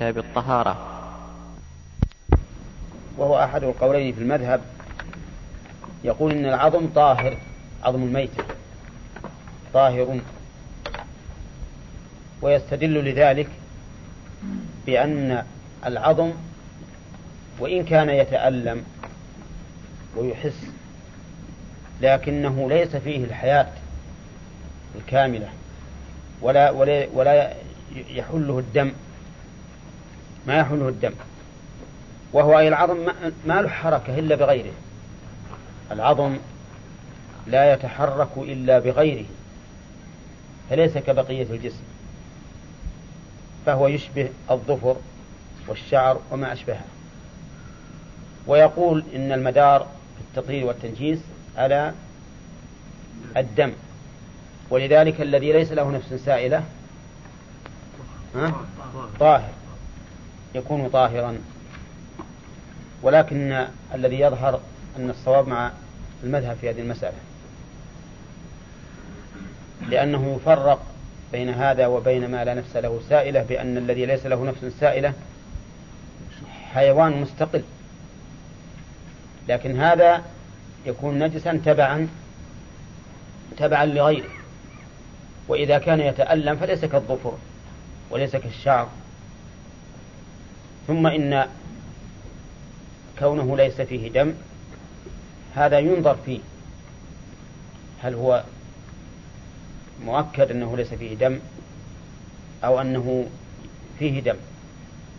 كتاب 0.00 0.18
الطهارة. 0.18 0.76
وهو 3.18 3.44
أحد 3.44 3.64
القولين 3.64 4.14
في 4.14 4.20
المذهب. 4.20 4.60
يقول 6.04 6.32
إن 6.32 6.46
العظم 6.46 6.86
طاهر 6.86 7.36
عظم 7.82 8.02
الميت. 8.02 8.30
طاهر. 9.74 10.20
ويستدل 12.42 13.04
لذلك 13.04 13.48
بأن 14.86 15.44
العظم 15.86 16.32
وإن 17.58 17.84
كان 17.84 18.10
يتألم 18.10 18.84
ويحس 20.16 20.66
لكنه 22.00 22.68
ليس 22.68 22.96
فيه 22.96 23.24
الحياة 23.24 23.72
الكاملة 24.96 25.48
ولا 26.42 26.70
ولا 26.70 27.06
ولا 27.14 27.52
يحله 27.94 28.58
الدم. 28.58 28.92
ما 30.46 30.58
يحله 30.58 30.88
الدم. 30.88 31.12
وهو 32.32 32.58
أي 32.58 32.68
العظم 32.68 32.96
ما 33.46 33.62
له 33.62 33.68
حركة 33.68 34.18
إلا 34.18 34.36
بغيره. 34.36 34.72
العظم 35.90 36.36
لا 37.46 37.72
يتحرك 37.72 38.28
إلا 38.36 38.78
بغيره 38.78 39.24
فليس 40.70 40.98
كبقية 40.98 41.46
الجسم. 41.50 41.82
فهو 43.66 43.88
يشبه 43.88 44.28
الظفر 44.50 44.96
والشعر 45.68 46.20
وما 46.30 46.52
أشبهه. 46.52 46.84
ويقول 48.46 49.04
إن 49.14 49.32
المدار 49.32 49.80
في 50.16 50.38
التطهير 50.38 50.66
والتنجيس 50.66 51.18
على 51.56 51.92
الدم. 53.36 53.72
ولذلك 54.70 55.20
الذي 55.20 55.52
ليس 55.52 55.72
له 55.72 55.90
نفس 55.90 56.14
سائلة 56.14 56.64
طاهر. 59.20 59.52
يكون 60.54 60.88
طاهرا. 60.88 61.38
ولكن 63.02 63.66
الذي 63.94 64.20
يظهر 64.20 64.60
أن 64.96 65.10
الصواب 65.10 65.48
مع 65.48 65.70
المذهب 66.24 66.56
في 66.56 66.70
هذه 66.70 66.80
المسألة. 66.80 67.16
لأنه 69.88 70.36
يفرق 70.36 70.82
بين 71.32 71.48
هذا 71.48 71.86
وبين 71.86 72.30
ما 72.30 72.44
لا 72.44 72.54
نفس 72.54 72.76
له 72.76 73.00
سائلة 73.08 73.42
بأن 73.42 73.76
الذي 73.76 74.06
ليس 74.06 74.26
له 74.26 74.44
نفس 74.44 74.64
سائلة 74.80 75.12
حيوان 76.72 77.20
مستقل. 77.20 77.62
لكن 79.48 79.80
هذا 79.80 80.22
يكون 80.86 81.18
نجسا 81.18 81.60
تبعا 81.64 82.08
تبعا 83.56 83.86
لغيره. 83.86 84.30
وإذا 85.48 85.78
كان 85.78 86.00
يتألم 86.00 86.56
فليس 86.56 86.84
كالظفر 86.84 87.38
وليس 88.10 88.36
كالشعر. 88.36 88.88
ثم 90.90 91.06
إن 91.06 91.46
كونه 93.18 93.56
ليس 93.56 93.80
فيه 93.80 94.08
دم 94.08 94.34
هذا 95.54 95.78
ينظر 95.78 96.16
فيه 96.26 96.40
هل 98.02 98.14
هو 98.14 98.42
مؤكد 100.04 100.50
أنه 100.50 100.76
ليس 100.76 100.94
فيه 100.94 101.14
دم 101.14 101.38
أو 102.64 102.80
أنه 102.80 103.26
فيه 103.98 104.20
دم. 104.20 104.36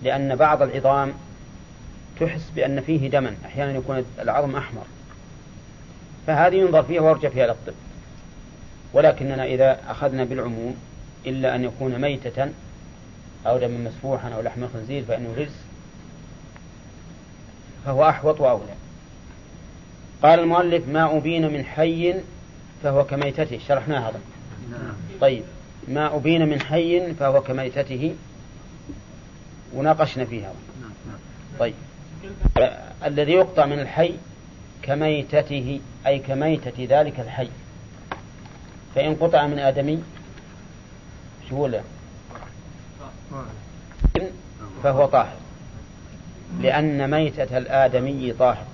لأن 0.04 0.36
بعض 0.36 0.62
العظام 0.62 1.14
تحس 2.20 2.50
بأن 2.56 2.82
فيه 2.82 3.10
دما 3.10 3.36
أحيانا 3.46 3.72
يكون 3.72 4.06
العظم 4.20 4.56
أحمر. 4.56 4.86
فهذه 6.28 6.56
ينظر 6.56 6.84
فيها 6.84 7.02
ويرجع 7.02 7.30
فيها 7.30 7.48
للطب 7.48 7.74
ولكننا 8.94 9.46
إذا 9.46 9.80
أخذنا 9.88 10.24
بالعموم 10.24 10.76
إلا 11.26 11.56
أن 11.56 11.64
يكون 11.64 12.02
ميتة 12.02 12.50
أو 13.48 13.58
دما 13.58 13.90
مسفوحا 13.90 14.30
أو 14.30 14.42
لحم 14.42 14.68
خنزير 14.68 15.06
فإنه 15.06 15.34
رجس 15.38 15.56
فهو 17.86 18.10
أحوط 18.10 18.42
وأولى. 18.42 18.74
قال 20.24 20.40
المؤلف 20.40 20.88
ما 20.88 21.18
أبين 21.18 21.54
من 21.54 21.66
حي 21.66 22.16
فهو 22.84 23.04
كميتته. 23.04 23.60
شرحناها 23.68 24.10
هذا. 24.10 24.20
طيب. 25.22 25.44
ما 25.88 26.16
أبين 26.16 26.50
من 26.50 26.62
حي 26.62 27.14
فهو 27.14 27.42
كميتته. 27.42 28.16
وناقشنا 29.74 30.26
فيها. 30.26 30.54
طيب. 31.60 31.74
الذي 33.06 33.32
يقطع 33.32 33.66
من 33.66 33.80
الحي 33.80 34.14
كميتته 34.82 35.80
أي 36.08 36.20
كميتة 36.20 36.88
ذلك 36.90 37.20
الحي. 37.20 37.50
فإن 38.96 39.16
قطع 39.16 39.48
من 39.48 39.60
آدمي 39.60 40.04
شو 41.50 41.68
له؟ 41.68 41.84
فهو 44.84 45.06
طاهر. 45.06 45.36
لأن 46.60 47.12
ميتة 47.12 47.58
الآدمي 47.58 48.34
طاهر. 48.40 48.66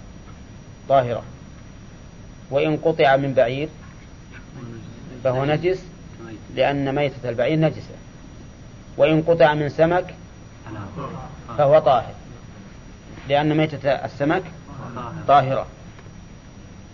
طاهرة. 0.89 1.23
وإن 2.51 2.77
قطع 2.77 3.15
من 3.15 3.33
بعير 3.33 3.69
فهو 5.23 5.45
نجس 5.45 5.83
لأن 6.55 6.95
ميتة 6.95 7.29
البعير 7.29 7.59
نجسة. 7.59 7.95
وإن 8.97 9.21
قطع 9.21 9.53
من 9.53 9.69
سمك 9.69 10.15
فهو 11.57 11.79
طاهر. 11.79 12.13
لأن 13.29 13.57
ميتة 13.57 13.89
السمك 13.89 14.43
طاهرة. 15.27 15.67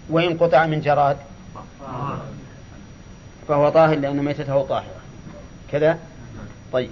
وإن 0.09 0.37
قطع 0.37 0.65
من 0.65 0.81
جراد 0.81 1.17
فهو 3.47 3.69
طاهر 3.69 3.95
لأن 3.95 4.25
ميتته 4.25 4.63
طاهرة. 4.63 5.01
كذا؟ 5.71 5.99
طيب. 6.73 6.89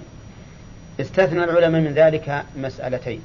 استثنى 1.02 1.44
العلماء 1.44 1.80
من 1.80 1.92
ذلك 1.94 2.44
مسألتين. 2.56 3.22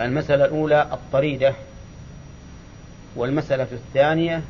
المسألة 0.00 0.44
الأولى 0.44 0.82
الطريدة 0.92 1.54
والمسألة 3.16 3.68
الثانية 3.72 4.42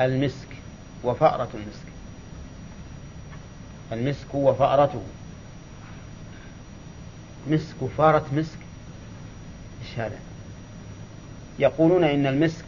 المسك 0.00 0.48
وفأرة 1.04 1.48
المسك. 1.54 1.88
المسك 3.92 4.34
وفأرته. 4.34 5.02
مسك 7.48 7.82
وفأرة 7.82 8.26
مسك؟ 8.32 8.58
هذا؟ 9.98 10.18
يقولون 11.58 12.04
إن 12.04 12.26
المسك 12.26 12.64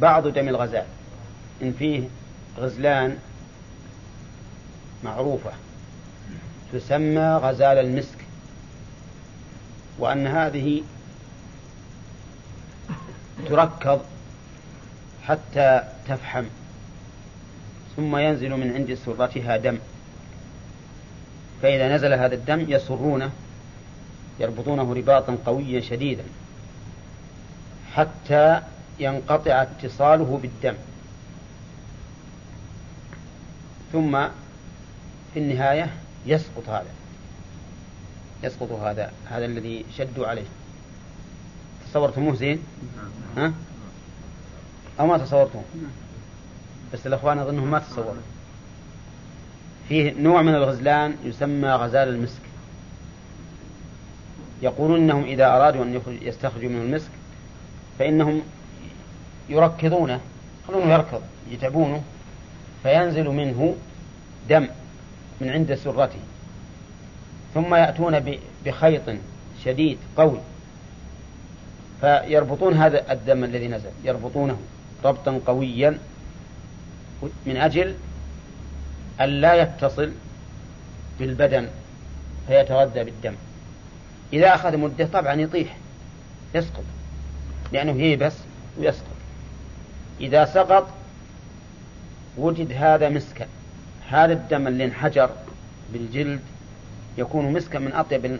بعض 0.00 0.28
دم 0.28 0.48
الغزال 0.48 0.84
إن 1.62 1.72
فيه 1.72 2.08
غزلان 2.58 3.18
معروفة. 5.04 5.50
تسمى 6.72 7.40
غزال 7.42 7.78
المسك. 7.78 8.18
وأن 9.98 10.26
هذه 10.26 10.82
تركض 13.48 14.00
حتى 15.24 15.82
تفحم 16.08 16.44
ثم 17.96 18.16
ينزل 18.16 18.50
من 18.50 18.72
عند 18.74 18.94
سرتها 18.94 19.56
دم. 19.56 19.78
فإذا 21.62 21.96
نزل 21.96 22.12
هذا 22.12 22.34
الدم 22.34 22.64
يسرونه 22.68 23.30
يربطونه 24.40 24.94
رباطا 24.94 25.38
قويا 25.46 25.80
شديدا 25.80 26.24
حتى 27.94 28.60
ينقطع 28.98 29.62
اتصاله 29.62 30.38
بالدم. 30.42 30.74
ثم 33.92 34.28
في 35.34 35.40
النهاية 35.40 35.90
يسقط 36.26 36.68
هذا. 36.68 36.90
يسقط 38.42 38.72
هذا 38.72 39.12
هذا 39.30 39.44
الذي 39.44 39.84
شدوا 39.96 40.26
عليه. 40.26 40.46
تصورتموه 41.90 42.34
زين؟ 42.34 42.62
ها؟ 43.36 43.52
أو 45.00 45.06
ما 45.06 45.18
تصورتوه 45.18 45.62
بس 46.92 47.06
الأخوان 47.06 47.38
أظنهم 47.38 47.70
ما 47.70 47.78
تصوروا. 47.78 48.14
فيه 49.88 50.12
نوع 50.12 50.42
من 50.42 50.54
الغزلان 50.54 51.16
يسمى 51.24 51.68
غزال 51.68 52.08
المسك. 52.08 52.40
يقولون 54.62 55.00
إنهم 55.00 55.24
إذا 55.24 55.46
أرادوا 55.46 55.84
أن 55.84 56.00
يستخرجوا 56.22 56.70
منه 56.70 56.82
المسك 56.82 57.10
فإنهم 57.98 58.42
يركضونه. 59.48 60.20
يخلونه 60.64 60.92
يركض 60.92 61.22
يتعبونه. 61.50 62.02
فينزل 62.82 63.28
منه 63.28 63.76
دم. 64.48 64.68
من 65.40 65.48
عند 65.50 65.74
سرته. 65.74 66.18
ثم 67.54 67.74
يأتون 67.74 68.38
بخيط 68.64 69.02
شديد 69.64 69.98
قوي. 70.16 70.38
فيربطون 72.00 72.74
هذا 72.74 73.12
الدم 73.12 73.44
الذي 73.44 73.68
نزل 73.68 73.90
يربطونه 74.04 74.58
ربطا 75.04 75.40
قويا. 75.46 75.98
من 77.46 77.56
أجل 77.56 77.94
أن 79.20 79.28
لا 79.28 79.54
يتصل 79.54 80.12
بالبدن 81.18 81.68
فيتغذى 82.46 83.04
بالدم. 83.04 83.34
إذا 84.32 84.54
أخذ 84.54 84.76
مدة 84.76 85.06
طبعا 85.06 85.34
يطيح 85.34 85.76
يسقط 86.54 86.84
لأنه 87.72 88.02
ييبس 88.02 88.34
ويسقط. 88.78 89.16
إذا 90.20 90.44
سقط 90.44 90.86
وجد 92.38 92.72
هذا 92.72 93.08
مسكا. 93.08 93.46
هذا 94.10 94.32
الدم 94.32 94.66
اللي 94.66 94.84
انحجر 94.84 95.30
بالجلد 95.92 96.40
يكون 97.18 97.52
مسكا 97.52 97.78
من 97.78 97.92
أطيب 97.92 98.38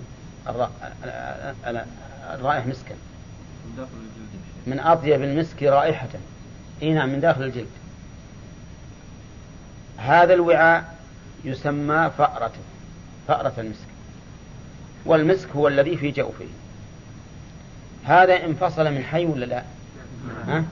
الرائح 2.34 2.66
مسكا. 2.66 2.94
من 4.66 4.80
أطيب 4.80 5.22
المسك 5.22 5.62
رائحة. 5.62 6.08
إي 6.82 6.92
نعم 6.92 7.08
من 7.08 7.20
داخل 7.20 7.42
الجلد. 7.42 7.66
هذا 9.96 10.34
الوعاء 10.34 10.96
يسمى 11.44 12.10
فأرة 12.18 12.52
فأرة 13.28 13.52
المسك. 13.58 13.86
والمسك 15.06 15.50
هو 15.50 15.68
الذي 15.68 15.96
في 15.96 16.10
جوفه. 16.10 16.46
هذا 18.04 18.44
انفصل 18.44 18.92
من 18.92 19.02
حي 19.02 19.26
ولا 19.26 19.44
لا؟ 19.44 19.62
ها؟ 20.46 20.64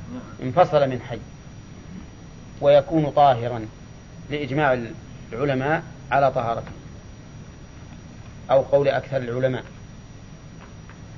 انفصل 0.43 0.91
من 0.91 1.00
حي. 1.00 1.19
ويكون 2.61 3.11
طاهرا. 3.11 3.67
لإجماع 4.30 4.78
العلماء 5.32 5.82
على 6.10 6.30
طهارته 6.30 6.72
أو 8.50 8.60
قول 8.60 8.88
أكثر 8.88 9.16
العلماء. 9.16 9.64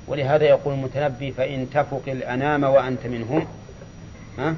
ولهذا 0.07 0.45
يقول 0.45 0.75
المتنبي 0.75 1.33
فإن 1.33 1.71
تفق 1.71 2.03
الأنام 2.07 2.65
وأنت 2.65 3.07
منهم 3.07 3.47
ها؟ 4.39 4.55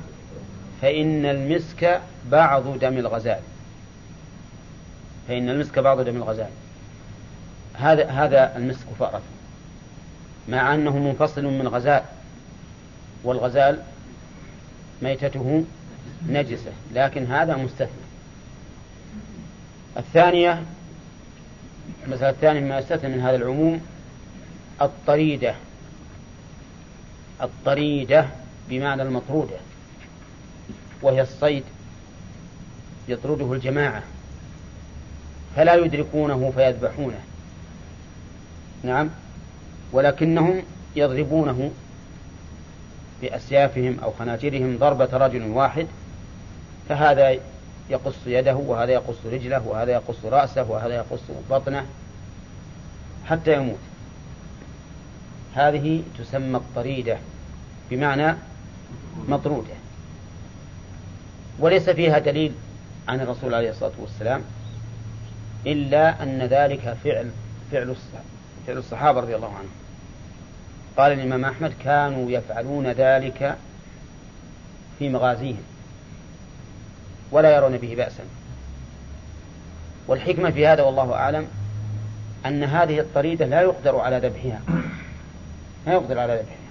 فإن 0.83 1.27
المسك 1.27 2.01
بعض 2.31 2.79
دم 2.79 2.99
الغزال. 2.99 3.41
فإن 5.29 5.49
المسك 5.49 5.79
بعض 5.79 6.01
دم 6.01 6.17
الغزال. 6.17 6.51
هذا 7.75 8.11
هذا 8.11 8.57
المسك 8.57 8.87
فأرة 8.99 9.23
مع 10.49 10.75
أنه 10.75 10.99
منفصل 10.99 11.45
من 11.45 11.69
غزال 11.69 12.03
والغزال 13.25 13.83
ميتته 15.03 15.65
نجسة 16.29 16.73
لكن 16.95 17.27
هذا 17.27 17.57
مستثنى. 17.57 18.08
الثانية 19.99 20.63
المسألة 22.07 22.31
الثانية 22.31 22.61
مما 22.61 22.79
يستثنى 22.79 23.17
من 23.17 23.21
هذا 23.21 23.37
العموم 23.37 23.81
الطريدة. 24.83 25.55
الطريدة 27.43 28.27
بمعنى 28.69 29.03
المطرودة 29.03 29.57
وهي 31.03 31.23
الصيد 31.23 31.65
يطرده 33.09 33.53
الجماعة 33.53 34.03
فلا 35.57 35.75
يدركونه 35.75 36.53
فيذبحونه. 36.57 37.21
نعم 38.83 39.11
ولكنهم 39.93 40.63
يضربونه 40.97 41.71
بأسيافهم 43.23 43.97
أو 44.03 44.13
خناجرهم 44.19 44.79
ضربة 44.79 45.09
رجل 45.13 45.43
واحد 45.43 45.87
فهذا 46.89 47.39
يقص 47.91 48.17
يده 48.27 48.55
وهذا 48.55 48.93
يقص 48.93 49.17
رجله 49.27 49.67
وهذا 49.67 49.93
يقص 49.93 50.25
رأسه 50.25 50.71
وهذا 50.71 50.95
يقص 50.95 51.21
بطنه 51.51 51.87
حتى 53.27 53.55
يموت. 53.55 53.79
هذه 55.55 56.03
تسمى 56.19 56.57
الطريدة 56.57 57.19
بمعنى 57.91 58.37
مطرودة. 59.29 59.75
وليس 61.59 61.91
فيها 61.91 62.19
دليل 62.19 62.53
عن 63.09 63.21
الرسول 63.21 63.55
عليه 63.55 63.71
الصلاة 63.71 63.93
والسلام 63.99 64.43
إلا 65.67 66.23
أن 66.23 66.43
ذلك 66.43 66.97
فعل 67.05 67.31
فعل 67.73 67.97
فعل 68.67 68.79
الصحابة 68.79 69.21
رضي 69.21 69.37
الله 69.37 69.49
عنهم. 69.49 69.71
قال 70.97 71.13
الإمام 71.13 71.45
أحمد 71.45 71.73
كانوا 71.85 72.31
يفعلون 72.31 72.87
ذلك 72.87 73.57
في 74.99 75.09
مغازيهم. 75.09 75.63
ولا 77.31 77.57
يرون 77.57 77.77
به 77.77 77.95
بأسا. 77.95 78.25
والحكمة 80.07 80.51
في 80.51 80.67
هذا 80.67 80.83
والله 80.83 81.15
أعلم 81.15 81.47
أن 82.47 82.65
هذه 82.65 83.01
الطريدة 83.01 83.47
لا 83.47 83.61
يقدر 83.61 83.97
على 83.97 84.19
ذبحها. 84.19 84.61
لا 85.87 85.93
يقدر 85.93 86.19
على 86.19 86.33
ذبحها. 86.33 86.69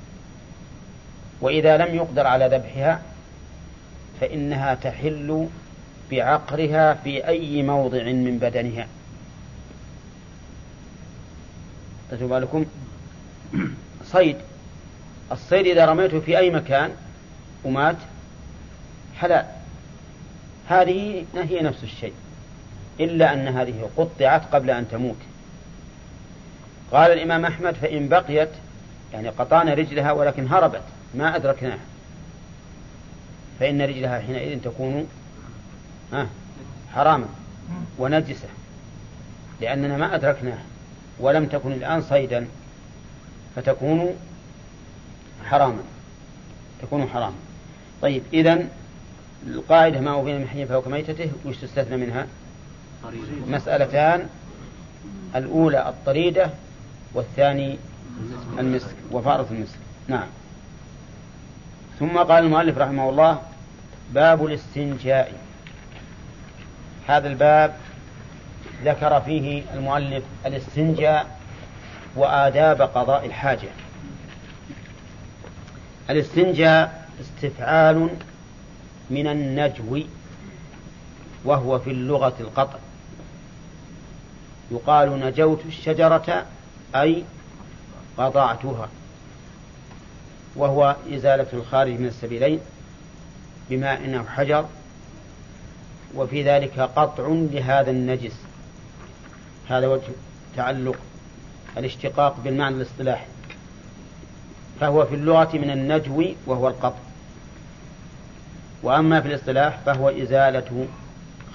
وإذا 1.41 1.77
لم 1.77 1.95
يقدر 1.95 2.27
على 2.27 2.47
ذبحها 2.47 3.01
فإنها 4.21 4.73
تحل 4.75 5.47
بعقرها 6.11 6.93
في 6.93 7.27
أي 7.27 7.63
موضع 7.63 8.03
من 8.03 8.37
بدنها. 8.37 8.87
تجوا 12.11 12.27
بالكم؟ 12.27 12.65
صيد. 14.05 14.37
الصيد 15.31 15.67
إذا 15.67 15.85
رميته 15.85 16.19
في 16.19 16.37
أي 16.37 16.49
مكان 16.49 16.91
ومات 17.63 17.95
حلال. 19.17 19.56
هذه 20.67 21.25
هي 21.35 21.61
نفس 21.61 21.83
الشيء. 21.83 22.13
إلا 22.99 23.33
أن 23.33 23.47
هذه 23.47 23.89
قطعت 23.97 24.55
قبل 24.55 24.69
أن 24.69 24.87
تموت. 24.89 25.17
قال 26.91 27.11
الإمام 27.11 27.45
أحمد 27.45 27.73
فإن 27.73 28.07
بقيت 28.07 28.49
يعني 29.13 29.29
قطعنا 29.29 29.73
رجلها 29.73 30.11
ولكن 30.11 30.47
هربت 30.47 30.83
ما 31.15 31.35
أدركناها. 31.35 31.79
فإن 33.59 33.81
رجلها 33.81 34.19
حينئذ 34.19 34.61
تكون 34.61 35.07
حراما 36.93 37.25
ونجسة 37.99 38.47
لأننا 39.61 39.97
ما 39.97 40.15
أدركناها 40.15 40.63
ولم 41.19 41.45
تكن 41.45 41.71
الآن 41.71 42.01
صيدا 42.01 42.47
فتكون 43.55 44.15
حراما 45.45 45.81
تكون 46.81 47.07
حراما. 47.07 47.35
طيب 48.01 48.23
إذا 48.33 48.67
القاعدة 49.47 49.99
ما 49.99 50.21
أبين 50.21 50.39
من 50.39 50.47
حي 50.47 50.65
فهو 50.65 50.81
كميتته 50.81 51.31
وش 51.45 51.57
تستثنى 51.57 51.97
منها؟ 51.97 52.27
مسألتان 53.47 54.27
الأولى 55.35 55.89
الطريدة 55.89 56.49
والثاني 57.13 57.77
المسك 58.59 58.95
وفارة 59.11 59.47
المسك. 59.51 59.77
نعم. 60.07 60.27
ثم 61.99 62.17
قال 62.17 62.43
المؤلف 62.43 62.77
رحمه 62.77 63.09
الله 63.09 63.41
باب 64.13 64.45
الاستنجاء. 64.45 65.33
هذا 67.07 67.27
الباب 67.27 67.75
ذكر 68.83 69.21
فيه 69.21 69.63
المؤلف 69.73 70.23
الاستنجاء 70.45 71.37
وآداب 72.15 72.81
قضاء 72.81 73.25
الحاجة. 73.25 73.69
الاستنجاء 76.09 77.07
استفعال 77.21 78.09
من 79.09 79.27
النجو 79.27 79.99
وهو 81.45 81.79
في 81.79 81.91
اللغة 81.91 82.35
القطع. 82.39 82.79
يقال 84.71 85.19
نجوت 85.19 85.65
الشجرة 85.65 86.45
أي 86.95 87.23
قطعتها 88.17 88.89
وهو 90.55 90.95
إزالة 91.13 91.47
الخارج 91.53 91.91
من 91.91 92.05
السبيلين 92.05 92.59
بماء 93.69 94.17
أو 94.17 94.25
حجر. 94.25 94.65
وفي 96.15 96.43
ذلك 96.43 96.79
قطع 96.79 97.27
لهذا 97.27 97.91
النجس. 97.91 98.35
هذا 99.69 99.87
وجه 99.87 100.11
تعلق 100.55 100.97
الاشتقاق 101.77 102.39
بالمعنى 102.43 102.75
الاصطلاحي. 102.75 103.27
فهو 104.79 105.05
في 105.05 105.15
اللغة 105.15 105.57
من 105.57 105.69
النجو 105.69 106.25
وهو 106.45 106.67
القطع. 106.67 107.06
وأما 108.83 109.21
في 109.21 109.27
الاصطلاح 109.27 109.79
فهو 109.85 110.09
إزالة 110.09 110.87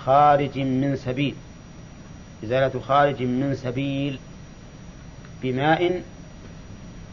خارج 0.04 0.58
من 0.58 0.96
سبيل 0.96 1.34
إزالة 2.44 2.80
خارج 2.80 3.22
من 3.22 3.54
سبيل 3.54 4.18
بماء 5.42 6.02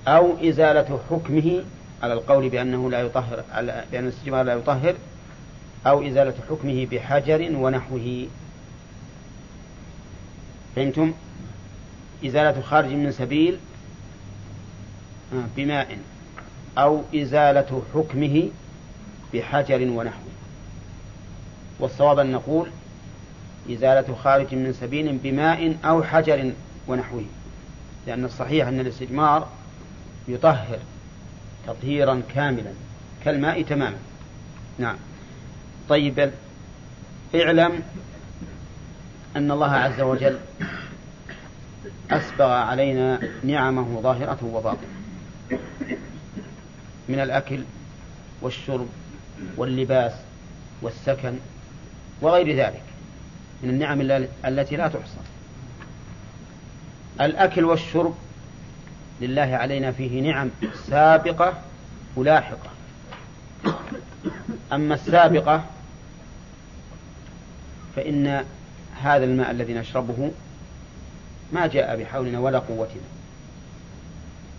أو 0.07 0.49
إزالة 0.49 0.99
حكمه 1.09 1.63
على 2.03 2.13
القول 2.13 2.49
بأنه 2.49 2.91
لا 2.91 3.01
يطهر 3.01 3.43
على 3.51 3.83
بأن 3.91 4.03
الاستجمار 4.03 4.43
لا 4.45 4.53
يطهر 4.53 4.95
أو 5.87 6.07
إزالة 6.07 6.33
حكمه 6.49 6.87
بحجر 6.91 7.49
ونحوه 7.55 8.27
فهمتم؟ 10.75 11.13
إزالة 12.25 12.61
خارج 12.61 12.89
من 12.89 13.11
سبيل 13.11 13.57
بماء 15.57 15.97
أو 16.77 17.03
إزالة 17.15 17.81
حكمه 17.93 18.49
بحجر 19.33 19.81
ونحوه 19.81 20.29
والصواب 21.79 22.19
أن 22.19 22.31
نقول 22.31 22.69
إزالة 23.71 24.15
خارج 24.15 24.55
من 24.55 24.74
سبيل 24.74 25.17
بماء 25.17 25.77
أو 25.86 26.03
حجر 26.03 26.51
ونحوه 26.88 27.25
لأن 28.07 28.25
الصحيح 28.25 28.67
أن 28.67 28.79
الاستجمار 28.79 29.48
يطهر 30.27 30.79
تطهيرا 31.67 32.21
كاملا 32.36 32.71
كالماء 33.25 33.62
تماما. 33.62 33.98
نعم. 34.79 34.95
طيب 35.89 36.31
اعلم 37.36 37.83
أن 39.36 39.51
الله 39.51 39.71
عز 39.71 40.01
وجل 40.01 40.38
أسبغ 42.12 42.51
علينا 42.51 43.19
نعمه 43.43 44.01
ظاهرة 44.01 44.39
وباطنة 44.43 44.88
من 47.09 47.19
الأكل 47.19 47.63
والشرب 48.41 48.88
واللباس 49.58 50.12
والسكن 50.81 51.34
وغير 52.22 52.55
ذلك 52.55 52.84
من 53.63 53.69
النعم 53.69 54.01
التي 54.46 54.75
لا 54.75 54.88
تحصى. 54.88 55.17
الأكل 57.22 57.65
والشرب 57.65 58.15
لله 59.22 59.41
علينا 59.41 59.91
فيه 59.91 60.31
نعم 60.31 60.50
سابقة 60.88 61.53
ولاحقة. 62.15 62.69
أما 64.74 64.96
السابقة 64.96 65.63
فإن 67.96 68.46
هذا 69.01 69.25
الماء 69.25 69.51
الذي 69.51 69.74
نشربه 69.74 70.31
ما 71.53 71.67
جاء 71.67 71.98
بحولنا 71.98 72.39
ولا 72.39 72.60
قوتنا. 72.60 73.01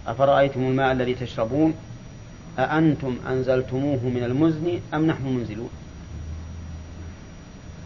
أفرأيتم 0.06 0.60
الماء 0.60 0.92
الذي 0.92 1.14
تشربون؟ 1.14 1.74
أأنتم 2.64 3.16
أنزلتموه 3.28 4.04
من 4.04 4.24
المزن 4.24 4.80
أم 4.94 5.06
نحن 5.06 5.26
منزلون؟ 5.26 5.70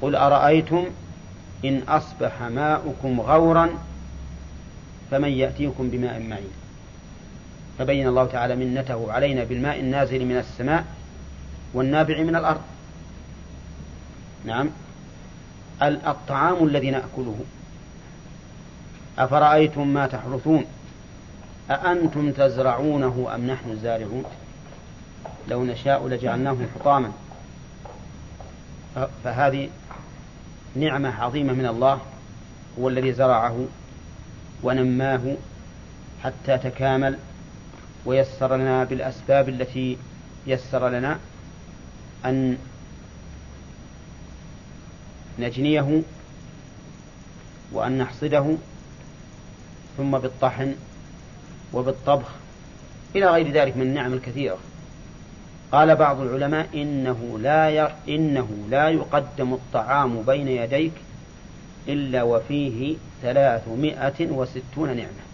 قل 0.02 0.16
أرأيتم 0.16 0.85
إن 1.64 1.83
أصبح 1.88 2.43
ماؤكم 2.43 3.21
غورا 3.21 3.71
فمن 5.11 5.28
يأتيكم 5.28 5.90
بماء 5.90 6.21
معين. 6.21 6.52
فبين 7.78 8.09
الله 8.09 8.26
تعالى 8.26 8.57
منته 8.57 9.12
علينا 9.12 9.45
بالماء 9.45 9.81
النازل 9.81 10.25
من 10.25 10.37
السماء 10.37 10.85
والنابع 11.75 12.23
من 12.23 12.37
الأرض. 12.37 12.61
نعم. 14.45 14.71
الطعام 15.83 16.66
الذي 16.66 16.90
نأكله. 16.90 17.37
أفرأيتم 19.19 19.88
ما 19.88 20.07
تحرثون؟ 20.07 20.64
أأنتم 21.71 22.33
تزرعونه 22.33 23.28
أم 23.35 23.47
نحن 23.47 23.71
الزارعون؟ 23.71 24.25
لو 25.49 25.65
نشاء 25.65 26.09
لجعلناه 26.09 26.57
حطاما. 26.75 27.13
فهذه 29.25 29.69
نعمة 30.77 31.23
عظيمة 31.23 31.53
من 31.53 31.67
الله 31.67 32.01
هو 32.79 32.89
الذي 32.89 33.13
زرعه 33.13 33.67
ونماه 34.63 35.37
حتى 36.23 36.59
تكامل 36.59 37.19
ويسر 38.05 38.57
لنا 38.57 38.85
بالأسباب 38.85 39.49
التي 39.49 39.99
يسر 40.47 40.89
لنا 40.89 41.19
أن 42.25 42.59
نجنيه 45.39 46.03
وأن 47.73 47.99
نحصده 47.99 48.57
ثم 49.97 50.19
بالطحن 50.19 50.75
وبالطبخ 51.73 52.29
إلى 53.17 53.27
غير 53.27 53.53
ذلك 53.53 53.77
من 53.77 53.83
النعم 53.83 54.13
الكثيرة. 54.13 54.59
قال 55.73 55.97
بعض 55.97 56.21
العلماء 56.21 56.68
إنه 56.75 57.38
لا 57.42 57.71
ي... 57.71 57.88
إنه 58.09 58.66
لا 58.71 58.88
يقدم 58.88 59.54
الطعام 59.54 60.23
بين 60.23 60.49
يديك 60.49 60.92
إلا 61.88 62.23
وفيه 62.23 62.97
ثلاثمائة 63.23 64.30
وستون 64.30 64.97
نعمة. 64.97 65.25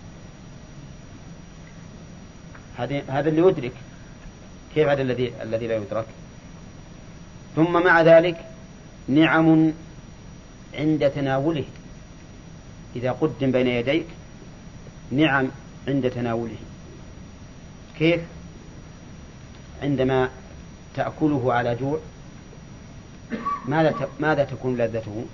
هذا 3.08 3.28
اللي 3.28 3.48
يدرك 3.48 3.72
كيف 4.74 4.88
هذا 4.88 5.02
الذي 5.02 5.32
الذي 5.42 5.66
لا 5.66 5.76
يدرك. 5.76 6.06
ثم 7.56 7.72
مع 7.84 8.02
ذلك 8.02 8.44
نعم 9.08 9.72
عند 10.74 11.10
تناوله. 11.10 11.64
إذا 12.96 13.12
قدم 13.12 13.50
بين 13.50 13.66
يديك 13.66 14.06
نعم 15.10 15.48
عند 15.88 16.10
تناوله. 16.10 16.56
كيف؟ 17.98 18.20
عندما 19.82 20.28
تأكله 20.96 21.52
على 21.52 21.74
جوع 21.74 21.98
ماذا 23.68 24.08
ماذا 24.20 24.44
تكون 24.44 24.76
لذته؟ 24.76 25.24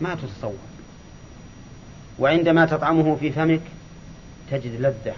ما 0.00 0.14
تتصور. 0.14 0.58
وعندما 2.18 2.66
تطعمه 2.66 3.16
في 3.16 3.32
فمك 3.32 3.60
تجد 4.50 4.80
لذة. 4.80 5.14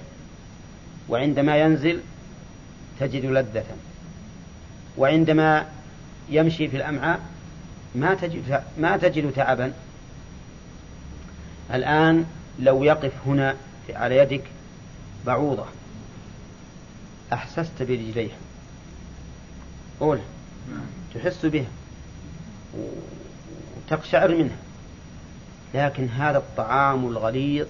وعندما 1.08 1.56
ينزل 1.56 2.00
تجد 3.00 3.25
لذة. 3.25 3.64
وعندما 4.96 5.66
يمشي 6.28 6.68
في 6.68 6.76
الأمعاء 6.76 7.20
ما 7.94 8.14
تجد 8.14 8.62
ما 8.78 8.96
تجد 8.96 9.32
تعبا. 9.32 9.72
الآن 11.75 12.25
لو 12.58 12.84
يقف 12.84 13.12
هنا 13.26 13.56
على 13.90 14.16
يدك 14.16 14.44
بعوضة. 15.26 15.66
أحسست 17.32 17.82
برجليها. 17.82 18.37
قول. 20.00 20.18
تحس 21.14 21.46
بها. 21.46 21.68
وتقشعر 23.87 24.34
منها. 24.34 24.56
لكن 25.75 26.08
هذا 26.08 26.38
الطعام 26.38 27.08
الغليظ 27.08 27.66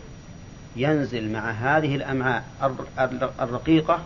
ينزل 0.76 1.32
مع 1.32 1.50
هذه 1.50 1.96
الأمعاء 1.96 2.44
الرقيقة 3.40 4.04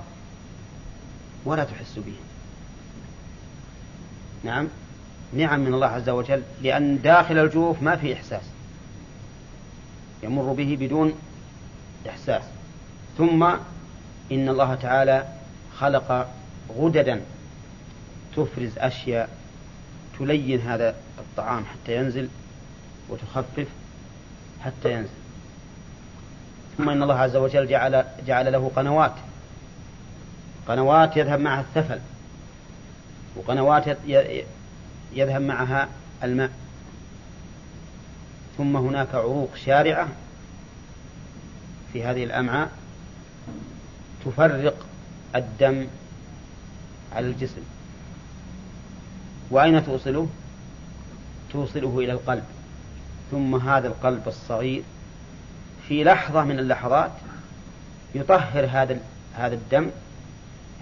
ولا 1.44 1.64
تحس 1.64 1.98
به 1.98 2.14
نعم. 4.44 4.68
نعم 5.32 5.60
من 5.60 5.74
الله 5.74 5.86
عز 5.86 6.08
وجل 6.08 6.42
لأن 6.62 7.02
داخل 7.02 7.38
الجوف 7.38 7.82
ما 7.82 7.96
في 7.96 8.14
إحساس. 8.14 8.42
يمر 10.22 10.52
به 10.52 10.76
بدون 10.80 11.14
إحساس. 12.08 12.42
ثم 13.18 13.42
إن 14.32 14.48
الله 14.48 14.74
تعالى 14.74 15.28
خلق 15.80 16.28
غددا 16.76 17.20
تفرز 18.36 18.78
أشياء 18.78 19.28
تلين 20.18 20.60
هذا 20.60 20.94
الطعام 21.18 21.64
حتى 21.64 21.96
ينزل 21.96 22.28
وتخفف 23.08 23.66
حتى 24.64 24.92
ينزل. 24.92 25.10
ثم 26.78 26.90
إن 26.90 27.02
الله 27.02 27.18
عز 27.18 27.36
وجل 27.36 27.66
جعل, 27.68 28.04
جعل 28.26 28.52
له 28.52 28.70
قنوات. 28.76 29.14
قنوات 30.68 31.16
يذهب 31.16 31.40
معها 31.40 31.60
الثفل 31.60 32.00
وقنوات 33.36 33.98
يذهب 35.12 35.42
معها 35.42 35.88
الماء. 36.22 36.50
ثم 38.58 38.76
هناك 38.76 39.14
عروق 39.14 39.56
شارعة 39.56 40.08
في 41.92 42.04
هذه 42.04 42.24
الأمعاء 42.24 42.70
تفرق 44.24 44.86
الدم 45.36 45.86
على 47.12 47.26
الجسم. 47.26 47.62
وأين 49.50 49.86
توصله؟ 49.86 50.28
توصله 51.52 51.98
إلى 51.98 52.12
القلب. 52.12 52.44
ثم 53.30 53.54
هذا 53.54 53.88
القلب 53.88 54.28
الصغير 54.28 54.82
في 55.88 56.04
لحظة 56.04 56.44
من 56.44 56.58
اللحظات 56.58 57.10
يطهر 58.14 58.64
هذا 58.64 59.00
هذا 59.34 59.54
الدم 59.54 59.90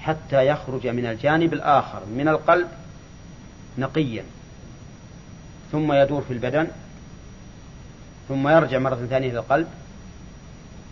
حتى 0.01 0.47
يخرج 0.47 0.87
من 0.87 1.07
الجانب 1.07 1.53
الآخر 1.53 2.03
من 2.07 2.29
القلب 2.29 2.69
نقيا. 3.79 4.25
ثم 5.73 5.93
يدور 5.93 6.23
في 6.23 6.33
البدن 6.33 6.69
ثم 8.29 8.49
يرجع 8.49 8.79
مرة 8.79 9.07
ثانية 9.11 9.31
إلى 9.31 9.39
القلب 9.39 9.69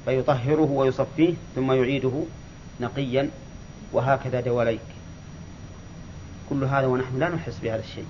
فيطهره 0.05 0.71
ويصفيه 0.71 1.35
ثم 1.55 1.73
يعيده 1.73 2.23
نقيا. 2.81 3.31
وهكذا 3.93 4.41
دواليك. 4.41 4.81
كل 6.51 6.65
هذا 6.65 6.87
ونحن 6.87 7.19
لا 7.19 7.29
نحس 7.29 7.59
بهذا 7.63 7.81
الشيء. 7.81 8.07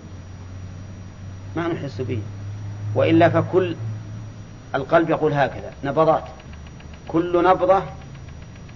ما 1.56 1.68
نحس 1.68 2.00
به. 2.00 2.22
وإلا 2.94 3.28
فكل 3.28 3.76
القلب 4.74 5.10
يقول 5.10 5.32
هكذا 5.32 5.72
نبضات. 5.84 6.24
كل 7.08 7.44
نبضة 7.44 7.82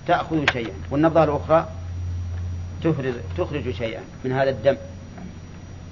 تأخذ 0.06 0.44
شيئا 0.52 0.74
والنبضة 0.90 1.24
الأخرى 1.24 1.68
تخرج, 2.84 3.14
تخرج 3.38 3.70
شيئا 3.70 4.02
من 4.24 4.32
هذا 4.32 4.50
الدم. 4.50 4.76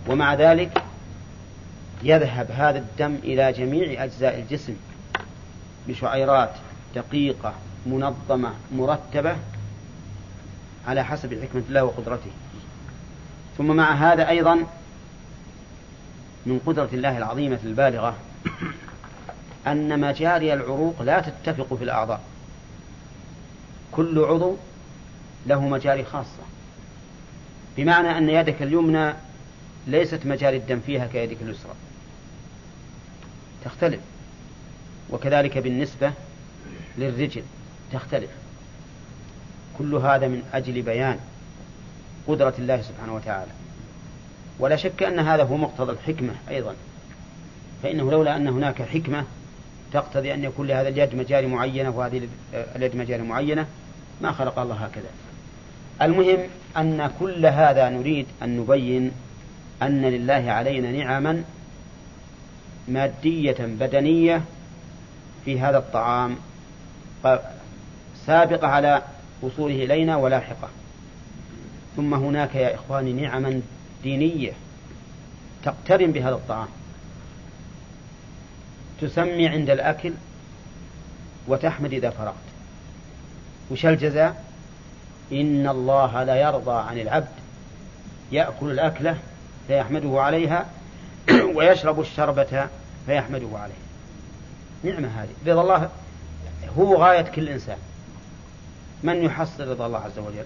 ومع 0.09 0.35
ذلك 0.35 0.83
يذهب 2.03 2.51
هذا 2.51 2.79
الدم 2.79 3.15
إلى 3.15 3.53
جميع 3.53 4.05
أجزاء 4.05 4.39
الجسم 4.39 4.77
بشعيرات 5.89 6.51
دقيقة 6.95 7.55
منظمة 7.87 8.53
مرتبة 8.73 9.37
على 10.87 11.05
حسب 11.05 11.43
حكمة 11.43 11.63
الله 11.69 11.85
وقدرته. 11.85 12.31
ثم 13.59 13.77
مع 13.77 13.93
هذا 13.93 14.29
أيضا 14.29 14.67
من 16.47 16.61
قدرة 16.67 16.89
الله 16.93 17.19
العظيمة 17.19 17.59
البالغة 17.65 18.17
أن 19.67 20.01
مجاري 20.01 20.55
العروق 20.55 21.03
لا 21.03 21.21
تتفق 21.21 21.75
في 21.75 21.85
الأعضاء. 21.85 22.21
كل 23.93 24.19
عضو 24.19 24.57
له 25.47 25.61
مجاري 25.61 26.05
خاصة. 26.05 26.43
بمعنى 27.77 28.19
أن 28.19 28.29
يدك 28.29 28.63
اليمنى 28.63 29.15
ليست 29.87 30.27
مجاري 30.27 30.57
الدم 30.57 30.81
فيها 30.81 31.07
كيدك 31.07 31.43
اليسرى. 31.43 31.75
تختلف. 33.65 34.01
وكذلك 35.11 35.59
بالنسبة 35.59 36.13
للرجل 36.99 37.43
تختلف. 37.93 38.31
كل 39.79 39.95
هذا 39.95 40.29
من 40.29 40.43
أجل 40.55 40.83
بيان 40.83 41.19
قدرة 42.29 42.55
الله 42.59 42.83
سبحانه 42.83 43.15
وتعالى. 43.15 43.51
ولا 44.59 44.77
شك 44.77 45.03
أن 45.03 45.19
هذا 45.19 45.43
هو 45.43 45.57
مقتضى 45.57 45.93
الحكمة 45.93 46.33
أيضا. 46.51 46.75
فإنه 47.83 48.11
لولا 48.11 48.37
أن 48.37 48.49
هناك 48.49 48.83
حكمة 48.83 49.25
تقتضي 49.93 50.35
أن 50.35 50.45
يكون 50.45 50.67
لهذا 50.67 50.89
اليد 50.89 51.15
مجاري 51.15 51.47
معينة 51.47 51.91
وهذه 51.91 52.29
اليد 52.77 52.97
مجاري 52.97 53.23
معينة 53.23 53.67
ما 54.21 54.33
خلق 54.33 54.59
الله 54.59 54.75
هكذا. 54.75 55.09
المهم 56.03 56.39
أن 56.77 57.11
كل 57.21 57.47
هذا 57.47 57.89
نريد 57.89 58.27
أن 58.43 58.57
نبين 58.57 59.13
أن 59.83 60.03
لله 60.03 60.53
علينا 60.53 60.93
نعما 60.93 61.45
مادية 62.89 63.57
بدنية 63.61 64.43
في 65.45 65.61
هذا 65.61 65.79
الطعام 65.79 66.37
سابقة 68.27 68.69
على 68.69 69.03
وصوله 69.43 69.85
إلينا 69.85 70.17
ولاحقة. 70.17 70.69
ثم 71.97 72.15
هناك 72.15 72.55
يا 72.55 72.75
إخواني 72.75 73.13
نعما 73.13 73.61
دينية 74.03 74.53
تقترن 75.65 76.13
بهذا 76.13 76.35
الطعام. 76.35 76.69
تسمي 79.01 79.49
عند 79.49 79.71
الأكل 79.71 80.13
وتحمد 81.49 81.93
إذا 81.93 82.11
فرغت. 82.11 82.35
وش 83.71 83.87
الجزاء؟ 83.87 84.45
إن 85.33 85.69
الله 85.69 86.25
لا 86.25 86.37
يرضى 86.37 86.89
عن 86.89 86.99
العبد. 86.99 87.43
يأكل 88.33 88.71
الأكلة 88.71 89.17
فيحمده 89.69 90.21
عليها 90.21 90.67
ويشرب 91.57 92.01
الشربة 92.01 92.67
فيحمده 93.07 93.49
عليها 93.55 93.77
نعمة 94.85 95.09
هذه. 95.09 95.53
رضا 95.53 95.63
الله 95.63 95.91
هو 96.79 96.97
غاية 96.97 97.23
كل 97.23 97.49
إنسان. 97.49 97.79
من 99.03 99.25
يحصل 99.25 99.69
رضا 99.69 99.87
الله 99.87 99.99
عز 99.99 100.19
وجل. 100.19 100.45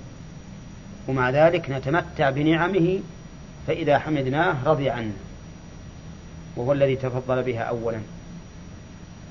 ومع 1.09 1.31
ذلك 1.31 1.71
نتمتع 1.71 2.31
بنعمه 2.31 3.01
فإذا 3.67 3.99
حمدناه 3.99 4.55
رضي 4.65 4.91
عنا 4.91 5.13
وهو 6.57 6.73
الذي 6.73 6.97
تفضل 6.97 7.43
بها 7.43 7.63
أولا. 7.63 8.01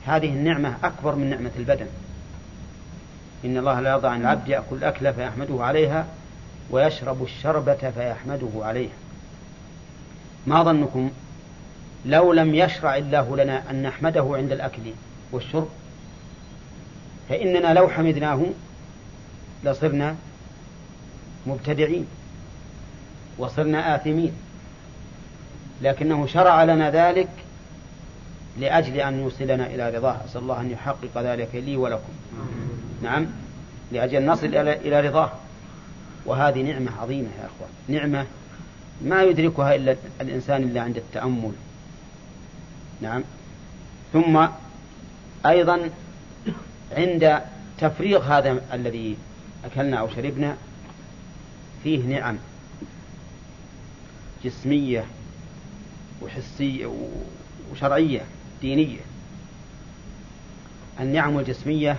هذه 0.06 0.30
النعمة 0.30 0.76
أكبر 0.84 1.16
من 1.16 1.30
نعمة 1.30 1.52
البدن. 1.58 1.88
إن 3.46 3.58
الله 3.58 3.80
لا 3.80 3.90
يرضى 3.90 4.08
عن 4.08 4.22
العبد 4.22 4.48
يأكل 4.48 4.76
الأكلة 4.76 5.12
فيحمده 5.12 5.64
عليها 5.64 6.06
ويشرب 6.72 7.24
الشربة 7.24 7.92
فيحمده 7.96 8.50
عليها. 8.56 8.94
ما 10.48 10.64
ظنكم؟ 10.64 11.12
لو 12.06 12.34
لم 12.34 12.56
يشرع 12.56 12.98
الله 12.98 13.38
لنا 13.38 13.72
أن 13.72 13.84
نحمده 13.84 14.32
عند 14.36 14.52
الأكل 14.52 14.82
والشرب 15.32 15.70
فإننا 17.30 17.74
لو 17.74 17.90
حمدناه 17.90 18.46
لصرنا 19.66 20.16
مبتدعين 21.48 22.08
وصرنا 23.38 23.96
آثمين. 23.96 24.32
لكنه 25.82 26.28
شرع 26.28 26.64
لنا 26.64 26.92
ذلك 26.92 27.30
لأجل 28.60 28.94
أن 28.94 29.20
يوصلنا 29.20 29.66
إلى 29.66 29.90
رضاه. 29.90 30.18
أسأل 30.26 30.42
الله 30.42 30.62
أن 30.62 30.72
يحقق 30.72 31.18
ذلك 31.18 31.50
لي 31.54 31.78
ولكم. 31.78 32.14
نعم. 33.04 33.26
لأجل 33.92 34.26
نصل 34.26 34.46
إلى 34.56 35.08
رضاه. 35.08 35.32
وهذه 36.26 36.62
نعمة 36.62 36.92
عظيمة 37.02 37.28
يا 37.40 37.46
أخوان. 37.46 37.70
نعمة 37.88 38.26
ما 39.02 39.24
يدركها 39.24 39.76
إلا 39.76 39.96
الإنسان 40.22 40.64
إلا 40.64 40.82
عند 40.82 40.98
التأمل. 40.98 41.52
نعم. 43.02 43.24
ثم 44.14 44.48
أيضا 45.46 45.90
عند 46.98 47.42
تفريغ 47.78 48.24
هذا 48.24 48.62
الذي 48.74 49.18
أكلنا 49.66 49.98
أو 49.98 50.10
شربنا 50.10 50.58
فيه 51.84 52.00
نعم 52.00 52.38
جسمية 54.44 55.06
وحسية 56.22 56.94
وشرعية 57.72 58.22
دينية. 58.62 59.00
النعم 61.00 61.40
الجسمية 61.40 61.98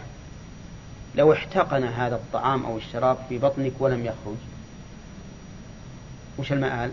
لو 1.14 1.32
احتقن 1.32 1.84
هذا 1.84 2.14
الطعام 2.14 2.66
أو 2.66 2.76
الشراب 2.76 3.18
في 3.28 3.38
بطنك 3.38 3.72
ولم 3.78 4.06
يخرج 4.06 4.36
وش 6.38 6.52
المآل؟ 6.52 6.90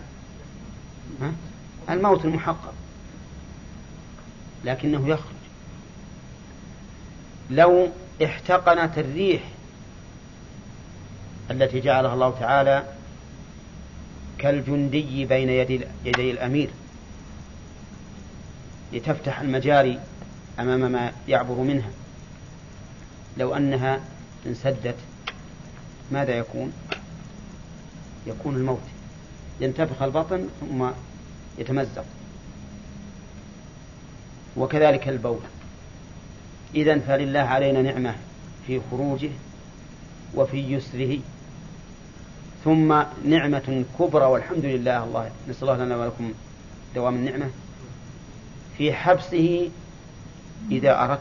ها؟ 1.20 1.32
الموت 1.90 2.24
المحقق. 2.24 2.74
لكنه 4.64 5.08
يخرج. 5.08 5.34
لو 7.50 7.88
احتقنت 8.24 8.98
الريح 8.98 9.42
التي 11.50 11.80
جعلها 11.80 12.14
الله 12.14 12.30
تعالى 12.40 12.84
كالجندي 14.38 15.24
بين 15.24 15.48
يدي, 15.48 15.80
يدي 16.04 16.30
الأمير. 16.30 16.70
لتفتح 18.92 19.40
المجاري 19.40 20.00
أمام 20.58 20.92
ما 20.92 21.12
يعبر 21.28 21.54
منها. 21.54 21.90
لو 23.36 23.56
أنها 23.56 24.00
انسدت 24.46 24.96
ماذا 26.12 26.38
يكون؟ 26.38 26.72
يكون 28.26 28.56
الموت. 28.56 28.82
ينتفخ 29.60 30.02
البطن 30.02 30.48
ثم 30.60 30.88
يتمزق. 31.58 32.04
وكذلك 34.56 35.08
البول. 35.08 35.40
إذا 36.74 36.98
فلله 36.98 37.40
علينا 37.40 37.82
نعمة 37.82 38.14
في 38.66 38.80
خروجه 38.90 39.30
وفي 40.34 40.72
يسره 40.74 41.18
ثم 42.64 43.02
نعمة 43.24 43.84
كبرى 43.98 44.24
والحمد 44.24 44.64
لله. 44.64 45.04
الله 45.04 45.30
نسأل 45.48 45.68
الله 45.70 45.84
لنا 45.84 45.96
ولكم 45.96 46.32
دوام 46.94 47.14
النعمة 47.14 47.50
في 48.78 48.92
حبسه 48.92 49.70
إذا 50.70 51.04
أردت 51.04 51.20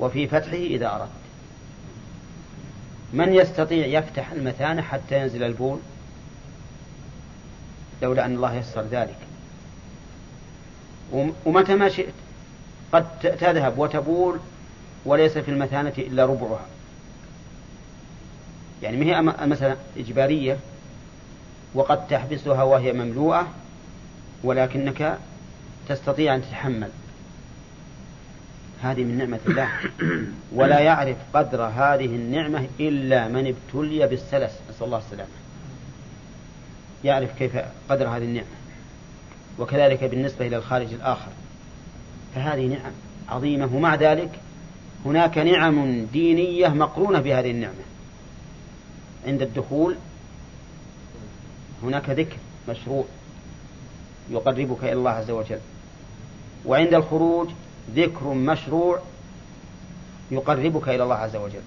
وفي 0.00 0.28
فتحه 0.28 0.52
إذا 0.52 0.94
أردت. 0.94 1.08
من 3.12 3.34
يستطيع 3.34 3.86
يفتح 3.86 4.32
المثانة 4.32 4.82
حتى 4.82 5.20
ينزل 5.20 5.42
البول؟ 5.42 5.78
لولا 8.02 8.24
أن 8.24 8.34
الله 8.34 8.54
يسر 8.54 8.82
ذلك. 8.82 9.18
ومتى 11.46 11.74
ما 11.74 11.88
شئت؟ 11.88 12.14
قد 12.92 13.18
تذهب 13.20 13.78
وتبول 13.78 14.38
وليس 15.04 15.38
في 15.38 15.50
المثانة 15.50 15.92
إلا 15.98 16.26
ربعها. 16.26 16.66
يعني 18.82 18.96
ما 18.96 19.04
هي 19.04 19.18
المسألة 19.44 19.76
إجبارية 19.96 20.58
وقد 21.74 22.06
تحبسها 22.06 22.62
وهي 22.62 22.92
مملوءة 22.92 23.48
ولكنك 24.44 25.18
تستطيع 25.88 26.34
أن 26.34 26.42
تتحمل. 26.42 26.88
هذه 28.82 29.04
من 29.04 29.18
نعمة 29.18 29.38
الله. 29.48 29.68
ولا 30.58 30.78
يعرف 30.80 31.16
قدر 31.34 31.62
هذه 31.62 32.06
النعمة 32.06 32.66
إلا 32.80 33.28
من 33.28 33.46
ابتلي 33.46 34.06
بالسلس. 34.06 34.52
نسأل 34.70 34.86
الله 34.86 34.98
السلامة. 34.98 35.30
يعرف 37.04 37.38
كيف 37.38 37.56
قدر 37.88 38.08
هذه 38.08 38.24
النعمة. 38.24 38.46
وكذلك 39.58 40.04
بالنسبة 40.04 40.46
إلى 40.46 40.56
الخارج 40.56 40.92
الآخر. 40.92 41.30
فهذه 42.34 42.66
نعم 42.66 42.92
عظيمة. 43.28 43.74
ومع 43.74 43.94
ذلك 43.94 44.30
هناك 45.06 45.38
نعم 45.38 46.04
دينية 46.04 46.68
مقرونة 46.68 47.20
بهذه 47.20 47.50
النعمة. 47.50 47.87
عند 49.28 49.42
الدخول 49.42 49.96
هناك 51.82 52.10
ذكر 52.10 52.36
مشروع 52.68 53.04
يقربك 54.30 54.84
إلى 54.84 54.92
الله 54.92 55.10
عز 55.10 55.30
وجل. 55.30 55.58
وعند 56.66 56.94
الخروج 56.94 57.48
ذكر 57.94 58.24
مشروع 58.24 58.98
يقربك 60.30 60.88
إلى 60.88 61.02
الله 61.02 61.14
عز 61.14 61.36
وجل. 61.36 61.62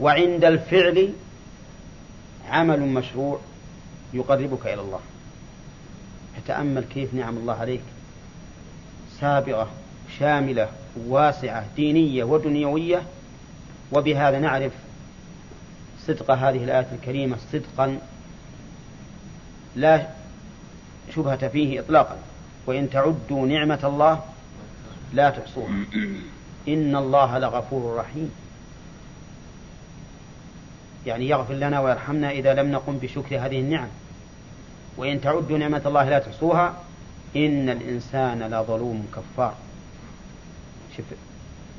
وعند 0.00 0.44
الفعل 0.44 1.12
عمل 2.48 2.80
مشروع 2.80 3.40
يقربك 4.14 4.66
إلى 4.66 4.80
الله. 4.80 5.00
فتأمل 6.36 6.84
كيف 6.84 7.14
نعم 7.14 7.36
الله 7.36 7.54
عليك؟ 7.54 7.82
سابغة 9.20 9.70
شاملة 10.18 10.68
واسعة 11.06 11.66
دينية 11.76 12.24
ودنيوية. 12.24 13.02
وبهذا 13.92 14.38
نعرف 14.38 14.72
صدق 16.06 16.30
هذه 16.30 16.64
الآية 16.64 16.86
الكريمة 16.92 17.36
صدقا 17.52 17.98
لا 19.76 20.06
شبهة 21.14 21.48
فيه 21.48 21.80
إطلاقا. 21.80 22.16
وإن 22.66 22.90
تعدوا 22.90 23.46
نعمة 23.46 23.80
الله 23.84 24.20
لا 25.12 25.30
تحصوها. 25.30 25.70
إن 26.68 26.96
الله 26.96 27.38
لغفور 27.38 27.96
رحيم. 27.96 28.30
يعني 31.06 31.28
يغفر 31.28 31.54
لنا 31.54 31.80
ويرحمنا 31.80 32.30
إذا 32.30 32.54
لم 32.54 32.72
نقم 32.72 32.98
بشكر 32.98 33.46
هذه 33.46 33.60
النعم. 33.60 33.88
وإن 34.96 35.20
تعدوا 35.20 35.58
نعمة 35.58 35.82
الله 35.86 36.08
لا 36.08 36.18
تحصوها 36.18 36.74
إن 37.36 37.68
الإنسان 37.68 38.42
لظلوم 38.42 39.06
كفار. 39.16 39.54
شوف 40.96 41.06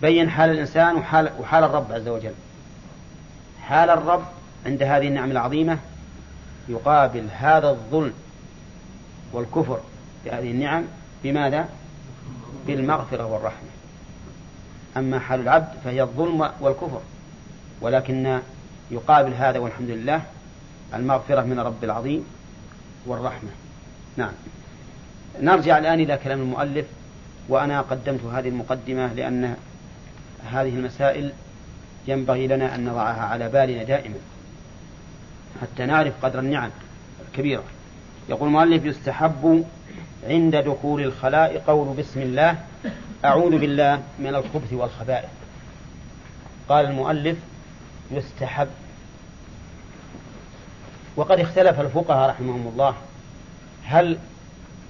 بين 0.02 0.30
حال 0.30 0.50
الإنسان 0.50 0.96
وحال, 0.96 1.32
وحال 1.40 1.64
الرب 1.64 1.92
عز 1.92 2.08
وجل. 2.08 2.34
حال 3.67 3.89
الرب 3.89 4.25
عند 4.65 4.84
هذه 4.84 5.08
النعم 5.08 5.32
العظيمة 5.32 5.78
يقابل 6.69 7.28
هذا 7.38 7.69
الظلم 7.69 8.13
والكفر 9.34 9.80
بهذه 10.25 10.51
النعم 10.51 10.84
بماذا؟ 11.23 11.69
بالمغفرة 12.67 13.25
والرحمة. 13.25 13.69
أما 14.97 15.19
حال 15.19 15.39
العبد 15.39 15.67
فهي 15.84 16.01
الظلم 16.01 16.49
والكفر 16.60 17.01
ولكن 17.82 18.39
يقابل 18.91 19.34
هذا 19.34 19.60
والحمد 19.60 19.89
لله 19.89 20.21
المغفرة 20.93 21.41
من 21.41 21.60
رب 21.60 21.84
العظيم 21.84 22.25
والرحمة. 23.06 23.49
نعم. 24.17 24.32
نرجع 25.41 25.78
الآن 25.78 25.99
إلى 25.99 26.17
كلام 26.17 26.41
المؤلف 26.41 26.86
وأنا 27.49 27.82
قدمت 27.82 28.23
هذه 28.23 28.49
المقدمة 28.49 29.13
لأن 29.13 29.56
هذه 30.51 30.69
المسائل 30.69 31.34
ينبغي 32.08 32.48
لنا 32.48 32.76
أن 32.76 32.86
نضعها 32.86 33.22
على 33.22 33.50
بالنا 33.50 33.84
دائما 33.84 34.15
حتى 35.62 35.86
نعرف 35.86 36.13
قدر 36.26 36.39
النعم 36.39 36.70
الكبيرة. 37.28 37.63
يقول 38.30 38.48
المؤلف 38.48 38.86
يستحب 38.86 39.65
عند 40.28 40.56
دخول 40.56 41.02
الخلاء 41.02 41.63
قول 41.68 41.98
بسم 41.98 42.22
الله 42.22 42.58
أعوذ 43.26 43.58
بالله 43.58 44.02
من 44.20 44.36
الخبث 44.36 44.74
والخبائث. 44.74 45.30
قال 46.70 46.86
المؤلف 46.86 47.38
يستحب. 48.12 48.68
وقد 51.15 51.39
اختلف 51.39 51.80
الفقهاء 51.80 52.30
رحمهم 52.30 52.68
الله 52.68 52.96
هل 53.86 54.18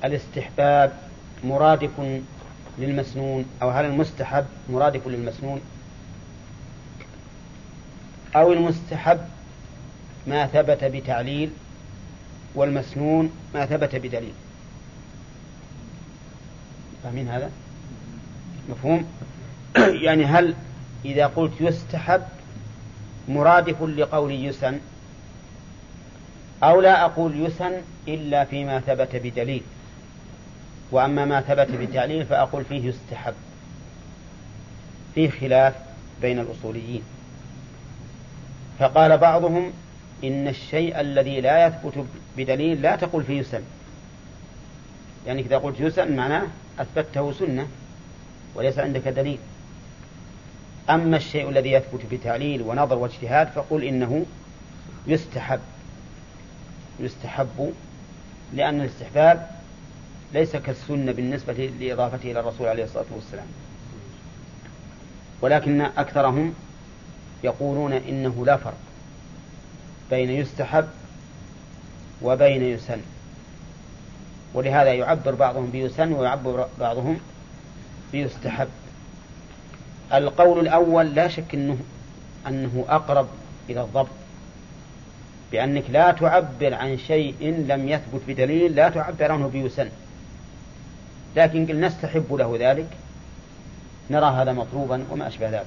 الاستحباب 0.03 0.93
مرادف 1.43 2.21
للمسنون 2.77 3.45
أو 3.61 3.69
هل 3.69 3.85
المستحب 3.85 4.45
مرادف 4.69 5.07
للمسنون؟ 5.07 5.61
أو 8.35 8.53
المستحب 8.53 9.19
ما 10.27 10.47
ثبت 10.47 10.83
بتعليل 10.83 11.49
والمسنون 12.55 13.31
ما 13.53 13.65
ثبت 13.65 13.95
بدليل. 13.95 14.33
فاهمين 17.03 17.27
هذا؟ 17.27 17.51
مفهوم؟ 18.69 19.05
يعني 20.05 20.25
هل 20.25 20.55
إذا 21.05 21.27
قلت 21.27 21.53
يستحب 21.59 22.21
مرادف 23.27 23.83
لقول 23.83 24.31
يسن 24.31 24.79
أو 26.63 26.81
لا 26.81 27.05
أقول 27.05 27.45
يسن 27.45 27.81
إلا 28.07 28.45
فيما 28.45 28.79
ثبت 28.79 29.15
بدليل. 29.15 29.61
وأما 30.91 31.25
ما 31.25 31.41
ثبت 31.41 31.71
بتعليل 31.71 32.25
فأقول 32.25 32.65
فيه 32.65 32.89
يستحب. 32.89 33.33
فيه 35.15 35.29
خلاف 35.29 35.73
بين 36.21 36.39
الأصوليين. 36.39 37.14
فقال 38.79 39.17
بعضهم 39.17 39.73
إن 40.23 40.47
الشيء 40.47 40.99
الذي 40.99 41.41
لا 41.41 41.67
يثبت 41.67 42.05
بدليل 42.37 42.81
لا 42.81 42.95
تقول 42.95 43.23
فيه 43.23 43.39
يسن 43.39 43.61
يعني 45.27 45.41
إذا 45.41 45.57
قلت 45.57 45.79
يسن 45.79 46.15
معناه 46.15 46.47
أثبته 46.79 47.31
سنة 47.31 47.67
وليس 48.55 48.79
عندك 48.79 49.07
دليل. 49.07 49.37
أما 50.89 51.17
الشيء 51.17 51.49
الذي 51.49 51.71
يثبت 51.71 52.01
بتعليل 52.11 52.61
ونظر 52.61 52.97
واجتهاد 52.97 53.47
فقل 53.47 53.83
إنه 53.83 54.25
يستحب. 55.07 55.59
يستحب 56.99 57.73
لأن 58.53 58.81
الاستحباب 58.81 59.49
ليس 60.33 60.55
كالسنة 60.55 61.11
بالنسبة 61.11 61.53
لإضافته 61.79 62.31
إلى 62.31 62.39
الرسول 62.39 62.67
عليه 62.67 62.83
الصلاة 62.83 63.05
والسلام. 63.15 63.47
ولكن 65.41 65.81
أكثرهم 65.81 66.53
يقولون 67.45 67.93
إنه 67.93 68.45
لا 68.45 68.57
فرق 68.57 68.77
بين 70.09 70.29
يستحب 70.29 70.87
وبين 72.21 72.63
يسن. 72.63 72.99
ولهذا 74.53 74.93
يعبر 74.93 75.35
بعضهم 75.35 75.69
بيسن 75.69 76.13
ويعبر 76.13 76.67
بعضهم 76.79 77.19
بيستحب. 78.11 78.67
القول 80.13 80.59
الأول 80.59 81.15
لا 81.15 81.27
شك 81.27 81.53
أنه 81.53 81.77
أنه 82.47 82.85
أقرب 82.89 83.27
إلى 83.69 83.81
الضبط. 83.81 84.07
بأنك 85.51 85.83
لا 85.89 86.11
تعبر 86.11 86.73
عن 86.73 86.97
شيء 86.97 87.65
لم 87.67 87.89
يثبت 87.89 88.21
بدليل 88.27 88.75
لا 88.75 88.89
تعبر 88.89 89.31
عنه 89.31 89.47
بيسن. 89.47 89.89
لكن 91.35 91.65
قل 91.65 91.79
نستحب 91.79 92.33
له 92.33 92.57
ذلك 92.59 92.87
نرى 94.09 94.25
هذا 94.25 94.53
مطلوبا 94.53 95.03
وما 95.11 95.27
أشبه 95.27 95.49
ذلك. 95.49 95.65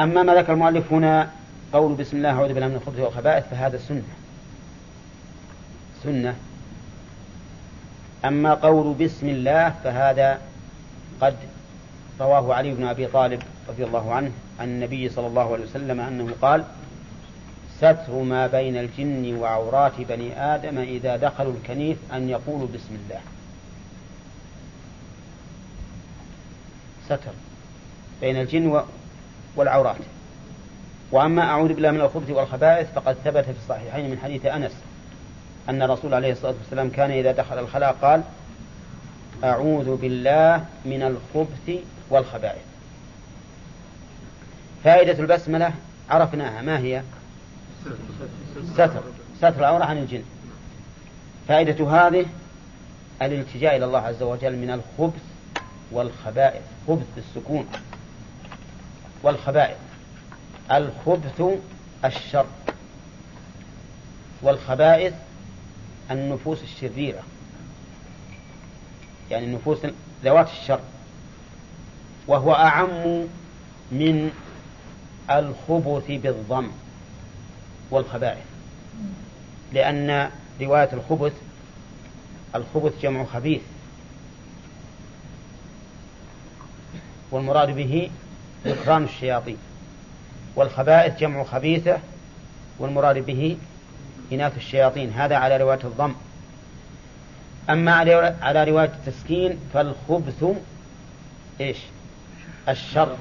أما 0.00 0.22
ما 0.22 0.34
ذكر 0.34 0.52
المؤلف 0.52 0.92
هنا 0.92 1.30
قول 1.72 1.94
بسم 1.94 2.16
الله 2.16 2.30
أعوذ 2.30 2.52
بالله 2.52 2.68
من 2.68 2.74
الخبث 2.74 3.00
والخبائث 3.00 3.44
فهذا 3.50 3.78
سنة. 3.78 4.02
سنة. 6.02 6.36
أما 8.24 8.54
قول 8.54 8.94
بسم 8.94 9.28
الله 9.28 9.70
فهذا 9.84 10.40
قد 11.20 11.36
رواه 12.20 12.54
علي 12.54 12.74
بن 12.74 12.86
أبي 12.86 13.06
طالب 13.06 13.42
رضي 13.68 13.84
الله 13.84 14.14
عنه 14.14 14.30
عن 14.60 14.68
النبي 14.68 15.08
صلى 15.08 15.26
الله 15.26 15.52
عليه 15.52 15.64
وسلم 15.64 16.00
أنه 16.00 16.32
قال 16.42 16.64
ستر 17.76 18.12
ما 18.22 18.46
بين 18.46 18.76
الجن 18.76 19.36
وعورات 19.36 20.00
بني 20.00 20.40
آدم 20.54 20.78
إذا 20.78 21.16
دخلوا 21.16 21.52
الكنيف 21.52 21.98
أن 22.12 22.28
يقولوا 22.28 22.68
بسم 22.74 22.98
الله. 23.04 23.20
ستر. 27.06 27.32
بين 28.20 28.40
الجن 28.40 28.82
والعورات. 29.56 29.96
وأما 31.12 31.42
أعوذ 31.42 31.72
بالله 31.72 31.90
من 31.90 32.00
الخبث 32.00 32.30
والخبائث 32.30 32.92
فقد 32.94 33.16
ثبت 33.24 33.44
في 33.44 33.50
الصحيحين 33.50 34.10
من 34.10 34.18
حديث 34.18 34.46
أنس 34.46 34.72
أن 35.68 35.82
الرسول 35.82 36.14
عليه 36.14 36.32
الصلاة 36.32 36.54
والسلام 36.62 36.90
كان 36.90 37.10
إذا 37.10 37.32
دخل 37.32 37.58
الخلاء 37.58 37.96
قال 38.02 38.22
أعوذ 39.44 39.96
بالله 39.96 40.64
من 40.84 41.02
الخبث 41.02 41.84
والخبائث. 42.10 42.62
فائدة 44.84 45.18
البسملة 45.18 45.72
عرفناها 46.10 46.62
ما 46.62 46.78
هي؟ 46.78 47.02
ستر. 48.74 49.02
ستر 49.38 49.58
العورة 49.58 49.84
عن 49.84 49.98
الجن. 49.98 50.22
فائدة 51.48 51.90
هذه 51.90 52.26
الالتجاء 53.22 53.76
إلى 53.76 53.84
الله 53.84 54.00
عز 54.00 54.22
وجل 54.22 54.56
من 54.56 54.70
الخبث 54.70 55.22
والخبائث 55.92 56.62
خبث 56.88 57.06
بالسكون. 57.16 57.66
والخبائث. 59.22 59.76
الخبث 60.72 61.42
الشر. 62.04 62.46
والخبائث 64.42 65.14
النفوس 66.10 66.62
الشريرة. 66.62 67.22
يعني 69.30 69.46
النفوس 69.46 69.78
ذوات 70.24 70.48
الشر. 70.50 70.80
وهو 72.26 72.54
أعم 72.54 73.26
من 73.92 74.30
الخبث 75.30 76.10
بالضم 76.10 76.70
والخبائث. 77.90 78.44
لأن 79.72 80.30
رواية 80.60 80.88
الخبث 80.92 81.32
الخبث 82.54 83.02
جمع 83.02 83.24
خبيث. 83.24 83.62
والمراد 87.30 87.70
به 87.70 88.10
ذكران 88.66 89.04
الشياطين. 89.04 89.56
والخبائث 90.56 91.18
جمع 91.18 91.44
خبيثة 91.44 91.98
والمراد 92.78 93.18
به 93.18 93.56
إناث 94.32 94.56
الشياطين. 94.56 95.12
هذا 95.12 95.36
على 95.36 95.56
رواية 95.56 95.80
الضم. 95.84 96.14
أما 97.70 97.94
على 98.40 98.64
رواية 98.64 98.92
التسكين 99.06 99.58
فالخبث 99.74 100.44
إيش؟ 101.60 101.78
الشر. 102.68 103.16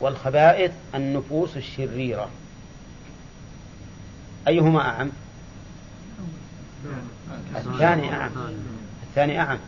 والخبائث 0.00 0.72
النفوس 0.94 1.56
الشريرة. 1.56 2.28
أيهما 4.48 4.80
أعم؟ 4.80 5.10
الثاني 7.56 8.14
أعم. 8.14 8.30
الثاني 9.08 9.40
أعم. 9.40 9.58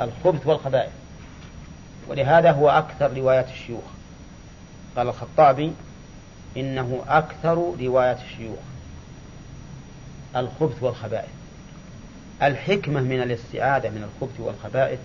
الخبث 0.00 0.46
والخبائث. 0.46 0.92
ولهذا 2.08 2.52
هو 2.52 2.70
أكثر 2.70 3.16
روايات 3.16 3.48
الشيوخ. 3.48 3.97
قال 4.96 5.08
الخطابي 5.08 5.72
إنه 6.56 7.04
أكثر 7.08 7.74
رواية 7.80 8.18
الشيوخ 8.30 8.58
الخبث 10.36 10.82
والخبائث. 10.82 11.28
الحكمة 12.42 13.00
من 13.00 13.22
الاستعاذة 13.22 13.88
من 13.88 14.02
الخبث 14.02 14.40
والخبائث 14.40 14.98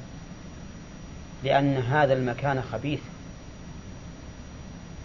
لأن 1.43 1.78
هذا 1.78 2.13
المكان 2.13 2.62
خبيث. 2.62 3.00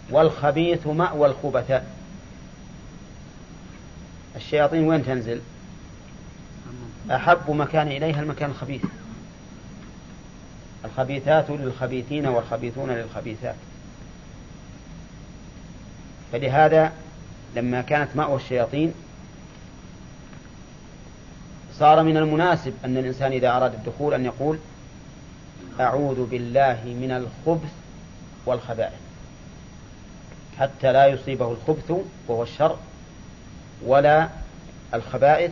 والخبيث 0.09 0.87
مأوى 0.87 1.27
الخبثاء. 1.27 1.95
الشياطين 4.35 4.87
وين 4.87 5.05
تنزل؟ 5.05 5.41
أحب 7.11 7.51
مكان 7.51 7.87
إليها 7.87 8.21
المكان 8.21 8.49
الخبيث. 8.49 8.85
الخبيثات 10.85 11.49
للخبيثين 11.49 12.27
والخبيثون 12.27 12.89
للخبيثات. 12.89 13.55
فلهذا 16.31 16.91
لما 17.55 17.81
كانت 17.81 18.15
مأوى 18.15 18.35
الشياطين 18.35 18.93
صار 21.73 22.03
من 22.03 22.17
المناسب 22.17 22.73
أن 22.85 22.97
الإنسان 22.97 23.31
إذا 23.31 23.49
أراد 23.57 23.73
الدخول 23.73 24.13
أن 24.13 24.25
يقول 24.25 24.59
أعوذ 25.79 26.25
بالله 26.25 26.79
من 26.85 27.11
الخبث 27.11 27.71
والخبائث 28.45 28.99
حتى 30.59 30.91
لا 30.91 31.07
يصيبه 31.07 31.51
الخبث 31.51 31.91
وهو 32.27 32.43
الشر 32.43 32.77
ولا 33.85 34.29
الخبائث 34.93 35.51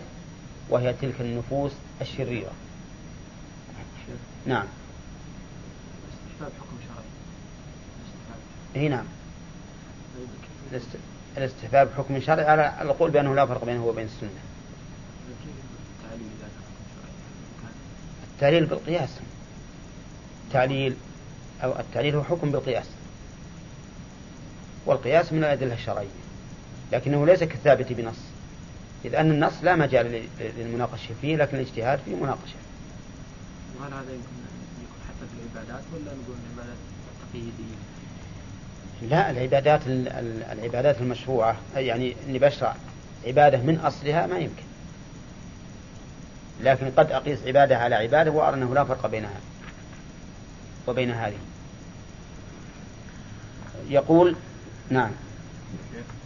وهي 0.70 0.94
تلك 0.94 1.22
النفوس 1.22 1.72
الشريرة. 2.02 2.52
نعم. 4.46 4.66
استحباب 6.12 6.52
حكم 6.60 6.78
شرعي. 8.74 8.90
نعم. 8.90 9.06
الاستحباب 11.38 11.89
حكم 11.97 12.19
شرعي 12.19 12.45
على 12.45 12.82
القول 12.82 13.12
بأنه 13.12 13.36
لا 13.36 13.45
فرق 13.45 13.65
بينه 13.65 13.86
وبين 13.86 14.06
السنة. 14.06 14.30
التعليل 18.34 18.65
بالقياس. 18.65 19.10
التعليل 20.47 20.95
أو 21.63 21.80
التعليل 21.80 22.15
هو 22.15 22.23
حكم 22.23 22.51
بالقياس. 22.51 22.86
والقياس 24.86 25.34
من 25.34 25.39
الأدلة 25.39 25.73
الشرعية. 25.73 26.08
لكنه 26.91 27.25
ليس 27.25 27.43
كالثابت 27.43 27.93
بنص. 27.93 28.19
إذ 29.06 29.15
أن 29.15 29.32
النص 29.32 29.53
لا 29.63 29.75
مجال 29.75 30.27
للمناقشة 30.58 31.13
فيه 31.21 31.36
لكن 31.36 31.58
الاجتهاد 31.58 31.99
فيه 32.06 32.15
مناقشة. 32.15 32.56
وهل 33.80 33.93
هذا 33.93 34.12
يمكن 34.12 34.38
يكون 34.84 34.99
حتى 35.08 35.25
في 35.27 35.34
العبادات 35.58 35.84
ولا 35.93 36.03
نقول 36.03 36.36
العبادات 36.45 36.77
تقييدية؟ 37.30 37.96
لا 39.01 39.31
العبادات 39.31 39.81
العبادات 40.51 41.01
المشروعة 41.01 41.55
يعني 41.75 42.15
اني 42.29 42.39
بشرع 42.39 42.75
عبادة 43.27 43.57
من 43.57 43.79
أصلها 43.79 44.27
ما 44.27 44.38
يمكن. 44.38 44.63
لكن 46.63 46.91
قد 46.97 47.12
أقيس 47.12 47.39
عبادة 47.47 47.77
على 47.77 47.95
عبادة 47.95 48.31
وأرى 48.31 48.55
أنه 48.55 48.73
لا 48.73 48.83
فرق 48.83 49.07
بينها 49.07 49.39
وبين 50.88 51.12
هذه. 51.12 51.38
يقول 53.89 54.36
نعم. 54.89 55.12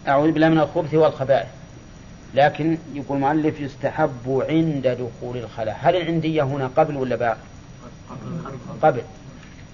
أعوذ 0.07 0.31
بالله 0.31 0.49
من 0.49 0.59
الخبث 0.59 0.93
والخبائث. 0.93 1.47
لكن 2.33 2.77
يقول 2.93 3.17
المؤلف 3.17 3.59
يستحب 3.59 4.43
عند 4.49 4.87
دخول 4.87 5.37
الخلاء. 5.37 5.77
هل 5.81 5.95
العندية 5.95 6.43
هنا 6.43 6.67
قبل 6.67 6.97
ولا 6.97 7.15
بعد؟ 7.15 7.37
قبل. 8.81 9.01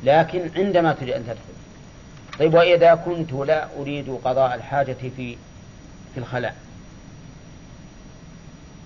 لكن 0.03 0.49
عندما 0.55 0.93
تريد 0.93 1.13
أن 1.13 1.23
تدخل. 1.23 1.56
طيب 2.39 2.53
وإذا 2.53 2.95
كنت 2.95 3.33
لا 3.33 3.67
أريد 3.79 4.09
قضاء 4.23 4.55
الحاجة 4.55 4.95
في 5.01 5.37
في 6.13 6.17
الخلاء 6.17 6.55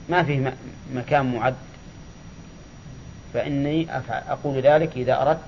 ما 0.09 0.23
فيه 0.23 0.53
مكان 0.93 1.35
معد 1.35 1.55
فإني 3.33 3.87
أقول 4.09 4.61
ذلك 4.61 4.97
إذا 4.97 5.21
أردت 5.21 5.39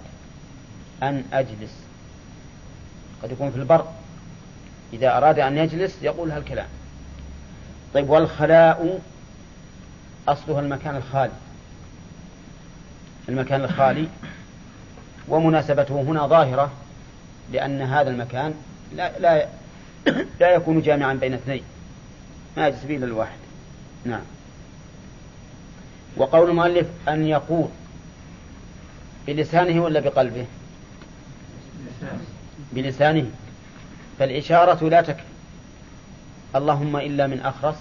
أن 1.04 1.24
أجلس. 1.34 1.84
قد 3.24 3.32
يكون 3.32 3.52
في 3.52 3.58
البر 3.58 3.86
إذا 4.94 5.18
أراد 5.18 5.39
أن 5.39 5.58
يجلس 5.58 5.98
يقول 6.02 6.32
هالكلام 6.32 6.68
طيب 7.94 8.10
والخلاء 8.10 9.00
أصلها 10.28 10.60
المكان 10.60 10.96
الخالي. 10.96 11.32
المكان 13.30 13.63
الخالي 13.63 14.08
ومناسبته 15.28 16.02
هنا 16.02 16.28
ظاهرة 16.28 16.72
لأن 17.52 17.82
هذا 17.82 18.10
المكان 18.10 18.54
لا 18.96 19.20
لا 19.20 19.48
لا 20.40 20.52
يكون 20.52 20.82
جامعا 20.82 21.14
بين 21.14 21.34
اثنين. 21.34 21.64
ما 22.58 22.68
يجلس 22.68 22.84
به 22.84 22.96
إلا 22.96 23.06
الواحد. 23.06 23.38
نعم. 24.06 24.22
وقول 26.18 26.50
المؤلف 26.50 26.88
أن 27.08 27.28
يقول 27.28 27.68
بلسانه 29.28 29.84
ولا 29.84 30.00
بقلبه؟ 30.00 30.46
بلسانه. 32.74 33.26
فالإشارة 34.20 34.90
لا 34.90 35.02
تكفي 35.02 35.24
اللهم 36.56 36.98
إلا 36.98 37.28
من 37.28 37.40
أخرس. 37.40 37.76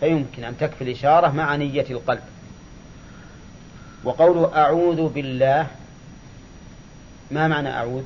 فيمكن 0.00 0.44
أن 0.44 0.58
تكفي 0.58 0.84
الإشارة 0.84 1.28
مع 1.28 1.56
نية 1.56 1.86
القلب. 1.90 2.22
وقوله 4.04 4.56
أعوذ 4.56 5.08
بالله 5.08 5.66
ما 7.30 7.48
معنى 7.48 7.70
أعوذ؟ 7.70 8.02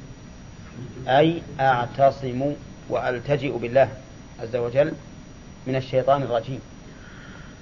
أي 1.09 1.43
أعتصم 1.61 2.53
وألتجئ 2.89 3.59
بالله 3.59 3.89
عز 4.41 4.57
وجل 4.57 4.93
من 5.67 5.77
الشيطان 5.77 6.23
الرجيم. 6.23 6.61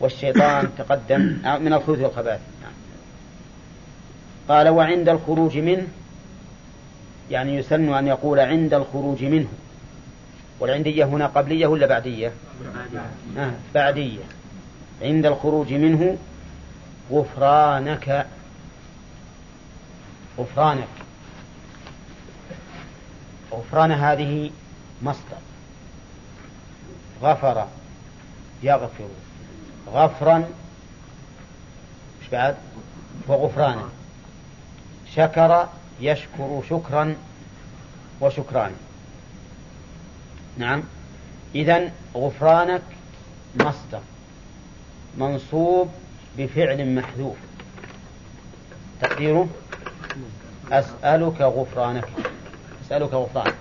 والشيطان 0.00 0.68
تقدم 0.78 1.20
من 1.44 1.72
الخبث 1.72 2.00
والخبائث. 2.00 2.40
قال 4.48 4.68
وعند 4.68 5.08
الخروج 5.08 5.58
منه 5.58 5.86
يعني 7.30 7.56
يسن 7.56 7.94
أن 7.94 8.06
يقول 8.06 8.40
عند 8.40 8.74
الخروج 8.74 9.24
منه. 9.24 9.48
والعندية 10.60 11.04
هنا 11.04 11.26
قبلية 11.26 11.66
ولا 11.66 11.86
بعدية. 11.86 12.32
آه 13.38 13.52
بعدية. 13.74 14.22
عند 15.02 15.26
الخروج 15.26 15.72
منه 15.72 16.18
غفرانك. 17.12 18.26
غفرانك. 20.38 20.99
غفران 23.52 23.92
هذه 23.92 24.50
مصدر. 25.02 25.40
غفر 27.22 27.66
يغفر. 28.62 29.08
غفرا 29.92 30.38
مش 32.22 32.28
بعد؟ 32.32 32.56
وغفرانا. 33.28 33.88
شكر 35.14 35.68
يشكر 36.00 36.62
شكرا 36.70 37.16
وشكران 38.20 38.72
نعم. 40.58 40.82
إذا 41.54 41.92
غفرانك 42.14 42.82
مصدر. 43.54 44.00
منصوب 45.18 45.90
بفعل 46.38 46.94
محذوف. 46.94 47.36
تقديره؟ 49.00 49.48
أسألك 50.72 51.40
غفرانك. 51.40 52.08
أسألك 52.90 53.14
غفرانك 53.14 53.54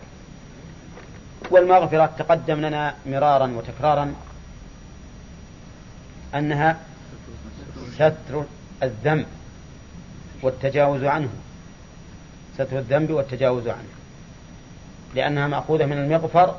والمغفرة 1.51 2.09
تقدم 2.19 2.61
لنا 2.61 2.95
مرارا 3.05 3.47
وتكرارا 3.47 4.13
أنها 6.35 6.77
ستر 7.93 8.43
الذنب 8.83 9.25
والتجاوز 10.41 11.03
عنه. 11.03 11.29
ستر 12.53 12.79
الذنب 12.79 13.11
والتجاوز 13.11 13.67
عنه. 13.67 13.89
لأنها 15.15 15.47
مأخوذة 15.47 15.85
من 15.85 15.97
المغفر 15.97 16.55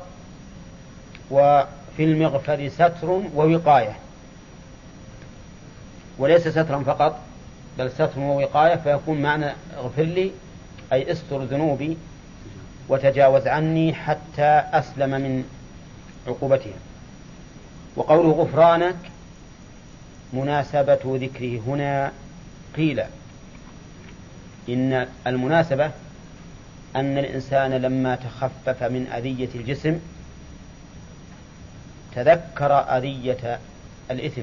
وفي 1.31 2.03
المغفر 2.03 2.69
ستر 2.69 3.09
ووقاية. 3.35 3.95
وليس 6.17 6.47
سترا 6.47 6.83
فقط 6.83 7.19
بل 7.77 7.91
ستر 7.91 8.19
ووقاية 8.19 8.75
فيكون 8.75 9.21
معنى 9.21 9.51
اغفر 9.77 10.03
لي 10.03 10.31
أي 10.93 11.11
استر 11.11 11.43
ذنوبي 11.43 11.97
وتجاوز 12.91 13.47
عني 13.47 13.93
حتى 13.93 14.63
أسلم 14.73 15.09
من 15.09 15.43
عقوبتها. 16.27 16.73
وقوله 17.95 18.31
غفرانك 18.31 18.95
مناسبة 20.33 20.99
ذكره 21.05 21.59
هنا 21.67 22.11
قيل 22.75 23.03
إن 24.69 25.07
المناسبة 25.27 25.91
أن 26.95 27.17
الإنسان 27.17 27.71
لما 27.71 28.15
تخفف 28.15 28.83
من 28.83 29.07
أذية 29.07 29.49
الجسم 29.55 29.99
تذكر 32.15 32.97
أذية 32.97 33.59
الإثم. 34.11 34.41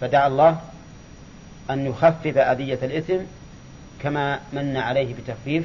فدعا 0.00 0.26
الله 0.26 0.60
أن 1.70 1.86
يخفف 1.86 2.38
أذية 2.38 2.78
الإثم 2.82 3.18
كما 4.02 4.40
من 4.52 4.76
عليه 4.76 5.14
بتخفيف 5.14 5.64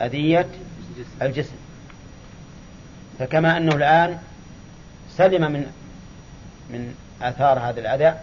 أذية 0.00 0.48
الجسم. 1.22 1.56
فكما 3.18 3.56
أنه 3.56 3.74
الآن 3.76 4.18
سلم 5.10 5.52
من 5.52 5.72
من 6.70 6.94
آثار 7.22 7.58
هذا 7.58 7.80
الأذى 7.80 8.18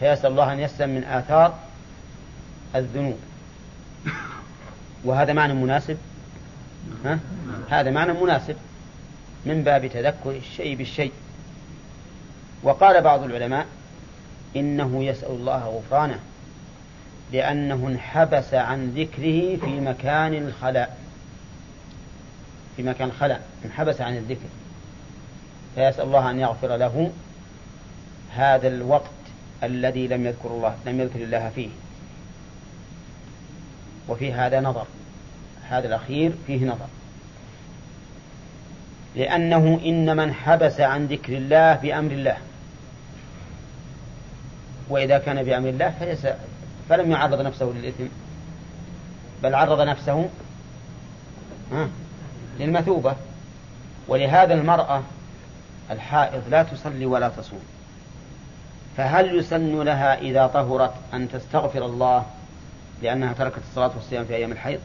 فيسأل 0.00 0.30
الله 0.30 0.52
أن 0.52 0.60
يسلم 0.60 0.90
من 0.90 1.04
آثار 1.04 1.58
الذنوب. 2.76 3.18
وهذا 5.04 5.32
معنى 5.32 5.54
مناسب 5.54 5.98
ها؟ 7.04 7.18
هذا 7.70 7.90
معنى 7.90 8.12
مناسب 8.12 8.56
من 9.46 9.62
باب 9.62 9.86
تذكر 9.86 10.30
الشيء 10.30 10.76
بالشيء. 10.76 11.12
وقال 12.62 13.02
بعض 13.02 13.22
العلماء 13.22 13.66
إنه 14.56 15.04
يسأل 15.04 15.30
الله 15.30 15.66
غفرانه 15.66 16.18
لأنه 17.32 17.88
انحبس 17.88 18.54
عن 18.54 18.90
ذكره 18.90 19.56
في 19.56 19.80
مكان 19.80 20.34
الخلاء. 20.34 20.98
في 22.76 22.82
مكان 22.82 23.08
الخلاء 23.08 23.42
انحبس 23.64 24.00
عن 24.00 24.16
الذكر. 24.16 24.48
فيسأل 25.74 26.04
الله 26.04 26.30
أن 26.30 26.38
يغفر 26.38 26.76
له 26.76 27.10
هذا 28.34 28.68
الوقت 28.68 29.10
الذي 29.62 30.08
لم 30.08 30.26
يذكر 30.26 30.48
الله 30.48 30.76
لم 30.86 31.00
يذكر 31.00 31.22
الله 31.22 31.50
فيه. 31.54 31.68
وفي 34.08 34.32
هذا 34.32 34.60
نظر 34.60 34.86
هذا 35.68 35.88
الأخير 35.88 36.32
فيه 36.46 36.66
نظر. 36.66 36.86
لأنه 39.16 39.80
إنما 39.84 40.24
انحبس 40.24 40.80
عن 40.80 41.06
ذكر 41.06 41.32
الله 41.32 41.74
بأمر 41.74 42.12
الله. 42.12 42.36
وإذا 44.88 45.18
كان 45.18 45.42
بأمر 45.42 45.68
الله 45.68 45.94
فليس 46.00 46.26
فلم 46.88 47.10
يعرض 47.10 47.40
نفسه 47.40 47.72
للإثم 47.76 48.04
بل 49.42 49.54
عرض 49.54 49.80
نفسه 49.80 50.28
للمثوبة. 52.58 53.14
ولهذا 54.08 54.54
المرأة 54.54 55.02
الحائض 55.90 56.42
لا 56.50 56.62
تصلي 56.62 57.06
ولا 57.06 57.28
تصوم. 57.28 57.62
فهل 58.96 59.38
يسن 59.38 59.82
لها 59.82 60.18
إذا 60.18 60.46
طهرت 60.46 60.92
أن 61.14 61.28
تستغفر 61.28 61.86
الله 61.86 62.26
لأنها 63.02 63.32
تركت 63.32 63.60
الصلاة 63.70 63.90
والصيام 63.96 64.24
في 64.24 64.34
أيام 64.34 64.52
الحيض؟ 64.52 64.80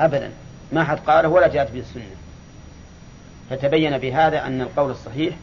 أبدا. 0.00 0.30
ما 0.72 0.84
حد 0.84 0.98
قاله 0.98 1.28
ولا 1.28 1.48
جاءت 1.48 1.70
به 1.70 1.80
السنة 1.80 2.02
فتبين 3.50 3.98
بهذا 3.98 4.46
أن 4.46 4.60
القول 4.60 4.90
الصحيح 4.90 5.34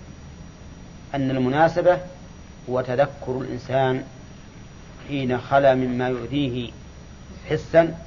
أن 1.16 1.32
المناسبة 1.32 1.98
هو 2.70 2.82
تذكر 2.82 3.42
الإنسان 3.42 4.04
حين 5.08 5.42
خلا 5.42 5.76
مما 5.76 6.08
يؤذيه 6.08 6.72
حسا 7.50 7.98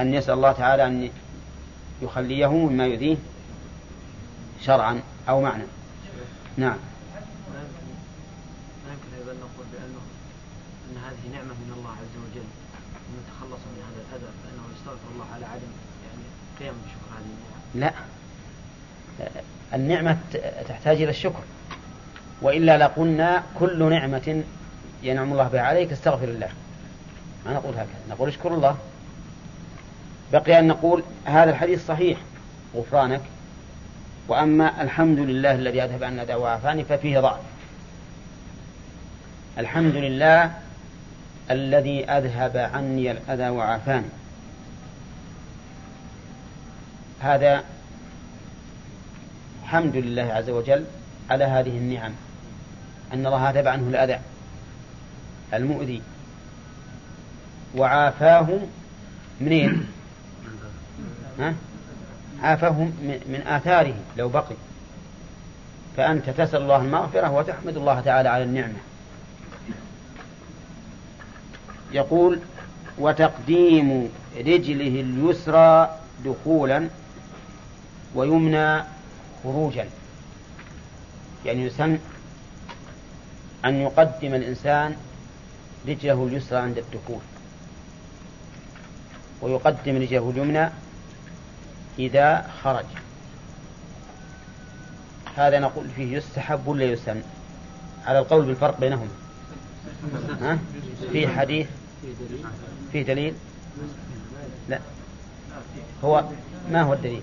أن 0.00 0.14
يسأل 0.14 0.34
الله 0.34 0.52
تعالى 0.52 0.86
أن 0.86 1.10
يخليه 2.02 2.52
مما 2.52 2.86
يؤذيه 2.86 3.16
شرعا 4.64 5.00
أو 5.28 5.40
معنى. 5.42 5.64
نعم. 6.56 6.76
أيضا 9.18 9.32
نقول 9.32 9.66
بأنه 9.72 10.00
أن 10.90 10.96
هذه 10.96 11.36
نعمة 11.36 11.54
من 11.54 11.74
الله 11.76 11.90
عز 11.90 12.16
وجل 12.24 12.46
أن 13.08 13.14
يتخلص 13.20 13.60
من 13.60 13.82
هذا 13.86 14.00
الأذى 14.08 14.32
فإنه 14.42 14.62
يستغفر 14.76 15.08
الله 15.14 15.26
على 15.34 15.44
عدم 15.44 15.72
يعني 16.06 16.24
قيام 16.60 16.74
بشكر 16.84 17.08
هذه 17.16 17.30
النعمة 17.74 17.94
لا. 17.94 19.32
النعمة 19.74 20.18
تحتاج 20.68 21.02
إلى 21.02 21.10
الشكر. 21.10 21.42
وإلا 22.42 22.78
لقلنا 22.78 23.42
كل 23.58 23.90
نعمة 23.90 24.42
ينعم 25.02 25.32
الله 25.32 25.48
بها 25.48 25.60
عليك 25.60 25.92
استغفر 25.92 26.28
الله. 26.28 26.48
ما 27.46 27.52
نقول 27.52 27.74
هكذا. 27.74 27.86
نقول 28.10 28.28
اشكر 28.28 28.54
الله. 28.54 28.76
بقي 30.32 30.58
أن 30.58 30.68
نقول 30.68 31.02
هذا 31.24 31.50
الحديث 31.50 31.86
صحيح 31.86 32.18
غفرانك. 32.76 33.20
وأما 34.28 34.82
الحمد 34.82 35.18
لله 35.18 35.54
الذي 35.54 35.82
أذهب 35.82 36.04
عنا 36.04 36.24
داء 36.24 36.40
وعافاني 36.40 36.84
ففيه 36.84 37.20
ضعف. 37.20 37.40
الحمد 39.58 39.94
لله 39.94 40.52
الذي 41.50 42.04
أذهب 42.04 42.56
عني 42.56 43.10
الأذى 43.10 43.48
وعافاني. 43.48 44.08
هذا 47.20 47.64
حمد 49.64 49.96
لله 49.96 50.22
عز 50.22 50.50
وجل 50.50 50.84
على 51.30 51.44
هذه 51.44 51.78
النعم. 51.78 52.12
أن 53.12 53.26
الله 53.26 53.50
أذهب 53.50 53.68
عنه 53.68 53.88
الأذى 53.88 54.18
المؤذي 55.54 56.02
وعافاه 57.76 58.58
منين؟ 59.40 59.86
ها؟ 61.38 61.54
عافاه 62.42 62.88
من 63.02 63.42
آثاره 63.46 63.94
لو 64.16 64.28
بقي 64.28 64.56
فأنت 65.96 66.30
تسأل 66.30 66.62
الله 66.62 66.76
المغفرة 66.76 67.30
وتحمد 67.30 67.76
الله 67.76 68.00
تعالى 68.00 68.28
على 68.28 68.44
النعمة 68.44 68.78
يقول 71.92 72.38
وتقديم 72.98 74.08
رجله 74.36 75.00
اليسرى 75.00 75.96
دخولا 76.24 76.88
ويمنى 78.14 78.82
خروجا 79.42 79.86
يعني 81.44 81.62
يسن 81.62 81.98
أن 83.64 83.74
يقدم 83.74 84.34
الإنسان 84.34 84.96
رجله 85.88 86.26
اليسرى 86.26 86.58
عند 86.58 86.78
الدخول. 86.78 87.20
ويقدم 89.42 89.96
رجله 89.96 90.30
اليمنى 90.30 90.68
إذا 91.98 92.46
خرج. 92.62 92.84
هذا 95.36 95.58
نقول 95.58 95.86
فيه 95.96 96.16
يستحب 96.16 96.66
ولا 96.66 96.84
يسن؟ 96.84 97.22
على 98.06 98.18
القول 98.18 98.44
بالفرق 98.44 98.80
بينهما 98.80 99.08
ها؟ 100.40 100.58
في 101.12 101.28
حديث 101.28 101.66
في 102.92 103.02
دليل؟ 103.02 103.34
لا. 104.68 104.78
هو 106.04 106.24
ما 106.70 106.82
هو 106.82 106.92
الدليل؟ 106.92 107.22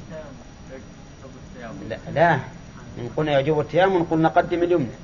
لا. 1.89 1.97
لا. 2.13 2.33
إن 2.99 3.09
قلنا 3.17 3.39
يجب 3.39 3.59
التيامن 3.59 4.03
قلنا 4.03 4.29
قدم 4.29 4.63
اليمنى. 4.63 4.95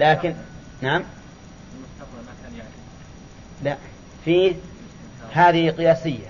لكن 0.00 0.34
نعم. 0.80 1.02
لا. 3.62 3.76
في 4.24 4.54
هذه 5.32 5.70
قياسية. 5.70 6.26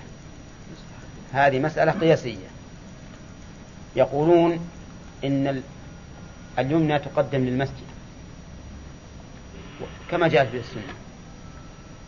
هذه 1.33 1.59
مسألة 1.59 1.91
قياسية. 1.91 2.47
يقولون 3.95 4.69
إن 5.23 5.63
اليمنى 6.59 6.99
تقدم 6.99 7.45
للمسجد. 7.45 7.91
كما 10.11 10.27
جاءت 10.27 10.47
في 10.47 10.57
السنة. 10.57 10.93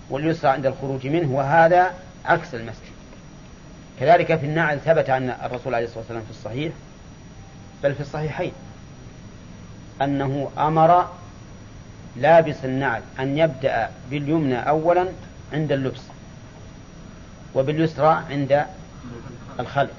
واليسرى 0.09 0.51
عند 0.51 0.65
الخروج 0.65 1.07
منه 1.07 1.31
وهذا 1.31 1.93
عكس 2.25 2.55
المسجد. 2.55 2.93
كذلك 3.99 4.35
في 4.35 4.45
النعل 4.45 4.79
ثبت 4.79 5.09
أن 5.09 5.29
الرسول 5.29 5.75
عليه 5.75 5.85
الصلاة 5.85 5.99
والسلام 5.99 6.23
في 6.23 6.31
الصحيح 6.31 6.73
بل 7.83 7.95
في 7.95 8.01
الصحيحين 8.01 8.51
أنه 10.01 10.51
أمر 10.57 11.07
لابس 12.15 12.65
النعل 12.65 13.01
أن 13.19 13.37
يبدأ 13.37 13.89
باليمنى 14.11 14.69
أولا 14.69 15.07
عند 15.53 15.71
اللبس 15.71 16.01
وباليسرى 17.55 18.23
عند 18.29 18.65
الخلق 19.59 19.93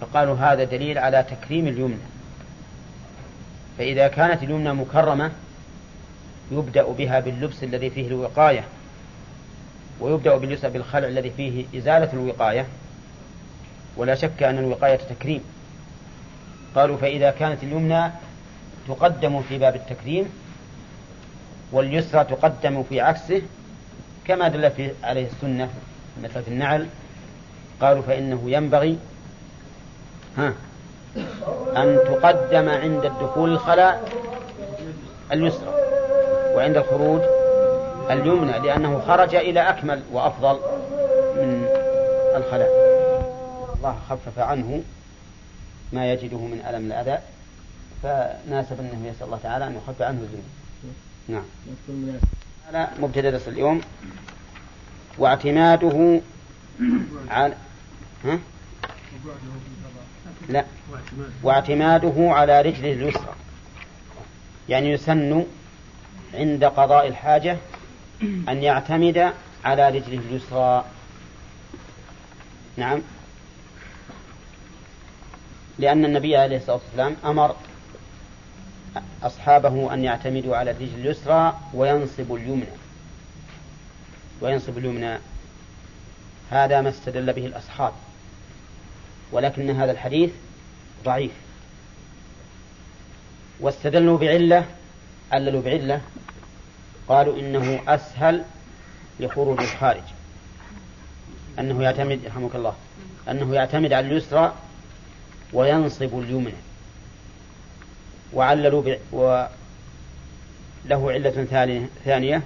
فقالوا 0.00 0.36
هذا 0.36 0.64
دليل 0.64 0.98
على 0.98 1.22
تكريم 1.22 1.66
اليمنى. 1.66 1.98
فإذا 3.78 4.08
كانت 4.08 4.42
اليمنى 4.42 4.72
مكرمة 4.72 5.30
يبدأ 6.52 6.82
بها 6.82 7.20
باللبس 7.20 7.64
الذي 7.64 7.90
فيه 7.90 8.06
الوقاية 8.06 8.64
ويبدأ 10.00 10.36
باليسرى 10.36 10.70
بالخلع 10.70 11.08
الذي 11.08 11.30
فيه 11.30 11.64
إزالة 11.78 12.12
الوقاية. 12.12 12.66
ولا 13.96 14.14
شك 14.14 14.42
أن 14.42 14.58
الوقاية 14.58 14.96
تكريم. 14.96 15.40
قالوا 16.74 16.96
فإذا 16.96 17.30
كانت 17.30 17.62
اليمنى 17.62 18.10
تقدم 18.88 19.42
في 19.42 19.58
باب 19.58 19.74
التكريم 19.76 20.32
واليسرى 21.72 22.24
تقدم 22.24 22.82
في 22.82 23.00
عكسه 23.00 23.42
كما 24.26 24.48
دل 24.48 24.70
في 24.70 24.90
عليه 25.02 25.26
السنة 25.26 25.68
مثل 26.22 26.42
في 26.42 26.48
النعل 26.48 26.86
قالوا 27.80 28.02
فإنه 28.02 28.42
ينبغي 28.46 28.98
ها 30.36 30.52
أن 31.76 31.98
تقدم 32.06 32.68
عند 32.68 33.04
الدخول 33.04 33.52
الخلاء 33.52 34.08
اليسرى 35.32 35.74
وعند 36.54 36.76
الخروج 36.76 37.20
اليمنى 38.10 38.58
لأنه 38.58 39.02
خرج 39.06 39.34
إلى 39.34 39.60
أكمل 39.60 40.02
وأفضل 40.12 40.60
من 41.36 41.66
الخلاء. 42.36 42.70
الله 43.76 43.96
خفف 44.10 44.38
عنه 44.38 44.82
ما 45.92 46.12
يجده 46.12 46.38
من 46.38 46.64
ألم 46.68 46.86
الأذى. 46.86 47.18
فناسب 48.02 48.80
أنه 48.80 49.08
يسأل 49.08 49.26
الله 49.26 49.38
تعالى 49.42 49.66
أن 49.66 49.76
يخفف 49.76 50.02
عنه 50.02 50.20
الذنوب. 50.20 50.44
نعم. 51.28 51.44
هذا 52.68 52.90
مبتدأ 53.00 53.30
درس 53.30 53.48
اليوم. 53.48 53.80
واعتماده 55.18 56.20
على 57.28 57.54
ها؟ 58.24 58.38
لا. 60.48 60.64
واعتماده 61.42 62.14
على 62.18 62.60
رجله 62.62 62.92
اليسرى. 62.92 63.34
يعني 64.68 64.90
يسن 64.90 65.46
عند 66.34 66.64
قضاء 66.64 67.08
الحاجة 67.08 67.56
أن 68.22 68.62
يعتمد 68.62 69.32
على 69.64 69.88
رجله 69.88 70.18
اليسرى. 70.18 70.84
نعم. 72.76 73.00
لأن 75.78 76.04
النبي 76.04 76.36
عليه 76.36 76.56
الصلاة 76.56 76.80
والسلام 76.86 77.16
أمر 77.24 77.56
أصحابه 79.22 79.94
أن 79.94 80.04
يعتمدوا 80.04 80.56
على 80.56 80.70
الرجل 80.70 80.94
اليسرى 80.94 81.58
وينصب 81.74 82.34
اليمنى. 82.34 82.66
وينصب 84.40 84.78
اليمنى. 84.78 85.18
هذا 86.50 86.80
ما 86.80 86.88
استدل 86.88 87.32
به 87.32 87.46
الأصحاب. 87.46 87.92
ولكن 89.32 89.70
هذا 89.70 89.92
الحديث 89.92 90.30
ضعيف. 91.04 91.32
واستدلوا 93.60 94.18
بعلة 94.18 94.64
عللوا 95.32 95.62
بعلة. 95.62 96.00
قالوا 97.08 97.38
إنه 97.38 97.80
أسهل 97.88 98.44
لخروج 99.20 99.60
الخارج. 99.60 100.02
أنه 101.58 101.82
يعتمد 101.82 102.20
رحمك 102.26 102.54
الله 102.54 102.74
أنه 103.30 103.54
يعتمد 103.54 103.92
على 103.92 104.06
اليسرى 104.06 104.54
وينصب 105.52 106.18
اليمنى. 106.18 106.67
وعللوا. 108.32 108.94
وله 109.12 109.48
علة 110.90 111.44
ثانية 112.04 112.42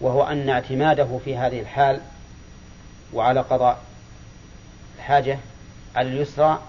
وهو 0.00 0.22
أن 0.22 0.48
اعتماده 0.48 1.18
في 1.24 1.36
هذه 1.36 1.60
الحال 1.60 2.00
وعلى 3.12 3.40
قضاء 3.40 3.82
الحاجة 4.96 5.38
على 5.96 6.08
اليسرى 6.08 6.62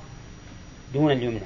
دون 0.93 1.11
اليمنى 1.11 1.39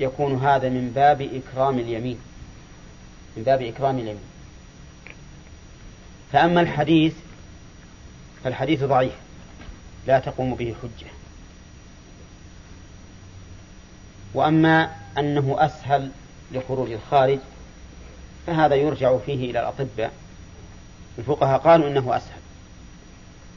يكون 0.00 0.34
هذا 0.34 0.68
من 0.68 0.92
باب 0.94 1.22
إكرام 1.22 1.78
اليمين 1.78 2.18
من 3.36 3.42
باب 3.42 3.62
إكرام 3.62 3.98
اليمين 3.98 4.24
فأما 6.32 6.60
الحديث 6.60 7.14
فالحديث 8.44 8.84
ضعيف 8.84 9.12
لا 10.06 10.18
تقوم 10.18 10.54
به 10.54 10.74
حجة 10.82 11.13
وأما 14.34 14.90
أنه 15.18 15.56
أسهل 15.58 16.10
لخروج 16.52 16.92
الخارج 16.92 17.38
فهذا 18.46 18.74
يرجع 18.74 19.18
فيه 19.18 19.50
إلى 19.50 19.60
الأطباء. 19.60 20.12
الفقهاء 21.18 21.60
قالوا 21.60 21.88
إنه 21.88 22.16
أسهل. 22.16 22.40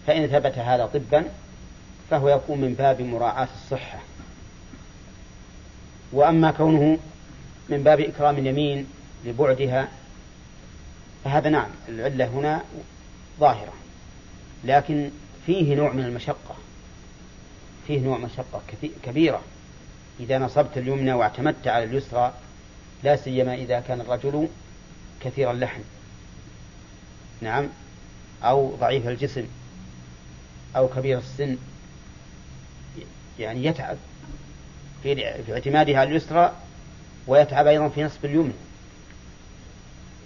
فإن 0.07 0.27
ثبت 0.27 0.57
هذا 0.57 0.85
طبا 0.85 1.25
فهو 2.09 2.29
يكون 2.29 2.61
من 2.61 2.73
باب 2.73 3.01
مراعاة 3.01 3.47
الصحة. 3.55 3.99
وأما 6.11 6.51
كونه 6.51 6.97
من 7.69 7.83
باب 7.83 7.99
إكرام 7.99 8.37
اليمين 8.37 8.87
لبعدها 9.25 9.87
فهذا 11.25 11.49
نعم 11.49 11.69
العلة 11.89 12.25
هنا 12.25 12.61
ظاهرة. 13.39 13.73
لكن 14.63 15.09
فيه 15.45 15.75
نوع 15.75 15.91
من 15.91 16.05
المشقة 16.05 16.55
فيه 17.87 17.99
نوع 17.99 18.17
مشقة 18.17 18.61
كبيرة. 19.03 19.41
إذا 20.19 20.37
نصبت 20.37 20.77
اليمنى 20.77 21.13
واعتمدت 21.13 21.67
على 21.67 21.83
اليسرى 21.83 22.33
لا 23.03 23.15
سيما 23.15 23.53
إذا 23.53 23.79
كان 23.79 24.01
الرجل 24.01 24.47
كثير 25.23 25.51
اللحم. 25.51 25.81
نعم. 27.41 27.67
أو 28.43 28.75
ضعيف 28.75 29.07
الجسم. 29.07 29.45
أو 30.75 30.87
كبير 30.87 31.17
السن. 31.17 31.57
يعني 33.39 33.65
يتعب. 33.65 33.97
في 35.03 35.53
اعتمادها 35.53 35.99
على 35.99 36.09
اليسرى 36.09 36.53
ويتعب 37.27 37.67
أيضا 37.67 37.89
في 37.89 38.03
نصب 38.03 38.25
اليمنى. 38.25 38.53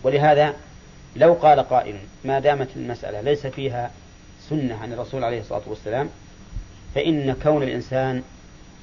ولهذا 0.04 0.56
لو 1.16 1.34
قال 1.34 1.60
قائل 1.60 1.96
ما 2.26 2.40
دامت 2.40 2.68
المسألة 2.76 3.22
ليس 3.22 3.48
فيها 3.48 3.92
سنة 4.50 4.76
عن 4.76 4.94
الرسول 4.94 5.24
عليه 5.24 5.40
الصلاة 5.40 5.62
والسلام 5.68 6.10
فإن 6.96 7.36
كون 7.44 7.64
الإنسان 7.64 8.24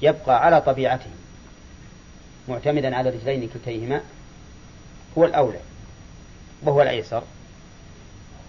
يبقى 0.01 0.45
على 0.45 0.61
طبيعته. 0.61 1.09
معتمدا 2.47 2.95
على 2.95 3.09
رجلين 3.09 3.49
كلتيهما. 3.53 4.01
هو 5.17 5.25
الأولى 5.25 5.59
وهو 6.61 6.81
الأيسر. 6.81 7.23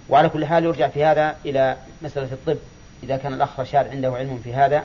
وعلى 0.08 0.28
كل 0.28 0.46
حال 0.46 0.64
يرجع 0.64 0.88
في 0.88 1.04
هذا 1.04 1.36
إلى 1.44 1.76
مسألة 2.02 2.32
الطب. 2.32 2.58
إذا 3.02 3.16
كان 3.16 3.32
الأخ 3.32 3.60
رشاد 3.60 3.88
عنده 3.88 4.16
علم 4.16 4.40
في 4.44 4.54
هذا. 4.54 4.84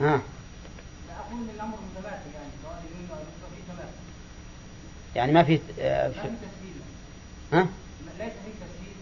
ها؟ 0.00 0.20
يعني 5.16 5.32
ما 5.32 5.42
في 5.42 5.60
آه 5.80 6.08
في 6.08 6.18
ها؟ 7.52 7.66
ليس 8.18 8.32
في 8.32 8.50
تسهيل 8.60 8.94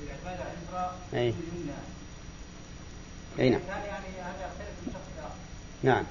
بالاعتماد 0.00 0.40
على 0.40 1.22
اي 1.22 1.34
أي 3.38 3.50
نعم. 3.50 3.60
نعم. 5.82 6.04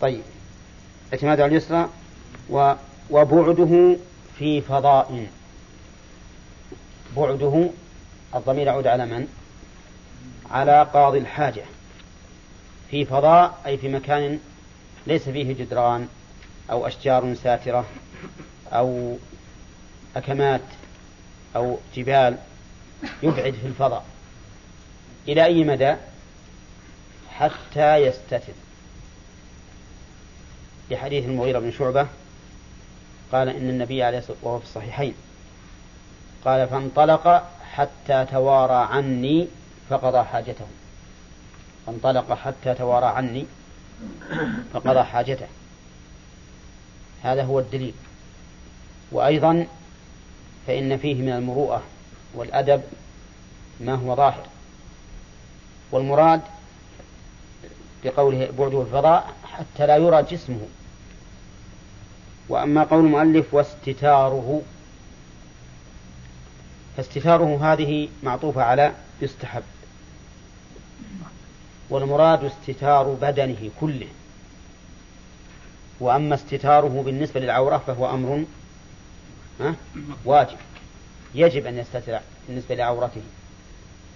طيب. 0.00 0.22
اعتماد 1.12 1.40
على 1.40 1.50
اليسرى 1.50 1.88
و 2.50 2.74
وبعده 3.10 3.96
في 4.38 4.60
فضاء. 4.60 5.26
بعده 7.16 7.70
الضمير 8.34 8.66
يعود 8.66 8.86
على 8.86 9.06
من؟ 9.06 9.28
على 10.50 10.82
قاضي 10.94 11.18
الحاجة. 11.18 11.64
في 12.90 13.04
فضاء 13.04 13.62
أي 13.66 13.78
في 13.78 13.88
مكان 13.88 14.38
ليس 15.06 15.28
فيه 15.28 15.52
جدران 15.52 16.08
أو 16.70 16.86
أشجار 16.86 17.34
ساترة 17.34 17.86
أو 18.72 19.16
أكمات 20.16 20.60
أو 21.56 21.78
جبال 21.96 22.38
يبعد 23.22 23.54
في 23.54 23.66
الفضاء. 23.66 24.04
إلى 25.28 25.44
أي 25.44 25.64
مدى؟ 25.64 25.96
حتى 27.30 27.96
يستتر. 27.96 28.52
لحديث 30.90 31.24
المغيرة 31.24 31.58
بن 31.58 31.72
شعبة 31.72 32.06
قال 33.32 33.48
إن 33.48 33.68
النبي 33.68 34.02
عليه 34.02 34.18
الصلاة 34.18 34.32
والسلام 34.32 34.52
وهو 34.52 34.58
في 34.58 34.64
الصحيحين 34.64 35.14
قال 36.44 36.68
فانطلق 36.68 37.50
حتى 37.72 38.26
توارى 38.30 38.88
عني 38.90 39.48
فقضى 39.90 40.24
حاجته. 40.24 40.66
فانطلق 41.86 42.34
حتى 42.34 42.74
توارى 42.74 43.06
عني 43.06 43.46
فقضى 44.72 45.02
حاجته. 45.02 45.46
هذا 47.22 47.42
هو 47.42 47.58
الدليل. 47.58 47.94
وأيضا 49.12 49.66
فإن 50.66 50.98
فيه 50.98 51.14
من 51.14 51.32
المروءة 51.32 51.82
والأدب 52.34 52.82
ما 53.80 53.94
هو 53.94 54.16
ظاهر. 54.16 54.46
والمراد 55.92 56.40
بقوله 58.04 58.50
بعده 58.58 58.82
الفضاء 58.82 59.34
حتى 59.44 59.86
لا 59.86 59.96
يرى 59.96 60.22
جسمه. 60.22 60.60
وأما 62.48 62.82
قول 62.82 63.04
المؤلف 63.04 63.54
واستتاره 63.54 64.62
فاستتاره 66.96 67.72
هذه 67.72 68.08
معطوفة 68.22 68.62
على 68.62 68.92
يستحب. 69.22 69.62
والمراد 71.90 72.44
استتار 72.44 73.16
بدنه 73.22 73.70
كله. 73.80 74.08
وأما 76.00 76.34
استتاره 76.34 77.02
بالنسبة 77.06 77.40
للعورة 77.40 77.82
فهو 77.86 78.10
أمر 78.10 78.44
واجب. 80.24 80.58
يجب 81.34 81.66
أن 81.66 81.78
يستتر 81.78 82.20
بالنسبة 82.48 82.74
لعورته. 82.74 83.22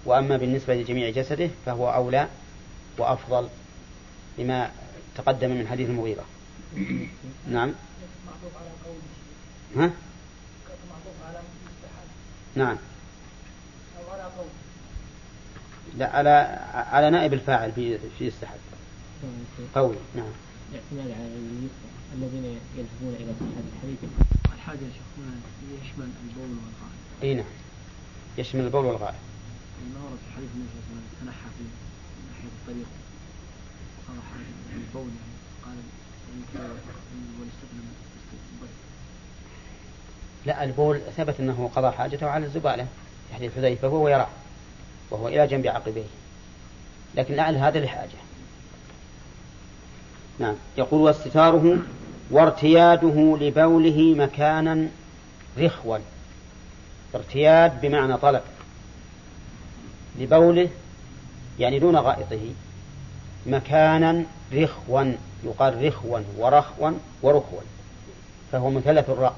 وأما 0.05 0.37
بالنسبة 0.37 0.75
لجميع 0.75 1.09
جسده 1.09 1.49
فهو 1.65 1.93
أولى 1.93 2.27
وأفضل 2.97 3.47
لما 4.37 4.71
تقدم 5.15 5.49
من 5.49 5.67
حديث 5.67 5.89
المغيرة. 5.89 6.25
نعم. 7.47 7.73
ها؟ 9.77 9.91
نعم. 12.55 12.77
لا 15.97 16.15
على 16.15 16.29
على 16.73 17.09
نائب 17.09 17.33
الفاعل 17.33 17.71
في 17.71 17.97
في 18.19 18.27
السحب 18.27 18.59
قوي. 19.75 19.95
نعم. 20.15 20.31
الاعتماد 20.71 21.17
على 21.19 21.27
الذين 22.15 22.59
يذهبون 22.77 23.15
إلى 23.19 23.33
صحه 23.39 23.63
الحديث. 23.75 23.99
الحاجة 24.55 24.79
يشمل 25.83 26.09
البول 26.23 26.49
والغائط 26.49 27.23
اي 27.23 27.33
نعم. 27.33 27.45
يشمل 28.37 28.61
البول 28.61 28.85
والغائط 28.85 29.15
في 29.79 30.35
حديث 30.35 30.49
تنحى 31.21 31.49
في 31.57 31.63
ناحية 32.29 32.49
الطريق. 32.61 32.87
قال 35.65 35.75
لا 40.45 40.63
البول 40.63 41.01
ثبت 41.17 41.39
أنه 41.39 41.71
قضى 41.75 41.91
حاجته 41.91 42.29
على 42.29 42.45
الزبالة 42.45 42.87
في 43.29 43.35
حديث 43.35 43.55
حذيفة 43.55 43.87
وهو 43.87 44.07
يراه 44.07 44.27
وهو 45.11 45.27
إلى 45.27 45.47
جنب 45.47 45.67
عقبيه. 45.67 46.03
لكن 47.15 47.35
لعل 47.35 47.55
هذا 47.55 47.79
لحاجة. 47.79 48.09
نعم. 50.39 50.55
يقول 50.77 51.01
واستتاره 51.01 51.77
وارتياده 52.31 53.37
لبوله 53.41 54.15
مكانا 54.15 54.87
رخوا. 55.57 55.97
ارتياد 57.15 57.81
بمعنى 57.81 58.17
طلب. 58.17 58.41
لبوله 60.19 60.69
يعني 61.59 61.79
دون 61.79 61.95
غائطه 61.95 62.39
مكانا 63.45 64.23
رخوا 64.53 65.13
يقال 65.43 65.85
رخوا 65.85 66.19
ورخوا 66.37 66.91
ورخوا 67.21 67.59
فهو 68.51 68.69
مثلث 68.69 69.09
الراء. 69.09 69.35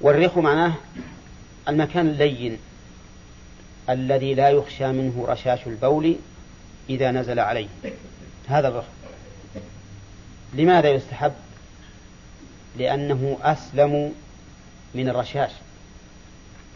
والرخو 0.00 0.40
معناه 0.40 0.74
المكان 1.68 2.08
اللين 2.08 2.58
الذي 3.90 4.34
لا 4.34 4.48
يخشى 4.48 4.92
منه 4.92 5.24
رشاش 5.28 5.66
البول 5.66 6.16
إذا 6.90 7.10
نزل 7.10 7.38
عليه. 7.38 7.68
هذا 8.48 8.68
الرخ. 8.68 8.84
لماذا 10.54 10.90
يستحب؟ 10.90 11.32
لأنه 12.78 13.38
أسلم 13.42 14.12
من 14.94 15.08
الرشاش 15.08 15.50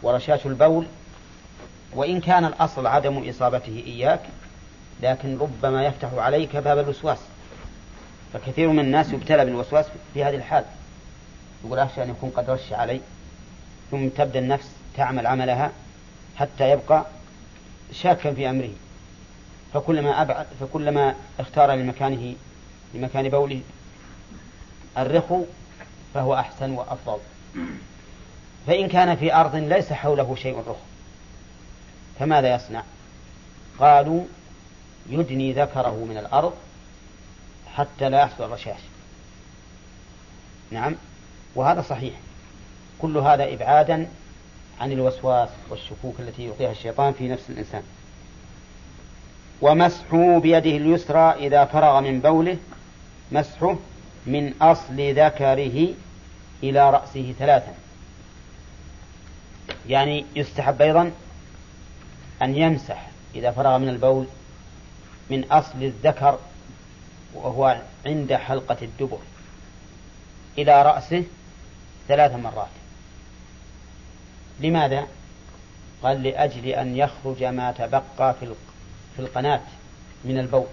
ورشاش 0.03 0.45
البول 0.45 0.85
وإن 1.93 2.21
كان 2.21 2.45
الأصل 2.45 2.87
عدم 2.87 3.29
إصابته 3.29 3.83
إياك 3.87 4.19
لكن 5.03 5.37
ربما 5.37 5.85
يفتح 5.85 6.13
عليك 6.13 6.55
باب 6.55 6.79
الوسواس. 6.79 7.19
فكثير 8.33 8.69
من 8.69 8.79
الناس 8.79 9.13
يبتلى 9.13 9.45
بالوسواس 9.45 9.85
في 10.13 10.23
هذه 10.23 10.35
الحال. 10.35 10.65
يقول 11.65 11.79
أخشى 11.79 12.03
أن 12.03 12.09
يكون 12.09 12.29
قد 12.29 12.49
رش 12.49 12.73
علي 12.73 13.01
ثم 13.91 14.07
تبدأ 14.07 14.39
النفس 14.39 14.71
تعمل 14.97 15.27
عملها 15.27 15.71
حتى 16.35 16.71
يبقى 16.71 17.05
شاكا 17.91 18.33
في 18.33 18.49
أمره. 18.49 18.69
فكلما 19.73 20.21
أبعد 20.21 20.45
فكلما 20.59 21.15
اختار 21.39 21.71
لمكانه 21.71 22.35
لمكان 22.93 23.29
بوله 23.29 23.61
الرخو 24.97 25.43
فهو 26.13 26.35
أحسن 26.35 26.71
وأفضل. 26.71 27.19
فإن 28.67 28.87
كان 28.87 29.15
في 29.15 29.33
أرض 29.35 29.55
ليس 29.55 29.93
حوله 29.93 30.35
شيء 30.35 30.59
رخو. 30.59 30.75
فماذا 32.19 32.55
يصنع؟ 32.55 32.83
قالوا 33.79 34.23
يدني 35.09 35.53
ذكره 35.53 36.05
من 36.09 36.17
الأرض 36.17 36.53
حتى 37.75 38.09
لا 38.09 38.21
يحصل 38.21 38.43
الرشاش. 38.43 38.79
نعم 40.71 40.95
وهذا 41.55 41.81
صحيح. 41.81 42.13
كل 43.01 43.17
هذا 43.17 43.53
إبعادا 43.53 44.07
عن 44.79 44.91
الوسواس 44.91 45.49
والشكوك 45.69 46.19
التي 46.19 46.45
يلقيها 46.45 46.71
الشيطان 46.71 47.13
في 47.13 47.27
نفس 47.27 47.49
الإنسان. 47.49 47.83
ومسحه 49.61 50.39
بيده 50.39 50.77
اليسرى 50.77 51.47
إذا 51.47 51.65
فرغ 51.65 52.01
من 52.01 52.19
بوله 52.19 52.57
مسحه 53.31 53.75
من 54.25 54.53
أصل 54.61 55.13
ذكره 55.13 55.87
إلى 56.63 56.89
رأسه 56.89 57.33
ثلاثا. 57.39 57.73
يعني 59.89 60.25
يستحب 60.35 60.81
أيضا 60.81 61.11
أن 62.41 62.57
يمسح 62.57 63.07
إذا 63.35 63.51
فرغ 63.51 63.77
من 63.77 63.89
البول 63.89 64.25
من 65.29 65.51
أصل 65.51 65.83
الذكر 65.83 66.39
وهو 67.33 67.81
عند 68.05 68.33
حلقة 68.33 68.77
الدبر 68.81 69.19
إلى 70.57 70.81
رأسه 70.81 71.23
ثلاث 72.07 72.31
مرات. 72.31 72.67
لماذا؟ 74.59 75.07
قال 76.03 76.23
لأجل 76.23 76.65
أن 76.67 76.97
يخرج 76.97 77.43
ما 77.43 77.71
تبقى 77.71 78.33
في 78.39 78.53
في 79.15 79.19
القناة 79.19 79.61
من 80.25 80.39
البول. 80.39 80.67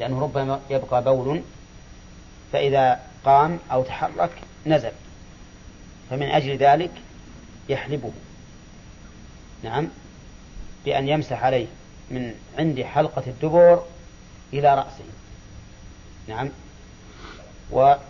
لأنه 0.00 0.20
ربما 0.20 0.60
يبقى 0.70 1.04
بول 1.04 1.42
فإذا 2.52 3.00
قام 3.24 3.58
أو 3.72 3.82
تحرك 3.82 4.30
نزل 4.66 4.92
فمن 6.10 6.22
أجل 6.22 6.56
ذلك 6.56 6.90
يحلبه. 7.68 8.12
نعم؟ 9.62 9.88
بأن 10.84 11.08
يمسح 11.08 11.44
عليه 11.44 11.66
من 12.10 12.34
عند 12.58 12.82
حلقة 12.82 13.22
الدبر 13.26 13.82
إلى 14.52 14.74
رأسه. 14.74 15.04
نعم. 16.28 16.50
وهذا 17.70 18.02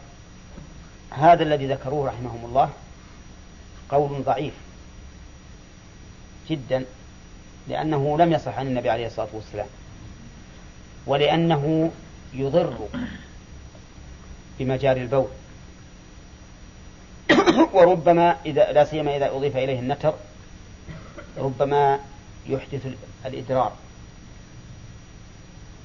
الذي 1.42 1.66
ذكروه 1.66 2.08
رحمهم 2.08 2.44
الله 2.44 2.70
قول 3.88 4.22
ضعيف 4.22 4.54
جدا 6.50 6.84
لأنه 7.68 8.18
لم 8.18 8.32
يصح 8.32 8.58
عن 8.58 8.66
النبي 8.66 8.90
عليه 8.90 9.06
الصلاة 9.06 9.28
والسلام 9.32 9.66
ولأنه 11.06 11.90
يضر 12.34 12.88
بمجاري 14.58 15.02
البول. 15.02 15.28
وربما 17.74 18.36
إذا 18.46 18.72
لا 18.72 18.84
سيما 18.84 19.16
إذا 19.16 19.30
أضيف 19.36 19.56
إليه 19.56 19.78
النتر 19.78 20.14
ربما 21.38 22.00
يحدث 22.46 22.86
الإدرار. 23.26 23.72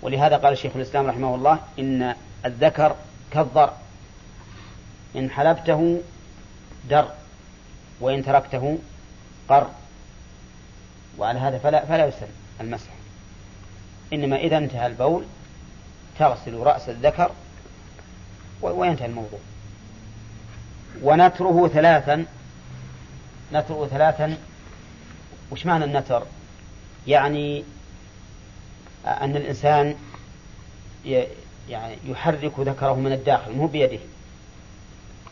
ولهذا 0.02 0.38
قال 0.38 0.54
الشيخ 0.54 0.76
الإسلام 0.76 1.08
رحمه 1.08 1.36
الله 1.36 1.60
إن 1.80 2.16
الذكر 2.46 2.96
كالضر. 3.32 3.74
إن 5.16 5.30
حلبته 5.30 6.02
در 6.90 7.06
وإن 8.00 8.26
تركته 8.26 8.78
قر. 9.50 9.70
وعلى 11.18 11.40
هذا 11.40 11.58
فلا 11.58 11.86
فلا 11.86 12.06
يسن 12.06 12.28
المسح. 12.62 12.90
إنما 14.14 14.36
إذا 14.36 14.58
انتهى 14.58 14.88
البول 14.88 15.26
تغسل 16.20 16.54
رأس 16.54 16.90
الذكر 16.90 17.32
وينتهي 18.62 19.06
الموضوع. 19.06 19.40
ونتره 21.04 21.68
ثلاثا 21.68 22.26
نتره 23.54 23.88
ثلاثا. 23.88 24.38
وش 25.52 25.66
معنى 25.66 25.86
النتر؟ 25.86 26.24
يعني 27.08 27.64
أن 29.06 29.36
الإنسان 29.36 29.96
يعني 31.70 31.98
يحرك 32.06 32.60
ذكره 32.60 32.94
من 32.94 33.12
الداخل 33.12 33.52
مو 33.52 33.68
بيده 33.68 34.00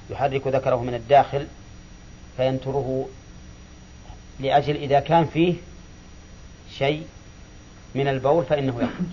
يحرك 0.09 0.47
ذكره 0.47 0.83
من 0.83 0.93
الداخل 0.93 1.47
فينتره 2.37 3.09
لأجل 4.39 4.75
إذا 4.75 4.99
كان 4.99 5.25
فيه 5.25 5.53
شيء 6.77 7.07
من 7.95 8.07
البول 8.07 8.45
فإنه 8.45 8.75
يخرج. 8.75 9.07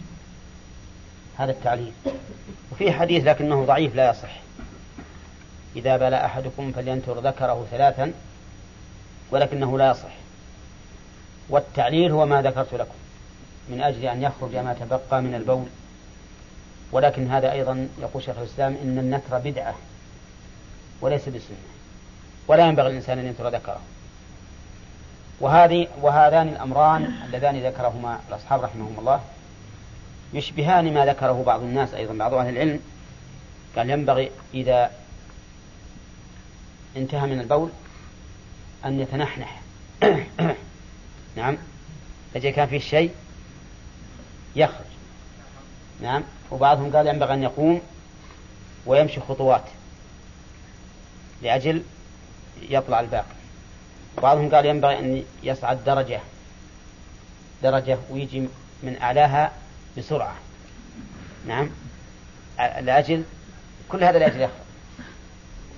هذا 1.37 1.51
التعليل. 1.51 1.93
وفي 2.73 2.93
حديث 2.93 3.25
لكنه 3.25 3.65
ضعيف 3.65 3.95
لا 3.95 4.11
يصح. 4.11 4.41
إذا 5.77 5.97
بلى 5.97 6.25
أحدكم 6.25 6.73
فلينتر 6.73 7.19
ذكره 7.19 7.67
ثلاثا 7.71 8.13
ولكنه 9.31 9.79
لا 9.79 9.91
يصح. 9.91 10.24
والتعليل 11.49 12.13
هو 12.13 12.27
ما 12.27 12.43
ذكرت 12.43 12.75
لكم 12.75 12.95
من 13.69 13.81
أجل 13.81 14.05
أن 14.07 14.23
يخرج 14.23 14.57
ما 14.57 14.75
تبقى 14.81 15.23
من 15.23 15.35
البول. 15.35 15.67
ولكن 16.93 17.31
هذا 17.31 17.53
أيضا 17.53 17.89
يقول 18.01 18.23
شيخ 18.23 18.39
الإسلام 18.39 18.77
إن 18.83 18.99
النتر 18.99 19.39
بدعة 19.39 19.75
وليس 21.01 21.29
بسنة 21.29 21.57
ولا 22.49 22.67
ينبغي 22.67 22.89
الإنسان 22.89 23.19
أن 23.19 23.27
ينتر 23.27 23.49
ذكره. 23.49 23.81
وهذه 25.41 25.89
وهذان 26.01 26.49
الأمران 26.49 27.13
اللذان 27.25 27.67
ذكرهما 27.67 28.21
الأصحاب 28.29 28.63
رحمهم 28.63 28.97
الله 28.99 29.21
يشبهان 30.33 30.95
ما 30.95 31.07
ذكره 31.07 31.43
بعض 31.47 31.63
الناس 31.63 31.95
أيضا 31.95 32.15
بعض 32.15 32.35
أهل 32.35 32.49
العلم. 32.49 32.81
قال 33.77 33.91
ينبغي 33.91 34.31
إذا 34.55 34.91
انتهى 36.97 37.27
من 37.27 37.41
البول 37.41 37.71
أن 38.85 39.01
يتنحنح. 39.01 39.61
نعم. 41.37 41.57
إذا 42.37 42.51
كان 42.51 42.67
فيه 42.67 42.79
شيء 42.79 43.11
يخرج. 44.57 44.87
نعم. 46.03 46.23
وبعضهم 46.51 46.97
قال 46.97 47.07
ينبغي 47.07 47.35
أن 47.35 47.43
يقوم 47.43 47.81
ويمشي 48.87 49.21
خطوات 49.21 49.65
لأجل 51.43 51.83
يطلع 52.63 53.01
الباقي. 53.01 53.35
بعضهم 54.23 54.55
قال 54.55 54.67
ينبغي 54.67 54.99
أن 54.99 55.25
يصعد 55.43 55.85
درجة 55.85 56.21
درجة 57.63 57.99
ويجي 58.11 58.49
من 58.83 58.97
أعلاها 59.03 59.53
بسرعة. 59.99 60.35
نعم. 61.47 61.71
لأجل 62.59 63.25
كل 63.89 64.05
هذا 64.05 64.19
لأجل 64.19 64.41
يخرج. 64.41 64.65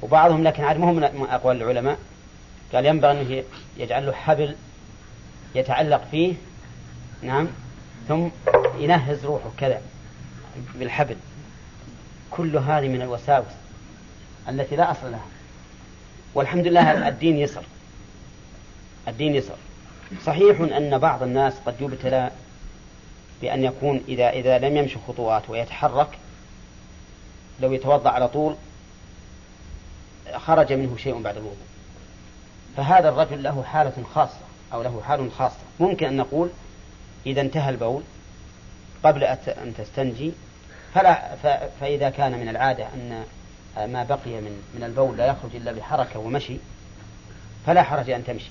وبعضهم 0.02 0.44
لكن 0.44 0.64
عاد 0.64 0.78
مهم 0.78 0.94
من 0.94 1.26
أقوال 1.30 1.62
العلماء 1.62 1.98
قال 2.72 2.86
ينبغي 2.86 3.10
أنه 3.10 3.44
يجعل 3.76 4.06
له 4.06 4.12
حبل 4.12 4.56
يتعلق 5.56 6.04
فيه 6.10 6.34
نعم 7.22 7.48
ثم 8.08 8.28
ينهز 8.78 9.24
روحه 9.24 9.50
كذا 9.58 9.82
بالحبل. 10.74 11.16
كل 12.30 12.56
هذه 12.56 12.88
من 12.88 13.02
الوساوس 13.02 13.46
التي 14.48 14.76
لا 14.76 14.90
أصل 14.90 15.10
لها. 15.10 15.26
والحمد 16.34 16.66
لله 16.66 17.08
الدين 17.08 17.36
يسر. 17.36 17.62
الدين 19.08 19.34
يسر. 19.34 19.56
صحيح 20.24 20.60
أن 20.60 20.98
بعض 20.98 21.22
الناس 21.22 21.54
قد 21.66 21.74
يبتلى 21.80 22.30
بأن 23.42 23.64
يكون 23.64 24.02
إذا 24.08 24.30
إذا 24.30 24.58
لم 24.58 24.76
يمشي 24.76 24.98
خطوات 25.08 25.50
ويتحرك 25.50 26.08
لو 27.60 27.72
يتوضأ 27.72 28.10
على 28.10 28.28
طول 28.28 28.56
خرج 30.36 30.72
منه 30.72 30.96
شيء 30.96 31.22
بعد 31.22 31.36
الوضوء. 31.36 31.66
فهذا 32.76 33.08
الرجل 33.08 33.42
له 33.42 33.62
حالة 33.62 34.04
خاصة. 34.14 34.38
أو 34.76 34.82
له 34.82 35.02
حال 35.06 35.32
خاصة. 35.32 35.56
ممكن 35.80 36.06
أن 36.06 36.16
نقول 36.16 36.50
إذا 37.26 37.40
انتهى 37.40 37.70
البول 37.70 38.02
قبل 39.04 39.24
أن 39.24 39.74
تستنجي 39.78 40.32
فلا 40.94 41.36
فإذا 41.80 42.10
كان 42.10 42.32
من 42.32 42.48
العادة 42.48 42.86
أن 42.94 43.24
ما 43.76 44.04
بقي 44.04 44.30
من 44.30 44.62
من 44.74 44.84
البول 44.84 45.16
لا 45.16 45.26
يخرج 45.26 45.56
إلا 45.56 45.72
بحركة 45.72 46.18
ومشي 46.18 46.56
فلا 47.66 47.82
حرج 47.82 48.10
أن 48.10 48.24
تمشي. 48.24 48.50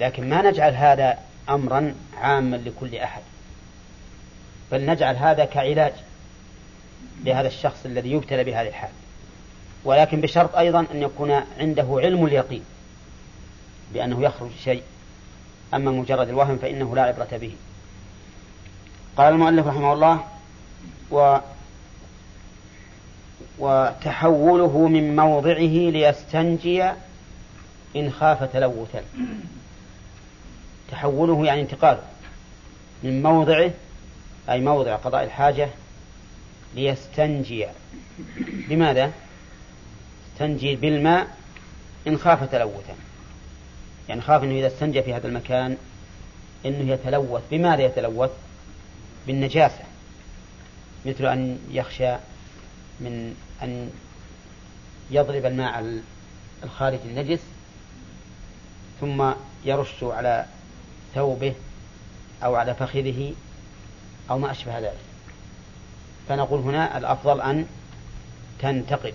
لكن 0.00 0.28
ما 0.28 0.50
نجعل 0.50 0.74
هذا 0.74 1.18
أمرا 1.48 1.94
عاما 2.16 2.56
لكل 2.56 2.96
أحد 2.96 3.22
بل 4.72 4.86
نجعل 4.86 5.16
هذا 5.16 5.44
كعلاج 5.44 5.92
لهذا 7.24 7.48
الشخص 7.48 7.86
الذي 7.86 8.12
يبتلى 8.12 8.44
بهذه 8.44 8.68
الحال. 8.68 8.90
ولكن 9.84 10.20
بشرط 10.20 10.56
أيضا 10.56 10.86
أن 10.92 11.02
يكون 11.02 11.30
عنده 11.58 11.86
علم 11.90 12.26
اليقين 12.26 12.64
بأنه 13.94 14.22
يخرج 14.22 14.50
شيء 14.64 14.82
أما 15.74 15.90
مجرد 15.90 16.28
الوهم 16.28 16.58
فإنه 16.58 16.96
لا 16.96 17.02
عبرة 17.02 17.28
به. 17.32 17.52
قال 19.16 19.32
المؤلف 19.32 19.66
رحمه 19.66 19.92
الله 19.92 20.24
و 21.10 21.38
وتحوله 23.58 24.88
من 24.88 25.16
موضعه 25.16 25.90
ليستنجي 25.90 26.82
إن 27.96 28.10
خاف 28.10 28.42
تلوثا. 28.42 29.02
تحوله 30.90 31.46
يعني 31.46 31.60
انتقاله. 31.60 32.02
من 33.02 33.22
موضعه 33.22 33.70
أي 34.50 34.60
موضع 34.60 34.96
قضاء 34.96 35.24
الحاجة 35.24 35.68
ليستنجي. 36.74 37.66
بماذا؟ 38.38 39.12
استنجي 40.32 40.76
بالماء 40.76 41.36
إن 42.06 42.18
خاف 42.18 42.44
تلوثا. 42.44 42.94
يعني 44.08 44.20
خاف 44.20 44.42
أنه 44.42 44.58
إذا 44.58 44.66
استنجى 44.66 45.02
في 45.02 45.14
هذا 45.14 45.26
المكان 45.26 45.76
أنه 46.66 46.92
يتلوث. 46.92 47.42
بماذا 47.50 47.82
يتلوث؟ 47.82 48.30
بالنجاسة. 49.26 49.84
مثل 51.06 51.26
أن 51.26 51.58
يخشى 51.70 52.12
من 53.00 53.36
أن 53.62 53.90
يضرب 55.10 55.46
الماء 55.46 56.00
الخارج 56.64 56.98
النجس 57.04 57.40
ثم 59.00 59.32
يرش 59.64 60.04
على 60.04 60.46
ثوبه 61.14 61.54
أو 62.44 62.54
على 62.54 62.74
فخذه 62.74 63.34
أو 64.30 64.38
ما 64.38 64.50
أشبه 64.50 64.78
ذلك. 64.78 64.98
فنقول 66.28 66.60
هنا 66.60 66.98
الأفضل 66.98 67.40
أن 67.40 67.66
تنتقل 68.58 69.12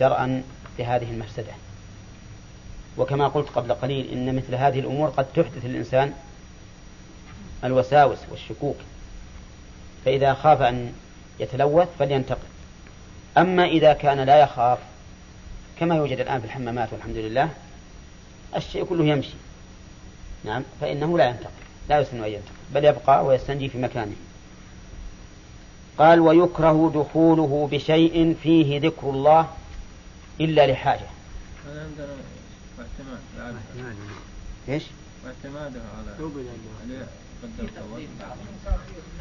درءا 0.00 0.42
لهذه 0.78 1.10
المفسدة. 1.10 1.52
وكما 2.98 3.28
قلت 3.28 3.48
قبل 3.48 3.74
قليل 3.74 4.10
إن 4.10 4.36
مثل 4.36 4.54
هذه 4.54 4.80
الأمور 4.80 5.08
قد 5.08 5.26
تحدث 5.36 5.64
الإنسان 5.64 6.12
الوساوس 7.64 8.18
والشكوك. 8.30 8.76
فإذا 10.04 10.34
خاف 10.34 10.62
أن 10.62 10.92
يتلوث 11.40 11.88
فلينتقل 11.98 12.48
أما 13.38 13.64
إذا 13.64 13.92
كان 13.92 14.20
لا 14.20 14.38
يخاف 14.40 14.78
كما 15.80 15.96
يوجد 15.96 16.20
الآن 16.20 16.40
في 16.40 16.46
الحمامات 16.46 16.92
والحمد 16.92 17.16
لله 17.16 17.50
الشيء 18.56 18.84
كله 18.84 19.04
يمشي. 19.04 19.34
نعم 20.44 20.62
فإنه 20.80 21.18
لا 21.18 21.28
ينتقل 21.28 21.50
لا 21.88 22.00
يسن 22.00 22.24
أن 22.24 22.30
ينتقل 22.30 22.54
بل 22.74 22.84
يبقى 22.84 23.24
ويستنجي 23.24 23.68
في 23.68 23.78
مكانه. 23.78 24.16
قال 25.98 26.20
ويكره 26.20 26.92
دخوله 26.94 27.68
بشيء 27.72 28.36
فيه 28.42 28.80
ذكر 28.80 29.10
الله 29.10 29.46
إلا 30.40 30.72
لحاجة. 30.72 31.06
هذا 32.78 32.86
عندنا 33.38 33.58
اعتماد 33.78 33.96
إيش؟ 34.68 34.84
واعتمادها 35.24 35.82
على 35.98 36.16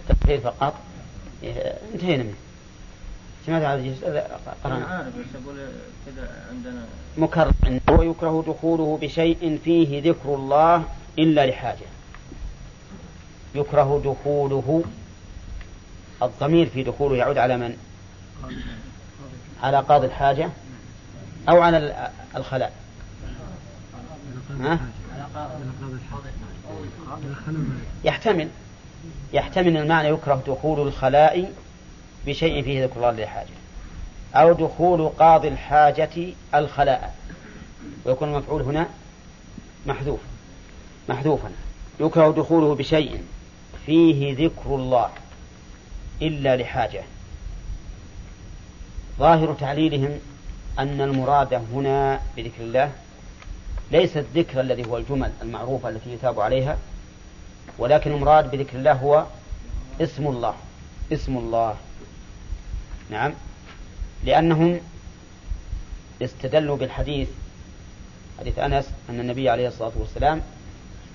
تقدير 0.10 0.40
فقط؟ 0.40 0.74
إيه، 1.44 1.78
انتهينا 1.94 2.24
منه. 2.24 2.36
سمعت 3.46 3.62
هذا 3.62 3.82
الجزء 3.82 4.08
أنا 4.66 4.86
عارف 4.86 5.08
بس 5.08 5.26
أقول 5.44 5.58
كذا 6.06 6.46
عندنا. 6.50 6.86
مكرر 7.18 7.54
ويكره 7.90 8.44
دخوله 8.48 8.98
بشيء 9.02 9.60
فيه 9.64 10.12
ذكر 10.12 10.36
الله 10.36 10.84
إلا 11.20 11.46
لحاجة. 11.46 11.86
يكره 13.56 14.02
دخوله 14.06 14.84
الضمير 16.24 16.70
في 16.70 16.84
دخوله 16.84 17.16
يعود 17.16 17.38
على 17.38 17.58
من؟ 17.58 17.78
على 19.64 19.80
قاضي 19.80 20.08
الحاجة 20.08 20.50
أو 21.50 21.62
على 21.62 22.10
الخلاء 22.36 22.74
ها؟ 24.62 24.80
يحتمل. 28.04 28.50
يحتمل 29.34 29.78
المعنى 29.78 30.08
يكره 30.08 30.44
دخول 30.48 30.88
الخلاء 30.88 31.54
بشيء 32.26 32.64
فيه 32.64 32.86
ذكر 32.86 32.96
الله 32.96 33.12
للحاجة. 33.12 33.48
أو 34.36 34.54
دخول 34.54 35.10
قاضي 35.10 35.48
الحاجة 35.48 36.34
الخلاء. 36.56 37.16
ويكون 38.06 38.30
المفعول 38.30 38.62
هنا 38.62 38.88
محذوف. 39.86 40.20
محذوفا. 41.10 41.52
يكره 42.00 42.32
دخوله 42.32 42.76
بشيء 42.76 43.24
فيه 43.86 44.36
ذكر 44.46 44.76
الله 44.76 45.10
إلا 46.22 46.58
لحاجة. 46.58 47.04
ظاهر 49.20 49.54
تعليلهم 49.54 50.20
أن 50.80 51.02
المراد 51.02 51.54
هنا 51.54 52.22
بذكر 52.38 52.62
الله 52.62 52.92
ليس 53.94 54.18
الذكر 54.18 54.62
الذي 54.62 54.86
هو 54.86 54.98
الجمل 54.98 55.32
المعروفة 55.42 55.90
التي 55.90 56.14
يتاب 56.14 56.40
عليها 56.40 56.78
ولكن 57.78 58.12
المراد 58.12 58.52
بذكر 58.52 58.78
الله 58.78 58.94
هو 58.94 59.26
اسم 60.02 60.28
الله 60.28 60.56
اسم 61.12 61.38
الله. 61.38 61.78
نعم. 63.10 63.34
لأنهم 64.24 64.80
استدلوا 66.22 66.78
بالحديث 66.78 67.30
حديث 68.40 68.60
أنس 68.60 68.90
أن 69.10 69.20
النبي 69.20 69.50
عليه 69.50 69.68
الصلاة 69.68 69.92
والسلام 69.96 70.42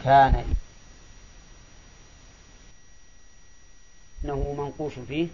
كان 0.04 0.44
إنه 4.24 4.54
منقوش 4.58 4.92
فيه 5.08 5.28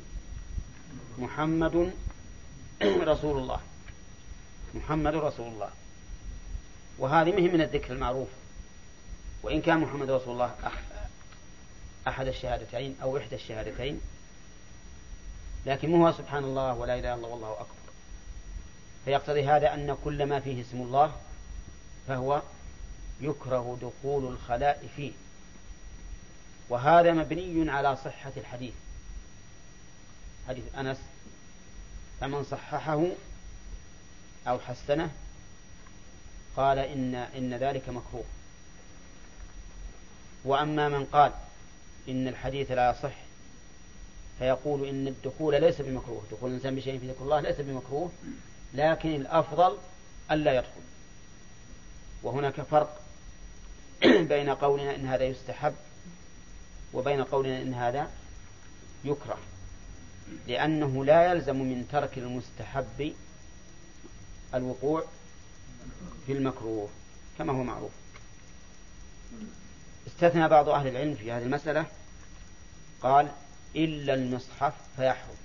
محمد 1.19 1.93
رسول 2.83 3.39
الله 3.39 3.61
محمد 4.75 5.15
رسول 5.15 5.47
الله. 5.47 5.84
وهذه 6.99 7.33
مهم 7.33 7.55
من 7.55 7.61
الذكر 7.61 7.93
المعروف. 7.93 8.29
وإن 9.43 9.63
كان 9.63 9.79
محمد 9.79 10.11
رسول 10.11 10.33
الله 10.33 10.55
أحد 12.09 12.27
الشهادتين 12.27 12.97
أو 13.03 13.19
إحدى 13.19 13.35
الشهادتين 13.35 14.01
لكن 15.67 15.95
هو 15.95 16.13
سبحان 16.13 16.45
الله 16.45 16.75
ولا 16.75 16.95
إله 16.95 17.01
إلا 17.01 17.15
الله 17.15 17.29
والله 17.29 17.53
أكبر. 17.53 17.75
فيقتضي 19.05 19.45
هذا 19.45 19.75
أن 19.75 19.97
كل 20.05 20.27
ما 20.27 20.41
فيه 20.41 20.61
اسم 20.61 20.83
الله 20.83 21.13
فهو 22.09 22.43
يكره 23.21 23.79
دخول 23.83 24.33
الخلاء 24.33 24.89
فيه. 24.97 25.13
وهذا 26.69 27.13
مبني 27.13 27.71
على 27.71 27.97
صحة 27.97 28.33
الحديث. 28.37 28.75
حديث 30.49 30.65
أنس 30.79 30.99
فمن 32.21 32.45
صححه 32.45 33.07
أو 34.49 34.59
حسنه 34.59 35.11
قال 36.57 36.79
إن 36.79 37.15
إن 37.15 37.55
ذلك 37.55 37.89
مكروه. 37.89 38.25
وأما 40.45 40.89
من 40.89 41.05
قال 41.05 41.33
إن 42.09 42.29
الحديث 42.29 42.71
لا 42.71 42.91
يصح 42.91 43.15
فيقول 44.39 44.89
إن 44.89 45.09
الدخول 45.09 45.61
ليس 45.61 45.81
بمكروه. 45.81 46.23
دخول 46.33 46.51
الإنسان 46.51 46.75
بشيء 46.75 46.99
في 46.99 47.09
ذكر 47.09 47.23
الله 47.23 47.41
ليس 47.41 47.61
بمكروه 47.61 48.11
لكن 48.75 49.15
الأفضل 49.15 49.79
ألا 50.31 50.55
يدخل. 50.55 50.81
وهناك 52.23 52.61
فرق 52.61 53.01
بين 54.33 54.51
قولنا 54.51 54.95
إن 54.95 55.07
هذا 55.07 55.25
يستحب 55.25 55.75
وبين 56.93 57.25
قولنا 57.25 57.63
إن 57.63 57.75
هذا 57.75 58.11
يكره. 59.05 59.39
لأنه 60.47 61.05
لا 61.05 61.33
يلزم 61.33 61.57
من 61.57 61.89
ترك 61.93 62.19
المستحب 62.19 63.15
الوقوع 64.55 65.05
في 66.27 66.33
المكروه 66.33 66.89
كما 67.39 67.53
هو 67.53 67.63
معروف. 67.63 67.93
استثنى 70.07 70.49
بعض 70.49 70.69
أهل 70.69 70.87
العلم 70.87 71.15
في 71.15 71.33
هذه 71.33 71.43
المسألة 71.43 71.87
قال 73.03 73.29
إلا 73.77 74.15
المصحف 74.15 74.75
فيحرم. 74.97 75.37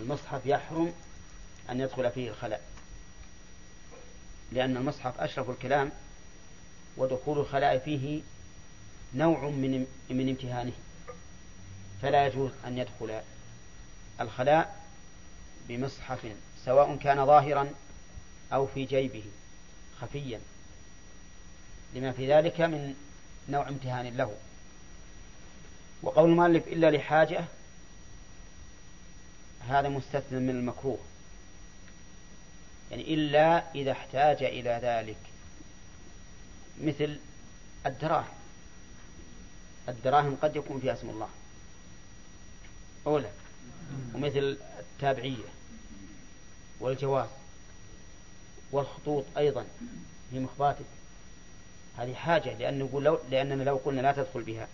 المصحف 0.00 0.46
يحرم 0.46 0.92
أن 1.70 1.80
يدخل 1.80 2.10
فيه 2.10 2.30
الخلاء 2.30 2.62
لأن 4.52 4.76
المصحف 4.76 5.20
أشرف 5.20 5.50
الكلام 5.50 5.92
ودخول 6.96 7.38
الخلاء 7.38 7.78
فيه 7.78 8.22
نوع 9.14 9.40
من 9.50 9.86
من 10.10 10.28
امتهانه. 10.28 10.72
فلا 12.02 12.26
يجوز 12.26 12.50
أن 12.66 12.78
يدخل 12.78 13.20
الخلاء 14.20 14.84
بمصحف 15.68 16.32
سواء 16.64 16.96
كان 16.96 17.26
ظاهرا 17.26 17.70
أو 18.52 18.66
في 18.66 18.84
جيبه 18.84 19.24
خفيا. 20.00 20.40
لما 21.94 22.12
في 22.12 22.32
ذلك 22.32 22.60
من 22.60 22.94
نوع 23.48 23.68
امتهان 23.68 24.16
له. 24.16 24.36
وقول 26.02 26.30
المؤلف 26.30 26.68
إلا 26.68 26.90
لحاجة 26.90 27.44
هذا 29.68 29.88
مستثنى 29.88 30.40
من 30.40 30.50
المكروه. 30.50 30.98
يعني 32.90 33.14
إلا 33.14 33.74
إذا 33.74 33.92
احتاج 33.92 34.42
إلى 34.42 34.80
ذلك. 34.82 35.18
مثل 36.82 37.18
الدراهم. 37.86 38.34
الدراهم 39.88 40.36
قد 40.42 40.56
يكون 40.56 40.80
فيها 40.80 40.92
اسم 40.92 41.10
الله. 41.10 41.28
أولى. 43.06 43.30
ومثل 44.14 44.58
التابعية. 44.78 45.48
والجواز. 46.80 47.28
والخطوط 48.72 49.24
أيضا 49.36 49.64
في 50.30 50.38
مخباتك. 50.38 50.84
هذه 51.98 52.14
حاجة 52.14 52.58
لأن 52.58 52.78
نقول 52.78 53.04
لو 53.04 53.18
لأننا 53.30 53.62
لو 53.62 53.76
قلنا 53.76 54.00
لا 54.00 54.12
تدخل 54.12 54.42
بها. 54.42 54.68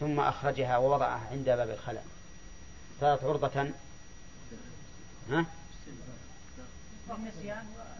ثم 0.00 0.20
أخرجها 0.20 0.76
ووضعها 0.76 1.28
عند 1.30 1.44
باب 1.44 1.70
الخلاء. 1.70 2.04
صارت 3.00 3.24
عرضة. 3.24 3.70
ها؟ 5.30 5.46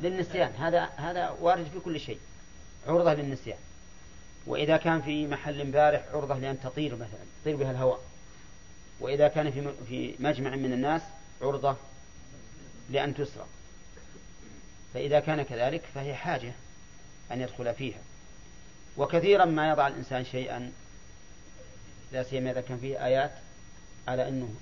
للنسيان. 0.00 0.52
هذا 0.52 0.84
هذا 0.84 1.30
وارد 1.30 1.66
في 1.72 1.80
كل 1.80 2.00
شيء. 2.00 2.18
عرضة 2.86 3.14
للنسيان. 3.14 3.58
وإذا 4.46 4.76
كان 4.76 5.02
في 5.02 5.26
محل 5.26 5.70
بارح 5.70 6.04
عرضة 6.12 6.38
لأن 6.38 6.60
تطير 6.60 6.94
مثلا 6.94 7.24
تطير 7.42 7.56
بها 7.56 7.70
الهواء. 7.70 8.00
وإذا 9.00 9.28
كان 9.28 9.50
في 9.50 9.72
في 9.88 10.14
مجمع 10.18 10.50
من 10.50 10.72
الناس 10.72 11.02
عرضة 11.42 11.76
لأن 12.90 13.14
تسرق. 13.14 13.48
فإذا 14.94 15.20
كان 15.20 15.42
كذلك 15.42 15.82
فهي 15.94 16.14
حاجة 16.14 16.52
أن 17.32 17.40
يدخل 17.40 17.74
فيها. 17.74 17.98
وكثيرا 18.96 19.44
ما 19.44 19.68
يضع 19.68 19.86
الإنسان 19.86 20.24
شيئا 20.24 20.72
لا 22.12 22.22
سيما 22.22 22.50
إذا 22.50 22.60
كان 22.60 22.78
فيه 22.78 23.06
آيات 23.06 23.32
على 24.08 24.28
أنه 24.28 24.54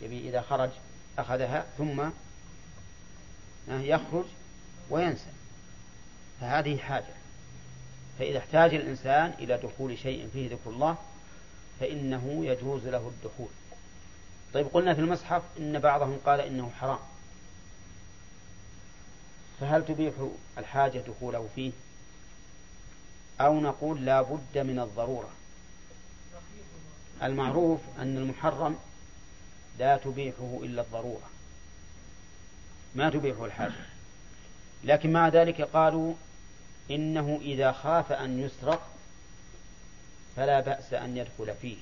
يبي 0.00 0.28
إذا 0.28 0.40
خرج 0.40 0.70
أخذها 1.18 1.66
ثم 1.78 2.02
يخرج 3.68 4.24
وينسى. 4.90 5.30
فهذه 6.40 6.78
حاجة. 6.78 7.14
فإذا 8.18 8.38
احتاج 8.38 8.74
الإنسان 8.74 9.34
إلى 9.38 9.56
دخول 9.56 9.98
شيء 9.98 10.28
فيه 10.32 10.50
ذكر 10.50 10.70
الله 10.70 10.96
فإنه 11.80 12.46
يجوز 12.46 12.86
له 12.86 13.08
الدخول. 13.08 13.48
طيب 14.54 14.66
قلنا 14.66 14.94
في 14.94 15.00
المصحف 15.00 15.42
إن 15.58 15.78
بعضهم 15.78 16.18
قال 16.26 16.40
إنه 16.40 16.70
حرام. 16.80 16.98
فهل 19.60 19.84
تبيح 19.84 20.14
الحاجة 20.58 20.98
دخوله 20.98 21.48
فيه؟ 21.54 21.72
أو 23.40 23.60
نقول 23.60 24.04
لا 24.04 24.22
بد 24.22 24.58
من 24.58 24.78
الضرورة. 24.78 25.28
المعروف 27.22 27.80
أن 27.98 28.16
المحرم 28.16 28.78
لا 29.78 29.96
تبيحه 29.96 30.58
إلا 30.62 30.82
الضرورة. 30.82 31.30
ما 32.94 33.10
تبيحه 33.10 33.44
الحاجة. 33.44 33.86
لكن 34.84 35.12
مع 35.12 35.28
ذلك 35.28 35.60
قالوا 35.60 36.14
إنه 36.90 37.38
إذا 37.42 37.72
خاف 37.72 38.12
أن 38.12 38.40
يسرق 38.40 38.88
فلا 40.36 40.60
بأس 40.60 40.92
أن 40.92 41.16
يدخل 41.16 41.54
فيه. 41.62 41.76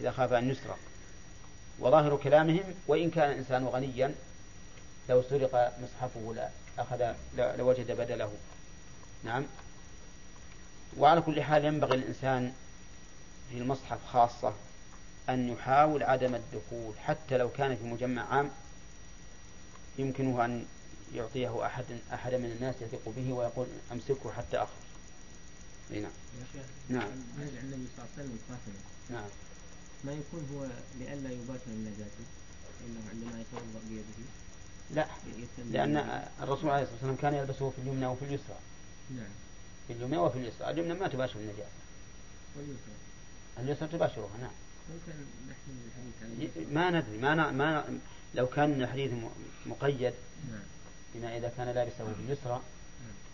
إذا 0.00 0.10
خاف 0.10 0.32
أن 0.32 0.50
يسرق. 0.50 0.78
وظاهر 1.78 2.16
كلامهم 2.16 2.74
وإن 2.86 3.10
كان 3.10 3.30
الإنسان 3.30 3.66
غنيا 3.66 4.14
لو 5.08 5.22
سرق 5.22 5.78
مصحفه 5.82 6.50
أخذ 6.78 7.14
لوجد 7.36 7.90
بدله 7.90 8.32
نعم 9.24 9.44
وعلى 10.98 11.20
كل 11.20 11.42
حال 11.42 11.64
ينبغي 11.64 11.96
الإنسان 11.96 12.52
في 13.50 13.58
المصحف 13.58 13.98
خاصة 14.06 14.54
أن 15.28 15.48
يحاول 15.48 16.02
عدم 16.02 16.34
الدخول 16.34 16.98
حتى 16.98 17.38
لو 17.38 17.50
كان 17.50 17.76
في 17.76 17.84
مجمع 17.84 18.34
عام 18.34 18.50
يمكنه 19.98 20.44
أن 20.44 20.66
يعطيه 21.14 21.66
أحد 21.66 21.84
أحد 22.14 22.34
من 22.34 22.52
الناس 22.56 22.74
يثق 22.82 23.08
به 23.16 23.32
ويقول 23.32 23.66
أمسكه 23.92 24.32
حتى 24.32 24.56
أخرج. 24.56 24.82
نعم. 25.90 26.10
نعم. 26.88 27.08
النبي 27.38 27.86
صلى 27.96 28.04
الله 28.04 28.08
عليه 28.18 28.28
وسلم 28.28 28.38
نعم. 29.10 29.28
ما 30.04 30.12
يكون 30.12 30.48
هو 30.54 30.66
لئلا 30.98 31.30
يباشر 31.30 31.66
النجاة 31.66 32.06
إنه 32.86 33.00
عندما 33.10 33.40
يتوضأ 33.40 33.80
بيده 33.88 34.28
لا. 34.92 35.06
لأن 35.70 36.26
الرسول 36.42 36.70
عليه 36.70 36.82
الصلاة 36.82 36.96
والسلام 36.96 37.16
كان 37.16 37.34
يلبسه 37.34 37.70
في 37.70 37.78
اليمنى 37.78 38.06
وفي 38.06 38.24
اليسرى. 38.24 38.58
نعم. 39.10 39.30
في 39.86 39.92
اليمنى 39.92 40.16
وفي 40.16 40.38
اليسرى. 40.38 40.70
اليمنى 40.70 40.94
ما 40.94 41.08
تباشر 41.08 41.38
النجاة. 41.38 41.66
واليسرى. 42.56 42.94
اليسرى 43.58 43.88
تباشرها 43.88 44.38
نعم. 44.40 44.50
ما 46.70 46.90
ندري 46.90 47.18
ما, 47.18 47.34
ن... 47.34 47.54
ما 47.54 47.90
ن... 47.90 48.00
لو 48.34 48.46
كان 48.46 48.82
الحديث 48.82 49.12
مقيد 49.66 50.14
نعم. 50.50 50.62
بما 51.14 51.36
إذا 51.36 51.52
كان 51.56 51.68
لابسه 51.68 52.14
في 52.14 52.20
اليسرى 52.26 52.60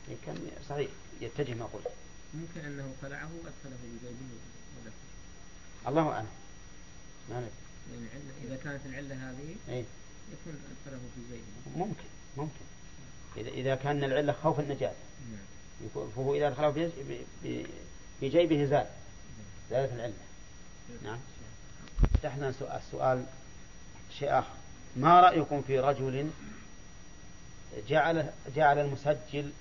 نعم. 0.08 0.16
كان 0.26 0.50
صحيح 0.68 0.90
يتجه 1.20 1.54
ما 1.54 1.64
قلت. 1.64 1.86
ممكن 2.34 2.60
أنه 2.60 2.92
خلعه 3.02 3.30
وأدخله 3.34 3.76
في 3.82 3.88
جيبه 4.02 4.92
الله 5.88 6.12
أعلم. 6.12 6.26
ما 7.30 7.36
ندري. 7.36 7.50
يعني 7.92 8.22
إذا 8.44 8.56
كانت 8.64 8.86
العلة 8.86 9.30
هذه 9.30 9.56
أي 9.68 9.84
يكون 10.32 10.60
أدخله 10.70 11.00
في 11.14 11.20
جيبه 11.30 11.86
ممكن 11.86 12.04
ممكن. 12.36 12.64
إذا 13.36 13.48
إذا 13.48 13.74
كان 13.74 14.04
العلة 14.04 14.32
خوف 14.32 14.60
النجاة. 14.60 14.92
نعم. 15.32 16.08
فهو 16.16 16.34
إذا 16.34 16.48
أدخله 16.48 16.90
في 18.20 18.28
جيبه 18.28 18.64
زال 18.64 18.86
زالت 19.70 19.92
العلة. 19.92 20.12
نعم. 21.02 21.18
فتحنا 22.14 22.48
السؤال 22.48 23.24
شيء 24.18 24.38
آخر. 24.38 24.54
ما 24.96 25.20
رأيكم 25.20 25.62
في 25.62 25.78
رجل 25.80 26.30
جعل 27.88 28.30
جعل 28.56 28.78
المسجل 28.78 29.52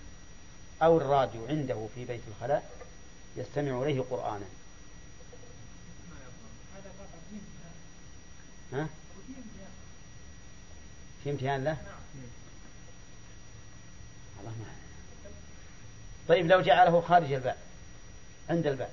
أو 0.81 0.97
الراديو 0.97 1.47
عنده 1.47 1.87
في 1.95 2.05
بيت 2.05 2.21
الخلاء 2.27 2.69
يستمع 3.37 3.83
إليه 3.83 4.01
قرآنا؟ 4.01 4.45
ها؟ 8.73 8.87
في 11.27 11.31
امتحان 11.31 11.63
له؟ 11.63 11.77
الله 14.39 14.51
ما 14.51 14.65
طيب 16.27 16.47
لو 16.47 16.61
جعله 16.61 17.01
خارج 17.01 17.33
الباب 17.33 17.57
عند 18.49 18.67
الباب. 18.67 18.91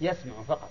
يسمع 0.00 0.42
فقط. 0.48 0.70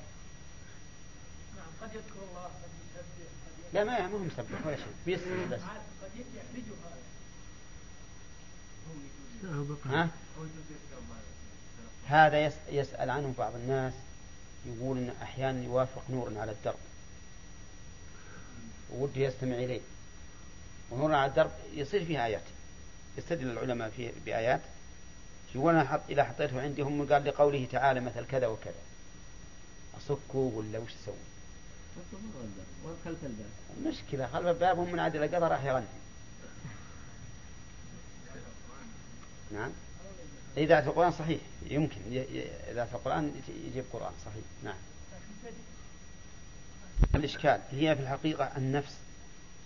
قد 1.81 1.89
يذكر 1.95 2.19
الله 2.29 2.43
قد 2.43 2.69
يسبح 2.95 3.73
لا 3.73 3.83
ما 3.83 4.05
هو 4.05 4.17
مسبح 4.17 4.65
ولا 4.65 4.75
شيء. 4.75 4.93
بيسمع 5.05 5.45
بس. 5.51 5.61
قد 6.01 6.11
ها؟ 9.85 10.09
هذا 12.07 12.51
يسأل 12.69 13.09
عنه 13.09 13.33
بعض 13.37 13.55
الناس 13.55 13.93
يقول 14.65 14.97
إن 14.97 15.13
أحيانا 15.21 15.63
يوافق 15.63 16.03
نور 16.09 16.37
على 16.37 16.51
الدرب. 16.51 16.79
ودي 18.89 19.23
يستمع 19.23 19.55
إليه. 19.55 19.81
ونور 20.91 21.13
على 21.13 21.29
الدرب 21.29 21.51
يصير 21.73 22.05
فيه 22.05 22.25
آيات. 22.25 22.43
يستدل 23.17 23.49
العلماء 23.49 23.89
فيه 23.89 24.11
بآيات. 24.25 24.61
يقول 25.55 25.73
أنا 25.73 25.83
حط 25.83 26.01
إذا 26.09 26.23
حطيته 26.23 26.61
عندي 26.61 26.81
هم 26.81 27.13
قال 27.13 27.25
لقوله 27.25 27.67
تعالى 27.71 27.99
مثل 27.99 28.25
كذا 28.25 28.47
وكذا. 28.47 28.73
أصكه 29.97 30.37
ولا 30.37 30.79
وش 30.79 30.91
أسوي؟ 31.03 31.15
خلف 33.05 33.23
الباب 33.23 33.49
خلف 34.27 34.47
الباب 34.47 34.79
هم 34.79 34.91
من 34.91 34.99
عدل 34.99 35.23
القدر 35.23 35.47
راح 35.47 35.63
يغني. 35.63 35.85
نعم. 39.51 39.71
إذاعة 40.57 40.79
القرآن 40.79 41.11
صحيح 41.11 41.41
يمكن. 41.65 42.01
إذاعة 42.71 42.89
القرآن 42.93 43.41
يجيب 43.67 43.85
قرآن 43.93 44.11
صحيح. 44.25 44.43
نعم. 44.63 44.77
الإشكال 47.15 47.61
هي 47.71 47.95
في 47.95 48.01
الحقيقة 48.01 48.57
النفس. 48.57 48.97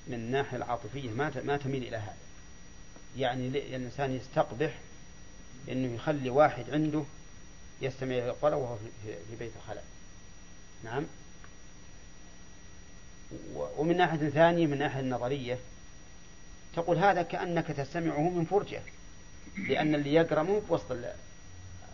من 0.08 0.14
الناحية 0.14 0.58
العاطفية 0.58 1.10
ما 1.10 1.32
ما 1.44 1.58
تميل 1.58 1.84
إلى 1.84 1.98
هذا. 1.98 2.18
يعني 3.18 3.48
الإنسان 3.48 4.16
يستقبح 4.16 4.80
أنه 5.70 5.96
يخلي 5.96 6.30
واحد 6.30 6.70
عنده 6.70 7.04
يستمع 7.82 8.16
إلى 8.16 8.30
القرآن 8.30 8.54
وهو 8.54 8.78
في 9.06 9.36
بيت 9.40 9.52
الخلاء 9.56 9.84
نعم؟ 10.84 11.06
ومن 13.56 13.98
ناحية 13.98 14.30
ثانية 14.30 14.68
من 14.68 14.78
ناحية 14.78 15.00
النظرية 15.00 15.60
تقول 16.76 16.98
هذا 16.98 17.22
كأنك 17.22 17.68
تستمعه 17.68 18.30
من 18.30 18.46
فرجة 18.46 18.82
لأن 19.58 19.96
اللي 19.96 20.14
يقرأ 20.14 20.44
مو 20.44 20.60
بوسط 20.60 20.92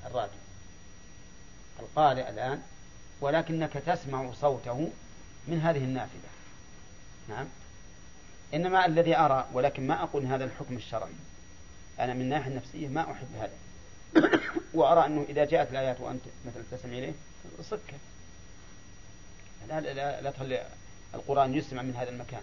الراديو. 0.06 0.40
القارئ 1.80 2.30
الآن 2.30 2.62
ولكنك 3.22 3.74
تسمع 3.74 4.32
صوته 4.34 4.92
من 5.48 5.62
هذه 5.62 5.78
النافذة. 5.78 6.30
نعم؟ 7.30 7.46
إنما 8.54 8.86
الذي 8.86 9.16
أرى 9.16 9.48
ولكن 9.54 9.88
ما 9.88 10.04
أقول 10.04 10.26
هذا 10.26 10.44
الحكم 10.46 10.76
الشرعي. 10.76 11.12
أنا 12.00 12.14
من 12.14 12.22
الناحية 12.22 12.52
النفسية 12.52 12.88
ما 12.88 13.12
أحب 13.12 13.28
هذا. 13.40 13.52
وأرى 14.74 15.06
أنه 15.06 15.26
إذا 15.30 15.46
جاءت 15.46 15.72
الآيات 15.72 16.02
وأنت 16.02 16.22
مثلا 16.46 16.64
تستمع 16.72 16.94
إليه 16.94 17.14
صكه 17.62 17.94
لا 19.68 19.82
لا, 19.82 20.22
لا, 20.22 20.32
تخلي 20.32 20.66
القرآن 21.14 21.56
يسمع 21.56 21.82
من 21.82 21.96
هذا 21.96 22.10
المكان. 22.10 22.42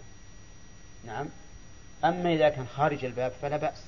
نعم. 1.05 1.27
أما 2.05 2.33
إذا 2.33 2.49
كان 2.49 2.67
خارج 2.67 3.05
الباب 3.05 3.31
فلا 3.41 3.57
بأس. 3.57 3.83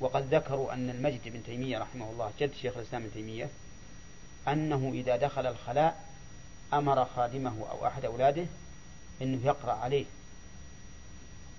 وقد 0.00 0.34
ذكروا 0.34 0.72
أن 0.72 0.90
المجد 0.90 1.20
بن 1.24 1.42
تيمية 1.44 1.78
رحمه 1.78 2.10
الله 2.10 2.32
جد 2.40 2.54
شيخ 2.54 2.76
الإسلام 2.76 3.02
ابن 3.02 3.12
تيمية 3.12 3.48
أنه 4.48 4.90
إذا 4.94 5.16
دخل 5.16 5.46
الخلاء 5.46 6.04
أمر 6.72 7.04
خادمه 7.04 7.70
أو 7.70 7.86
أحد 7.86 8.04
أولاده 8.04 8.46
أنه 9.22 9.46
يقرأ 9.46 9.72
عليه 9.72 10.04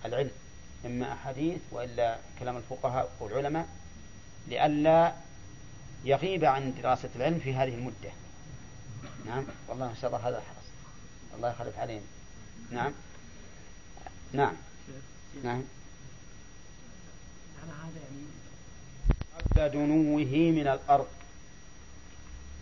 العلم 0.08 0.32
إما 0.86 1.14
أحاديث 1.14 1.60
وإلا 1.72 2.18
كلام 2.39 2.58
الفقهاء 2.58 3.12
والعلماء 3.20 3.68
لئلا 4.47 5.14
يغيب 6.05 6.45
عن 6.45 6.74
دراسة 6.84 7.10
العلم 7.16 7.39
في 7.39 7.53
هذه 7.53 7.76
المدة. 7.76 8.12
نعم؟ 9.26 9.43
والله 9.68 9.88
ما 9.88 9.95
شاء 10.01 10.10
الله 10.16 10.30
هذا 10.30 10.36
حرص 10.41 10.68
الله 11.36 11.49
يخلف 11.49 11.80
علينا. 11.80 12.01
نعم؟ 12.72 12.91
نعم. 14.34 14.53
نعم. 15.43 15.64
هذا 17.62 17.99
يعني 18.03 18.24
قبل 19.55 19.72
دنوه 19.72 20.51
من 20.51 20.68
الأرض. 20.68 21.08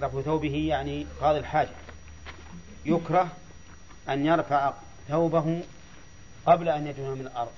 رفع 0.01 0.21
ثوبه 0.21 0.55
يعني 0.55 1.05
قاضي 1.21 1.39
الحاجة. 1.39 1.69
يكره 2.85 3.31
أن 4.09 4.25
يرفع 4.25 4.73
ثوبه 5.07 5.63
قبل 6.45 6.69
أن 6.69 6.87
يدنو 6.87 7.15
من 7.15 7.21
الأرض. 7.21 7.51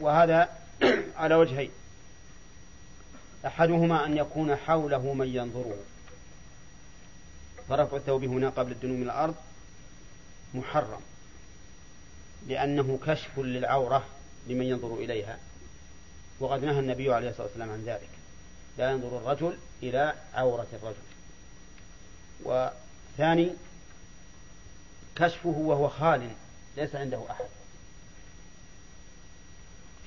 وهذا 0.00 0.48
على 1.16 1.34
وجهين. 1.34 1.70
أحدهما 3.46 4.06
أن 4.06 4.16
يكون 4.16 4.56
حوله 4.56 5.14
من 5.14 5.28
ينظره. 5.28 5.78
فرفع 7.68 7.96
الثوب 7.96 8.24
هنا 8.24 8.48
قبل 8.48 8.72
الدنو 8.72 8.94
من 8.94 9.02
الأرض 9.02 9.34
محرم 10.54 11.00
لأنه 12.48 12.98
كشف 13.06 13.38
للعورة 13.38 14.04
لمن 14.46 14.66
ينظر 14.66 14.94
إليها. 14.94 15.38
وقد 16.40 16.64
نهى 16.64 16.80
النبي 16.80 17.12
عليه 17.12 17.30
الصلاة 17.30 17.46
والسلام 17.46 17.70
عن 17.70 17.84
ذلك. 17.84 18.08
لا 18.78 18.90
ينظر 18.90 19.16
الرجل 19.18 19.58
إلى 19.82 20.14
عورة 20.34 20.66
الرجل. 20.72 21.10
وثاني 22.44 23.50
كشفه 25.16 25.48
وهو 25.48 25.88
خال 25.88 26.30
ليس 26.76 26.94
عنده 26.94 27.30
أحد. 27.30 27.44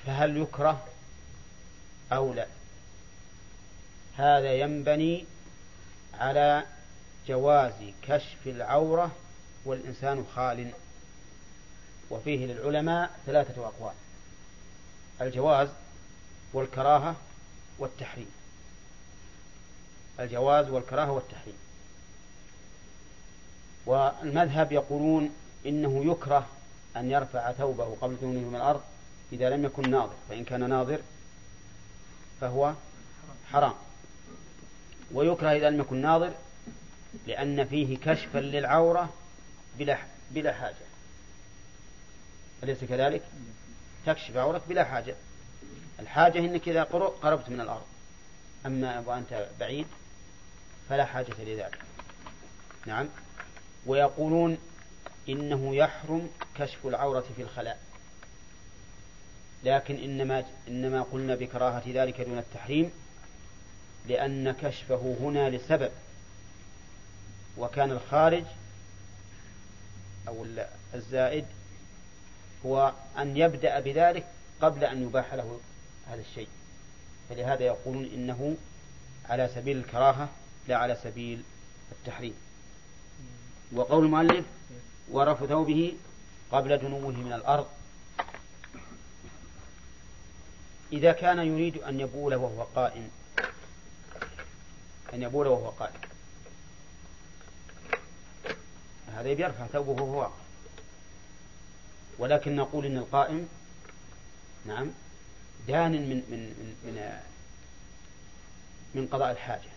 فهل 0.06 0.36
يكره 0.36 0.86
أو 2.12 2.34
لا؟ 2.34 2.46
هذا 4.16 4.54
ينبني 4.54 5.24
على 6.14 6.66
جواز 7.28 7.72
كشف 8.02 8.46
العورة 8.46 9.10
والإنسان 9.64 10.26
خال. 10.34 10.70
وفيه 12.10 12.46
للعلماء 12.46 13.20
ثلاثة 13.26 13.66
أقوال 13.66 13.94
الجواز 15.20 15.68
والكراهة 16.52 17.16
والتحريم. 17.78 18.30
الجواز 20.20 20.68
والكراهة 20.68 21.10
والتحريم. 21.10 21.63
والمذهب 23.86 24.72
يقولون 24.72 25.30
إنه 25.66 26.04
يكره 26.12 26.46
أن 26.96 27.10
يرفع 27.10 27.52
ثوبه 27.52 27.96
قبل 28.00 28.16
دونه 28.20 28.40
من 28.48 28.56
الأرض 28.56 28.82
إذا 29.32 29.50
لم 29.50 29.64
يكن 29.64 29.90
ناظر 29.90 30.14
فإن 30.28 30.44
كان 30.44 30.68
ناظر 30.70 31.00
فهو 32.40 32.74
حرام. 33.52 33.74
ويكره 35.12 35.52
إذا 35.52 35.70
لم 35.70 35.80
يكن 35.80 35.96
ناظر 36.02 36.32
لأن 37.26 37.64
فيه 37.64 37.98
كشفا 37.98 38.38
للعورة 38.38 39.08
بلا 39.78 39.98
بلا 40.30 40.52
حاجة. 40.52 40.74
أليس 42.62 42.84
كذلك؟ 42.84 43.22
تكشف 44.06 44.36
عورك 44.36 44.62
بلا 44.68 44.84
حاجة. 44.84 45.14
الحاجة 46.00 46.38
أنك 46.38 46.68
إذا 46.68 46.82
قربت 47.22 47.48
من 47.48 47.60
الأرض. 47.60 47.86
أما 48.66 49.02
وأنت 49.06 49.48
بعيد 49.60 49.86
فلا 50.88 51.04
حاجة 51.04 51.34
لذلك. 51.38 51.78
نعم. 52.86 53.08
ويقولون 53.86 54.58
إنه 55.28 55.76
يحرم 55.76 56.30
كشف 56.58 56.86
العورة 56.86 57.24
في 57.36 57.42
الخلاء. 57.42 57.78
لكن 59.64 59.94
إنما 59.94 60.44
إنما 60.68 61.02
قلنا 61.02 61.34
بكراهة 61.34 61.82
ذلك 61.86 62.20
دون 62.20 62.38
التحريم 62.38 62.90
لأن 64.08 64.52
كشفه 64.52 65.16
هنا 65.20 65.50
لسبب 65.50 65.90
وكان 67.58 67.90
الخارج 67.90 68.44
أو 70.28 70.46
الزائد 70.94 71.44
هو 72.66 72.92
أن 73.18 73.36
يبدأ 73.36 73.80
بذلك 73.80 74.26
قبل 74.60 74.84
أن 74.84 75.02
يباح 75.02 75.34
له 75.34 75.60
هذا 76.08 76.20
الشيء. 76.20 76.48
فلهذا 77.28 77.62
يقولون 77.64 78.04
إنه 78.04 78.56
على 79.28 79.48
سبيل 79.54 79.76
الكراهة 79.76 80.28
لا 80.68 80.76
على 80.76 80.96
سبيل 81.02 81.42
التحريم. 81.92 82.34
وقول 83.74 84.04
المؤلف 84.04 84.44
ورف 85.10 85.44
ثوبه 85.44 85.96
قبل 86.52 86.78
دنوه 86.78 87.10
من 87.10 87.32
الأرض. 87.32 87.66
إذا 90.92 91.12
كان 91.12 91.38
يريد 91.38 91.76
أن 91.76 92.00
يبول 92.00 92.34
وهو 92.34 92.62
قائم 92.62 93.10
أن 95.14 95.22
يبول 95.22 95.46
وهو 95.46 95.68
قائم. 95.68 96.00
هذا 99.14 99.28
يرفع 99.28 99.66
ثوبه 99.66 100.02
وهو 100.02 100.20
واقف 100.20 100.44
ولكن 102.18 102.56
نقول 102.56 102.86
إن 102.86 102.98
القائم 102.98 103.48
نعم 104.66 104.90
دان 105.68 105.92
من 105.92 106.22
من 106.30 106.38
من 106.38 106.76
من, 106.84 107.20
من 108.94 109.06
قضاء 109.06 109.30
الحاجة 109.30 109.70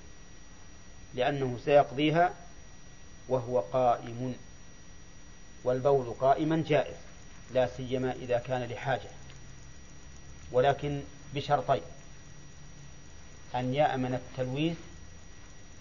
لأنه 1.13 1.59
سيقضيها 1.65 2.33
وهو 3.29 3.59
قائم 3.59 4.35
والبول 5.63 6.13
قائما 6.19 6.63
جائز 6.67 6.95
لا 7.53 7.69
سيما 7.77 8.11
إذا 8.11 8.37
كان 8.37 8.63
لحاجة. 8.63 9.09
ولكن 10.51 11.01
بشرطين 11.35 11.81
أن 13.55 13.73
يأمن 13.73 14.13
التلويث 14.13 14.77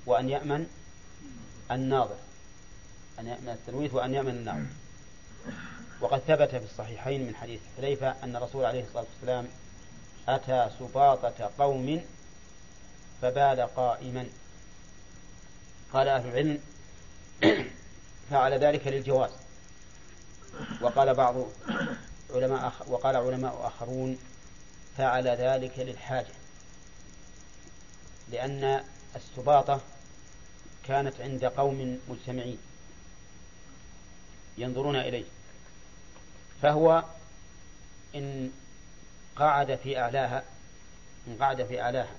وأن 0.07 0.29
يأمن 0.29 0.67
الناظر. 1.71 2.17
أن 3.19 3.27
يأمن 3.27 3.49
التلويث 3.49 3.95
وأن 3.95 4.15
يأمن 4.15 4.31
الناظر. 4.31 4.67
وقد 6.01 6.19
ثبت 6.19 6.51
في 6.51 6.65
الصحيحين 6.65 7.27
من 7.27 7.35
حديث 7.35 7.61
حذيفة 7.77 8.15
أن 8.23 8.37
الرسول 8.37 8.65
عليه 8.65 8.85
الصلاة 8.85 9.05
والسلام 9.15 9.49
أتى 10.29 10.71
سباطة 10.79 11.51
قوم 11.59 12.05
فبال 13.23 13.61
قائما. 13.77 14.27
قال 15.93 16.09
أهل 16.09 16.29
العلم 16.29 16.59
فعل 18.31 18.53
ذلك 18.53 18.87
للجواز. 18.87 19.31
وقال 20.81 21.15
بعض 21.15 21.35
علماء 22.35 22.73
وقال 22.89 23.17
علماء 23.17 23.67
آخرون 23.67 24.19
فعل 24.97 25.29
ذلك 25.29 25.79
للحاجة 25.79 26.33
لأن 28.31 28.85
السباطة 29.17 29.81
كانت 30.85 31.21
عند 31.21 31.45
قوم 31.45 31.99
مجتمعين 32.09 32.59
ينظرون 34.59 34.97
إليه 34.97 35.25
فهو 36.63 37.05
إن 38.15 38.51
قعد 39.37 39.77
في 39.77 39.99
أعلاها 39.99 40.45
إن 41.29 41.37
قعد 41.41 41.67
في 41.67 41.81
أعلاها 41.81 42.15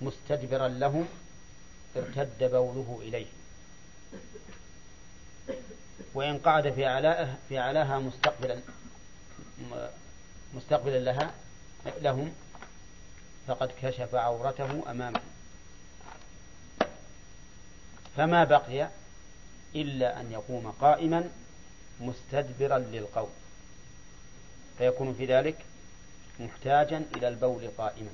مستدبرا 0.00 0.68
لهم 0.68 1.08
ارتد 1.96 2.38
بوله 2.50 2.98
إليه. 3.02 3.26
وإن 6.14 6.38
قعد 6.38 6.72
في 6.72 6.86
أعلاها 6.86 7.36
في 7.48 7.58
أعلاها 7.58 7.98
مستقبلا 7.98 8.60
مستقبلا 10.54 10.98
لها 10.98 11.34
لهم 12.00 12.32
فقد 13.46 13.70
كشف 13.82 14.14
عورته 14.14 14.90
أمامه. 14.90 15.20
فما 18.16 18.44
بقي 18.44 18.88
إلا 19.74 20.20
أن 20.20 20.32
يقوم 20.32 20.70
قائما 20.70 21.30
مستدبرا 22.00 22.78
للقول 22.78 23.28
فيكون 24.78 25.14
في 25.14 25.26
ذلك 25.26 25.56
محتاجا 26.40 27.04
إلى 27.16 27.28
البول 27.28 27.70
قائما. 27.78 28.10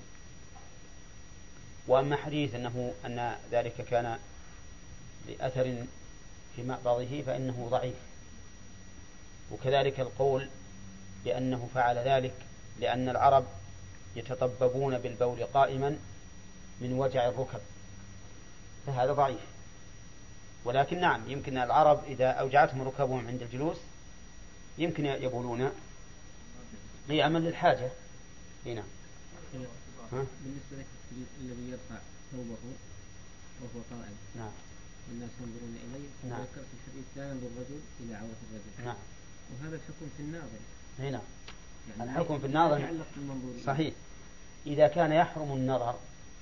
وأما 1.86 2.16
حديث 2.16 2.55
أنه 2.55 2.94
أن 3.07 3.36
ذلك 3.53 3.84
كان 3.90 4.18
لأثر 5.29 5.85
في 6.57 6.62
مأبضه 6.62 7.23
فإنه 7.23 7.68
ضعيف. 7.70 7.95
وكذلك 9.51 10.01
القول 10.01 10.49
بأنه 11.25 11.68
فعل 11.75 11.97
ذلك 11.97 12.35
لأن 12.81 13.09
العرب 13.09 13.45
يتطببون 14.16 14.99
بالبول 14.99 15.45
قائما 15.45 15.99
من 16.81 16.93
وجع 16.93 17.29
الركب 17.29 17.61
فهذا 18.87 19.12
ضعيف. 19.12 19.41
ولكن 20.64 21.01
نعم 21.01 21.31
يمكن 21.31 21.59
العرب 21.59 22.05
إذا 22.05 22.27
أوجعتهم 22.27 22.83
ركبهم 22.83 23.27
عند 23.27 23.43
الجلوس 23.43 23.77
يمكن 24.79 25.07
يبولون 25.07 25.70
قياما 27.09 27.39
للحاجة. 27.39 27.91
هنا 28.66 28.85
بالنسبة 30.12 30.77
لك 30.79 30.87
الذي 31.41 31.70
يرفع 31.70 32.01
ثوبه 32.33 32.57
وهو 33.61 33.83
قائم 33.91 34.16
نعم. 34.37 34.53
الناس 35.11 35.30
ينظرون 35.40 35.76
إليه 35.84 36.09
نعم. 36.30 36.40
وذكرت 36.40 36.66
في 36.70 36.74
الحديث 36.86 37.05
لا 37.16 37.30
ينظر 37.30 37.46
الرجل 37.46 37.80
إلى 38.00 38.14
عورة 38.14 38.40
الرجل. 38.50 38.84
نعم. 38.84 38.96
وهذا 39.53 39.76
الحكم 39.76 40.07
في 40.16 40.22
الناظر. 40.22 40.59
هنا 40.98 41.20
يعني 41.98 42.11
الحكم 42.11 42.38
في 42.38 42.46
الناظر 42.46 42.78
يتعلق 42.78 43.07
بالمنظور. 43.16 43.55
صحيح. 43.66 43.94
إذا 44.66 44.88
كان 44.88 45.12
يحرم 45.12 45.53
النظر 45.53 45.94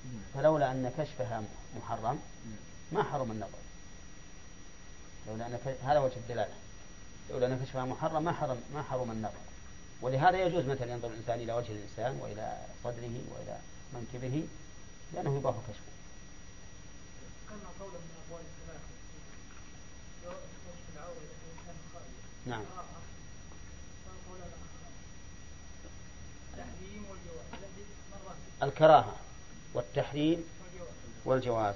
نعم. 0.05 0.23
فلولا 0.33 0.71
أن 0.71 0.91
كشفها 0.97 1.43
محرم 1.77 2.19
نعم. 2.45 2.55
ما 2.91 3.03
حرم 3.03 3.31
النظر. 3.31 3.59
لولا 5.27 5.47
أن 5.47 5.59
هذا 5.83 5.99
وجه 5.99 6.15
الدلالة. 6.17 6.53
لولا 7.29 7.47
أن 7.47 7.59
كشفها 7.63 7.85
محرم 7.85 8.23
ما 8.23 8.31
حرم 8.31 8.57
ما 8.73 8.83
حرم 8.83 9.11
النظر. 9.11 9.41
ولهذا 10.01 10.45
يجوز 10.45 10.65
مثلا 10.65 10.91
ينظر 10.91 11.07
الإنسان 11.07 11.39
إلى 11.39 11.53
وجه 11.53 11.71
الإنسان 11.71 12.19
وإلى 12.21 12.57
صدره 12.83 13.21
وإلى 13.31 13.57
منكبه 13.93 14.47
لأنه 15.13 15.37
يباح 15.37 15.55
كشفه. 15.55 15.91
ذكرنا 17.51 17.69
قولا 17.79 17.99
من 17.99 18.15
أقوال 18.27 18.43
الثلاثه 18.43 18.87
نعم. 22.45 22.63
الذي 26.53 26.99
مره 28.13 28.67
الكراهة 28.67 29.15
والتحريم 29.73 30.43
والجواز. 31.25 31.75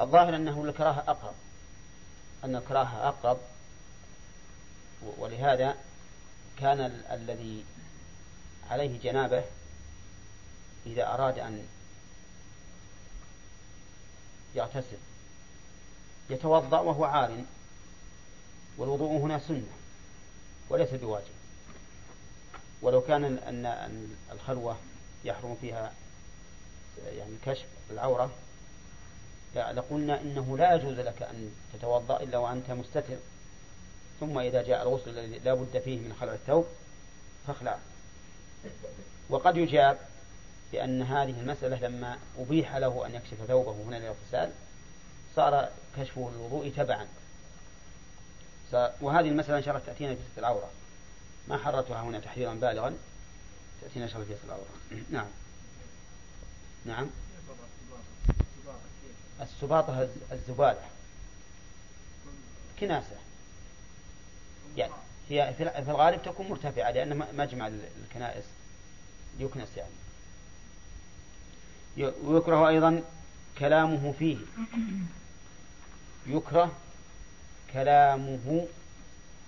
الظاهر 0.00 0.36
أنه 0.36 0.64
الكراهة 0.64 1.04
أقرب. 1.08 1.34
أن 2.44 2.56
الكراهة 2.56 3.08
أقرب 3.08 3.38
ولهذا 5.18 5.76
كان 6.58 6.80
ال- 6.80 7.06
الذي 7.06 7.64
عليه 8.70 9.00
جنابه 9.00 9.44
إذا 10.86 11.06
أراد 11.14 11.38
أن 11.38 11.66
يغتسل 14.54 14.98
يتوضأ 16.30 16.80
وهو 16.80 17.04
عار 17.04 17.44
والوضوء 18.78 19.20
هنا 19.20 19.38
سنة 19.38 19.66
وليس 20.68 20.94
بواجب. 20.94 21.38
ولو 22.82 23.00
كان 23.00 23.24
أن 23.24 24.16
الخلوة 24.32 24.76
يحرم 25.24 25.56
فيها 25.60 25.92
يعني 27.06 27.36
كشف 27.46 27.66
العورة 27.90 28.30
لقلنا 29.54 30.20
إنه 30.20 30.58
لا 30.58 30.74
يجوز 30.74 30.98
لك 30.98 31.22
أن 31.22 31.52
تتوضأ 31.72 32.22
إلا 32.22 32.38
وأنت 32.38 32.70
مستتر. 32.70 33.16
ثم 34.20 34.38
إذا 34.38 34.62
جاء 34.62 34.82
الغسل 34.82 35.10
الذي 35.10 35.38
لا 35.38 35.54
بد 35.54 35.78
فيه 35.78 35.98
من 35.98 36.16
خلع 36.20 36.32
الثوب 36.32 36.66
فاخلع. 37.46 37.78
وقد 39.30 39.56
يجاب 39.56 39.98
بأن 40.72 41.02
هذه 41.02 41.40
المسألة 41.40 41.88
لما 41.88 42.18
أبيح 42.38 42.76
له 42.76 43.06
أن 43.06 43.14
يكشف 43.14 43.36
ثوبه 43.48 43.72
هنا 43.72 43.96
للاغتسال 43.96 44.52
صار 45.36 45.68
كشفه 45.96 46.30
للوضوء 46.34 46.72
تبعا. 46.76 47.06
وهذه 49.00 49.28
المسألة 49.28 49.58
إن 49.58 49.62
شاء 49.62 49.74
الله 49.76 49.86
تأتينا 49.86 50.14
في 50.34 50.40
العورة. 50.40 50.70
ما 51.48 51.56
حررتها 51.58 52.02
هنا 52.02 52.20
تحريرا 52.20 52.54
بالغا 52.54 52.94
تأتينا 53.82 54.04
إن 54.04 54.10
شاء 54.10 54.22
الله 54.22 54.34
في 54.34 54.44
العورة. 54.44 54.68
نعم. 55.10 55.26
نعم. 56.84 57.06
السباطة 59.42 60.02
الز- 60.02 60.32
الزبالة. 60.32 60.82
كناسة. 62.80 63.16
يعني 64.76 64.92
هي 65.28 65.54
في 65.56 65.90
الغالب 65.90 66.22
تكون 66.22 66.48
مرتفعة 66.48 66.90
لأن 66.90 67.22
مجمع 67.36 67.66
ال- 67.66 67.88
الكنائس. 68.04 68.44
يكنس 69.38 69.68
يعني. 69.76 69.90
ويكره 71.96 72.68
أيضا 72.68 73.02
كلامه 73.58 74.14
فيه. 74.18 74.38
يكره 76.26 76.72
كلامه 77.72 78.66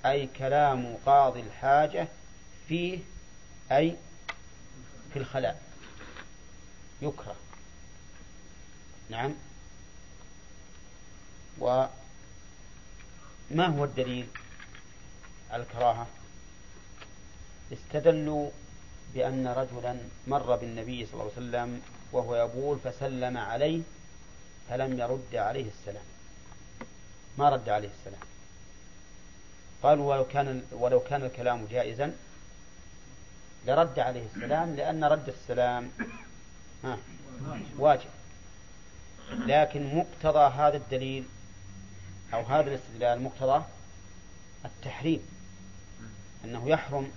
أي 0.06 0.26
كلام 0.26 0.96
قاضي 1.06 1.40
الحاجة 1.40 2.08
فيه 2.68 2.98
أي 3.72 3.96
في 5.12 5.18
الخلاء. 5.18 5.62
يكره. 7.02 7.36
نعم. 9.10 9.34
وما 11.58 11.90
هو 13.52 13.84
الدليل 13.84 14.26
على 15.50 15.62
الكراهة؟ 15.62 16.06
استدلوا 17.72 18.50
بأن 19.14 19.46
رجلا 19.46 19.98
مر 20.26 20.56
بالنبي 20.56 21.06
صلى 21.06 21.12
الله 21.12 21.24
عليه 21.24 21.32
وسلم 21.32 21.82
وهو 22.12 22.44
يبول 22.44 22.78
فسلم 22.84 23.36
عليه 23.36 23.82
فلم 24.68 24.98
يرد 25.00 25.34
عليه 25.34 25.68
السلام. 25.68 26.04
ما 27.38 27.48
رد 27.48 27.68
عليه 27.68 27.88
السلام. 28.00 28.20
قالوا 29.82 30.14
ولو 30.14 30.24
كان 30.24 30.62
ولو 30.72 31.00
كان 31.00 31.24
الكلام 31.24 31.66
جائزا 31.70 32.16
لرد 33.66 33.98
عليه 33.98 34.26
السلام 34.34 34.76
لأن 34.76 35.04
رد 35.04 35.28
السلام 35.28 35.90
ها 36.84 36.98
واجب. 37.78 38.08
لكن 39.30 39.94
مقتضى 39.96 40.54
هذا 40.54 40.76
الدليل 40.76 41.24
أو 42.34 42.42
هذا 42.42 42.70
الاستدلال 42.70 43.22
مقتضى 43.22 43.64
التحريم 44.64 45.22
أنه 46.44 46.68
يحرم 46.68 47.12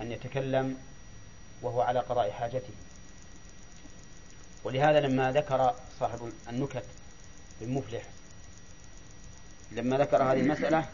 أن 0.00 0.12
يتكلم 0.12 0.78
وهو 1.62 1.80
على 1.80 2.00
قضاء 2.00 2.30
حاجته. 2.30 2.70
ولهذا 4.64 5.00
لما 5.00 5.32
ذكر 5.32 5.74
صاحب 6.00 6.32
النكت 6.48 6.84
المفلح 7.62 8.02
لما 9.72 9.98
ذكر 9.98 10.22
هذه 10.22 10.40
المسألة 10.40 10.88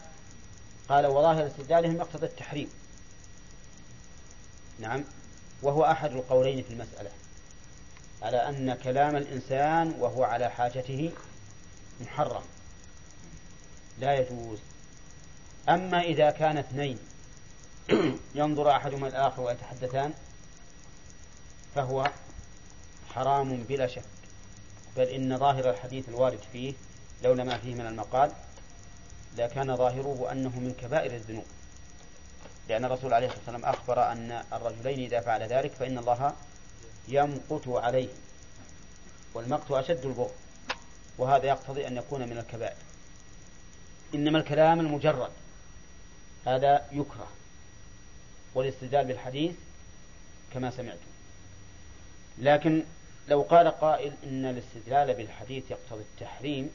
قال 0.89 1.05
وظاهر 1.05 1.47
استدلالهم 1.47 1.95
يقتضي 1.97 2.25
التحريم. 2.25 2.69
نعم 4.79 5.03
وهو 5.63 5.85
أحد 5.85 6.11
القولين 6.11 6.63
في 6.63 6.73
المسألة 6.73 7.11
على 8.21 8.37
أن 8.37 8.73
كلام 8.73 9.15
الإنسان 9.15 9.95
وهو 9.99 10.23
على 10.23 10.49
حاجته 10.49 11.11
محرم 12.01 12.43
لا 13.99 14.13
يجوز. 14.13 14.59
أما 15.69 16.01
إذا 16.01 16.31
كان 16.31 16.57
اثنين 16.57 16.99
ينظر 18.35 18.71
أحدهما 18.71 19.07
الآخر 19.07 19.41
ويتحدثان 19.41 20.13
فهو 21.75 22.11
حرام 23.19 23.63
بلا 23.63 23.87
شك. 23.87 24.03
بل 24.97 25.03
إن 25.03 25.37
ظاهر 25.37 25.69
الحديث 25.69 26.09
الوارد 26.09 26.39
فيه 26.51 26.73
لولا 27.23 27.43
ما 27.43 27.57
فيه 27.57 27.75
من 27.75 27.85
المقال 27.85 28.31
لكان 29.37 29.75
ظاهره 29.75 30.31
أنه 30.31 30.59
من 30.59 30.73
كبائر 30.73 31.15
الذنوب. 31.15 31.45
لأن 32.69 32.85
الرسول 32.85 33.13
عليه 33.13 33.27
الصلاة 33.27 33.41
والسلام 33.45 33.65
أخبر 33.65 34.11
أن 34.11 34.43
الرجلين 34.53 34.99
إذا 34.99 35.21
فعل 35.21 35.41
ذلك 35.41 35.71
فإن 35.71 35.97
الله 35.97 36.33
يمقت 37.07 37.67
عليه 37.67 38.09
والمقت 39.33 39.71
أشد 39.71 40.05
البغض 40.05 40.31
وهذا 41.17 41.45
يقتضي 41.45 41.87
أن 41.87 41.97
يكون 41.97 42.21
من 42.29 42.37
الكبائر. 42.37 42.77
إنما 44.15 44.39
الكلام 44.39 44.79
المجرد 44.79 45.31
هذا 46.45 46.85
يكره 46.91 47.27
والاستدلال 48.55 49.05
بالحديث 49.05 49.55
كما 50.53 50.71
سمعتم. 50.71 51.09
لكن 52.37 52.83
لو 53.29 53.41
قال 53.41 53.67
قائل 53.67 54.13
إن 54.23 54.45
الاستدلال 54.45 55.13
بالحديث 55.13 55.63
يقتضي 55.71 56.01
التحريم 56.01 56.69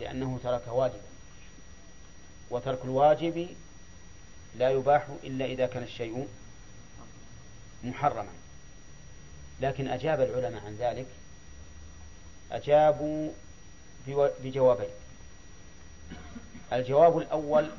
لأنه 0.00 0.38
ترك 0.42 0.62
واجبا 0.68 0.98
وترك 2.50 2.78
الواجب 2.84 3.48
لا 4.56 4.70
يباح 4.70 5.06
إلا 5.24 5.44
إذا 5.44 5.66
كان 5.66 5.82
الشيء 5.82 6.28
محرما. 7.84 8.28
لكن 9.60 9.88
أجاب 9.88 10.20
العلماء 10.20 10.64
عن 10.64 10.76
ذلك 10.76 11.06
أجابوا 12.52 13.30
بو- 14.06 14.28
بجوابين. 14.44 14.90
الجواب 16.72 17.18
الأول 17.18 17.70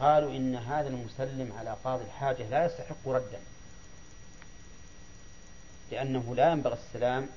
قالوا 0.00 0.30
إن 0.36 0.56
هذا 0.56 0.88
المسلم 0.88 1.52
على 1.58 1.76
قاضي 1.84 2.04
الحاجة 2.04 2.48
لا 2.48 2.66
يستحق 2.66 3.08
ردا. 3.08 3.38
لأنه 5.90 6.34
لا 6.34 6.52
ينبغي 6.52 6.74
السلام 6.74 7.28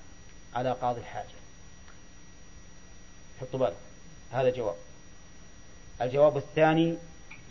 على 0.54 0.72
قاضي 0.72 1.00
الحاجة. 1.00 1.28
حطوا 3.42 3.60
بالك 3.60 3.78
هذا 4.32 4.50
جواب. 4.50 4.76
الجواب 6.02 6.38
الثاني 6.38 6.98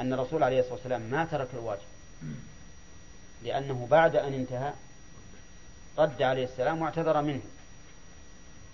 أن 0.01 0.13
الرسول 0.13 0.43
عليه 0.43 0.61
الصلاة 0.61 0.75
والسلام 0.75 1.01
ما 1.01 1.25
ترك 1.25 1.49
الواجب. 1.55 1.81
لأنه 3.43 3.87
بعد 3.91 4.17
أن 4.17 4.35
انتهى 4.35 4.73
رد 5.99 6.23
عليه 6.23 6.45
السلام 6.45 6.83
واعتذر 6.83 7.23
منه. 7.23 7.43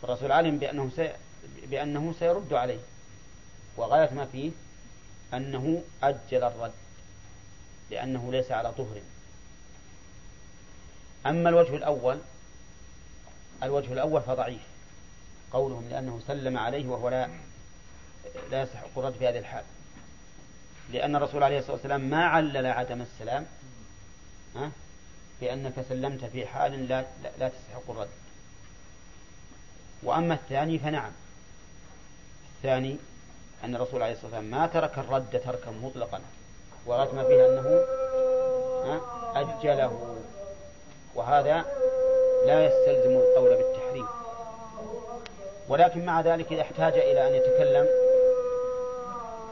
فالرسول 0.03 0.33
علم 0.33 0.59
بأنه 0.59 0.91
سي 0.97 1.13
بأنه 1.67 2.15
سيرد 2.19 2.53
عليه. 2.53 2.81
وغاية 3.77 4.15
ما 4.15 4.27
فيه 4.27 4.51
أنه 5.35 5.83
أجل 6.03 6.45
الرد. 6.45 6.73
لأنه 7.91 8.33
ليس 8.33 8.53
على 8.53 8.73
طهر. 8.73 9.01
أما 11.27 11.49
الوجه 11.49 11.77
الأول 11.77 12.19
الوجه 13.63 13.93
الأول 13.93 14.21
فضعيف. 14.21 14.63
قولهم 15.53 15.89
لأنه 15.91 16.21
سلم 16.27 16.59
عليه 16.59 16.89
وهو 16.89 17.09
لا 17.09 17.29
لا 18.51 18.63
يستحق 18.63 18.99
الرد 18.99 19.13
في 19.13 19.29
هذه 19.29 19.39
الحال. 19.39 19.65
لأن 20.93 21.17
الرسول 21.17 21.43
عليه 21.43 21.59
الصلاة 21.59 21.73
والسلام 21.73 22.01
ما 22.01 22.25
علل 22.25 22.67
عدم 22.67 23.03
السلام 23.03 23.47
ها؟ 24.57 24.71
بأنك 25.41 25.73
سلمت 25.89 26.25
في 26.25 26.47
حال 26.47 26.89
لا, 26.89 27.05
لا, 27.39 27.49
تستحق 27.49 27.91
الرد 27.91 28.09
وأما 30.03 30.35
الثاني 30.35 30.79
فنعم. 30.79 31.13
الثاني 32.57 32.97
أن 33.65 33.77
الرسول 33.77 34.03
عليه 34.03 34.13
الصلاة 34.13 34.27
والسلام 34.27 34.61
ما 34.61 34.67
ترك 34.67 34.99
الرد 34.99 35.41
تركا 35.45 35.71
مطلقا 35.71 36.21
ورغم 36.87 37.25
فيه 37.25 37.47
أنه 37.47 37.83
أجله. 39.35 40.16
وهذا 41.17 41.65
لا 42.47 42.67
يستلزم 42.67 43.17
القول 43.17 43.57
بالتحريم. 43.57 44.07
ولكن 45.69 46.05
مع 46.07 46.21
ذلك 46.21 46.53
إذا 46.53 46.63
احتاج 46.63 46.93
إلى 46.93 47.29
أن 47.29 47.35
يتكلم 47.35 47.89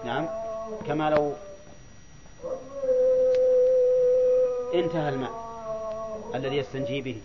نعم 0.05 0.29
كما 0.87 1.11
لو 1.11 1.33
انتهى 4.75 5.09
الماء 5.09 5.31
الذي 6.35 6.57
يستنجي 6.57 7.01
به 7.01 7.21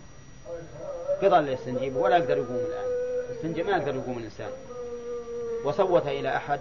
قضى 1.22 1.52
يستنجي 1.52 1.90
به 1.90 2.00
ولا 2.00 2.16
يقدر 2.16 2.38
يقوم 2.38 2.56
الآن. 2.56 2.90
يستنجي 3.30 3.62
ما 3.62 3.70
يقدر 3.76 3.94
يقوم 3.94 4.18
الإنسان. 4.18 4.50
وصوت 5.64 6.06
إلى 6.06 6.36
أحد 6.36 6.60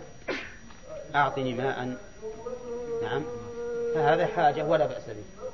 أعطني 1.16 1.54
ماء 1.54 1.98
نعم 3.04 3.24
فهذا 3.96 4.26
حاجة 4.26 4.64
ولا 4.64 4.86
بأس 4.86 5.04
به. 5.08 5.49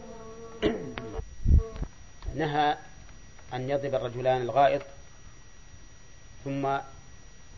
نهى 2.36 2.78
أن 3.54 3.70
يضرب 3.70 3.96
الرجلان 3.96 4.42
الغائط 4.42 4.82
ثم 6.44 6.78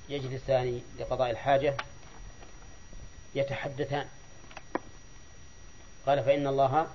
يجلسان 0.09 0.81
لقضاء 0.99 1.31
الحاجة 1.31 1.75
يتحدثان. 3.35 4.05
قال 6.05 6.23
فإن 6.23 6.47
الله 6.47 6.87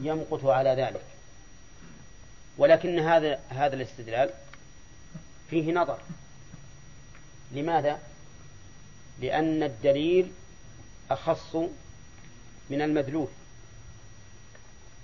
يمقت 0.00 0.44
على 0.44 0.70
ذلك. 0.70 1.04
ولكن 2.58 2.98
هذا 2.98 3.40
هذا 3.48 3.74
الاستدلال 3.76 4.30
فيه 5.50 5.72
نظر. 5.72 5.98
لماذا؟ 7.52 8.00
لأن 9.20 9.62
الدليل 9.62 10.32
أخص 11.10 11.56
من 12.70 12.82
المدلول. 12.82 13.28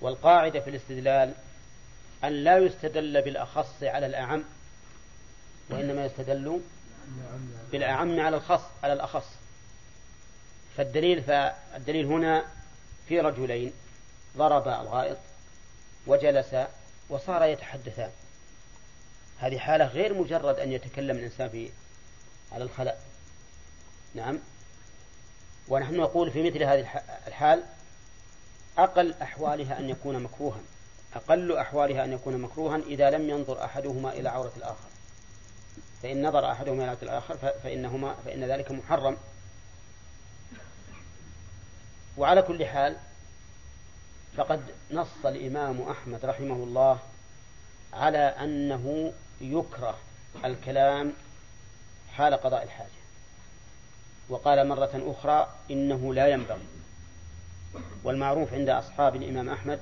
والقاعدة 0.01 0.59
في 0.59 0.69
الاستدلال 0.69 1.33
أن 2.23 2.43
لا 2.43 2.57
يستدل 2.57 3.21
بالأخص 3.21 3.83
على 3.83 4.05
الأعم 4.05 4.43
وإنما 5.69 6.05
يستدل 6.05 6.61
بالأعم 7.71 8.19
على 8.19 8.37
الخص 8.37 8.63
على 8.83 8.93
الأخص. 8.93 9.25
فالدليل 10.77 11.23
فالدليل 11.23 12.05
هنا 12.05 12.45
في 13.07 13.19
رجلين 13.19 13.73
ضربا 14.37 14.81
الغائط 14.81 15.17
وجلس 16.07 16.55
وصار 17.09 17.43
يتحدثان. 17.43 18.11
هذه 19.39 19.57
حالة 19.57 19.85
غير 19.85 20.13
مجرد 20.13 20.59
أن 20.59 20.71
يتكلم 20.71 21.17
الإنسان 21.17 21.49
في 21.49 21.69
على 22.51 22.63
الخلاء. 22.63 23.01
نعم. 24.15 24.39
ونحن 25.67 25.95
نقول 25.95 26.31
في 26.31 26.43
مثل 26.43 26.63
هذه 26.63 27.01
الحال 27.27 27.63
أقل 28.77 29.13
أحوالها 29.21 29.79
أن 29.79 29.89
يكون 29.89 30.23
مكروها. 30.23 30.59
أقل 31.15 31.57
أحوالها 31.57 32.03
أن 32.03 32.13
يكون 32.13 32.37
مكروها 32.37 32.77
إذا 32.77 33.09
لم 33.09 33.29
ينظر 33.29 33.63
أحدهما 33.65 34.13
إلى 34.13 34.29
عورة 34.29 34.51
الآخر. 34.57 34.89
فإن 36.03 36.27
نظر 36.27 36.51
أحدهما 36.51 36.83
إلى 36.83 36.89
عورة 36.89 37.03
الآخر 37.03 37.37
فإنهما 37.63 38.15
فإن 38.25 38.43
ذلك 38.43 38.71
محرم. 38.71 39.17
وعلى 42.17 42.41
كل 42.41 42.65
حال 42.65 42.97
فقد 44.37 44.61
نص 44.91 45.25
الإمام 45.25 45.81
أحمد 45.81 46.25
رحمه 46.25 46.55
الله 46.55 46.99
على 47.93 48.17
أنه 48.17 49.13
يكره 49.41 49.97
الكلام 50.45 51.13
حال 52.13 52.33
قضاء 52.33 52.63
الحاجة. 52.63 52.89
وقال 54.29 54.67
مرة 54.67 54.91
أخرى 54.93 55.55
إنه 55.71 56.13
لا 56.13 56.27
ينبغي. 56.27 56.67
والمعروف 58.03 58.53
عند 58.53 58.69
أصحاب 58.69 59.15
الإمام 59.15 59.49
أحمد 59.49 59.79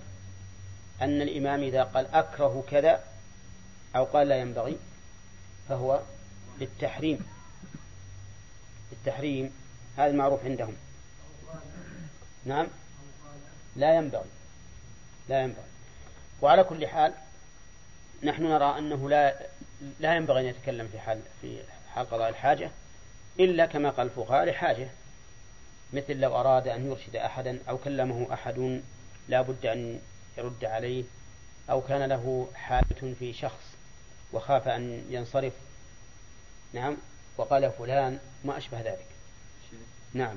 أن 1.01 1.21
الإمام 1.21 1.63
إذا 1.63 1.83
قال 1.83 2.07
أكره 2.13 2.63
كذا 2.71 3.03
أو 3.95 4.03
قال 4.03 4.27
لا 4.27 4.35
ينبغي 4.35 4.77
فهو 5.69 5.99
للتحريم. 6.59 7.25
التحريم 8.91 9.53
هذا 9.97 10.11
المعروف 10.11 10.45
عندهم. 10.45 10.75
نعم. 12.45 12.67
لا 13.75 13.95
ينبغي. 13.95 14.29
لا 15.29 15.41
ينبغي. 15.41 15.65
وعلى 16.41 16.63
كل 16.63 16.87
حال 16.87 17.13
نحن 18.23 18.43
نرى 18.43 18.77
أنه 18.77 19.09
لا 19.09 19.35
لا 19.99 20.15
ينبغي 20.15 20.41
أن 20.41 20.45
يتكلم 20.45 20.87
في 20.87 20.99
حال 20.99 21.21
في 21.41 21.63
حال 21.95 22.09
قضاء 22.09 22.29
الحاجة 22.29 22.71
إلا 23.39 23.65
كما 23.65 23.89
قال 23.89 24.07
الفقهاء 24.07 24.45
لحاجة. 24.45 24.89
مثل 25.93 26.19
لو 26.19 26.39
أراد 26.39 26.67
أن 26.67 26.85
يرشد 26.85 27.15
أحدا 27.15 27.59
أو 27.69 27.77
كلمه 27.77 28.27
أحد 28.33 28.81
لا 29.27 29.41
بد 29.41 29.65
أن 29.65 29.99
يرد 30.37 30.65
عليه 30.65 31.03
أو 31.69 31.81
كان 31.81 32.09
له 32.09 32.47
حاجة 32.55 33.13
في 33.19 33.33
شخص 33.33 33.63
وخاف 34.33 34.67
أن 34.67 35.05
ينصرف. 35.09 35.53
نعم. 36.73 36.97
وقال 37.37 37.71
فلان 37.71 38.19
ما 38.45 38.57
أشبه 38.57 38.81
ذلك. 38.81 39.05
نعم. 40.13 40.35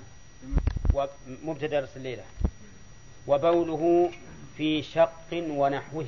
ومبتدأ 0.92 1.80
درس 1.80 1.97
الليلة. 1.97 2.24
وبوله 3.26 4.12
في 4.57 4.82
شق 4.82 5.32
ونحوه. 5.32 6.07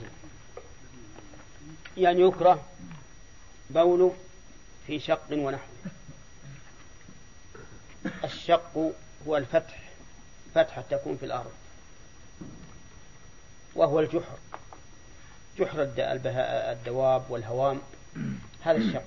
يعني 1.97 2.21
يكره 2.21 2.65
بوله 3.71 4.15
في 4.87 5.01
شق 5.01 5.27
ونحوه. 5.33 5.69
الشق 8.25 8.93
هو 9.27 9.37
الفتح. 9.37 9.83
فتحة 10.55 10.83
تكون 10.91 11.17
في 11.17 11.27
الأرض. 11.27 11.53
وهو 13.77 14.01
الجحر. 14.01 14.39
جحر 15.59 15.83
الدواب 16.73 17.31
والهوام. 17.31 17.81
هذا 18.63 18.77
الشق 18.77 19.03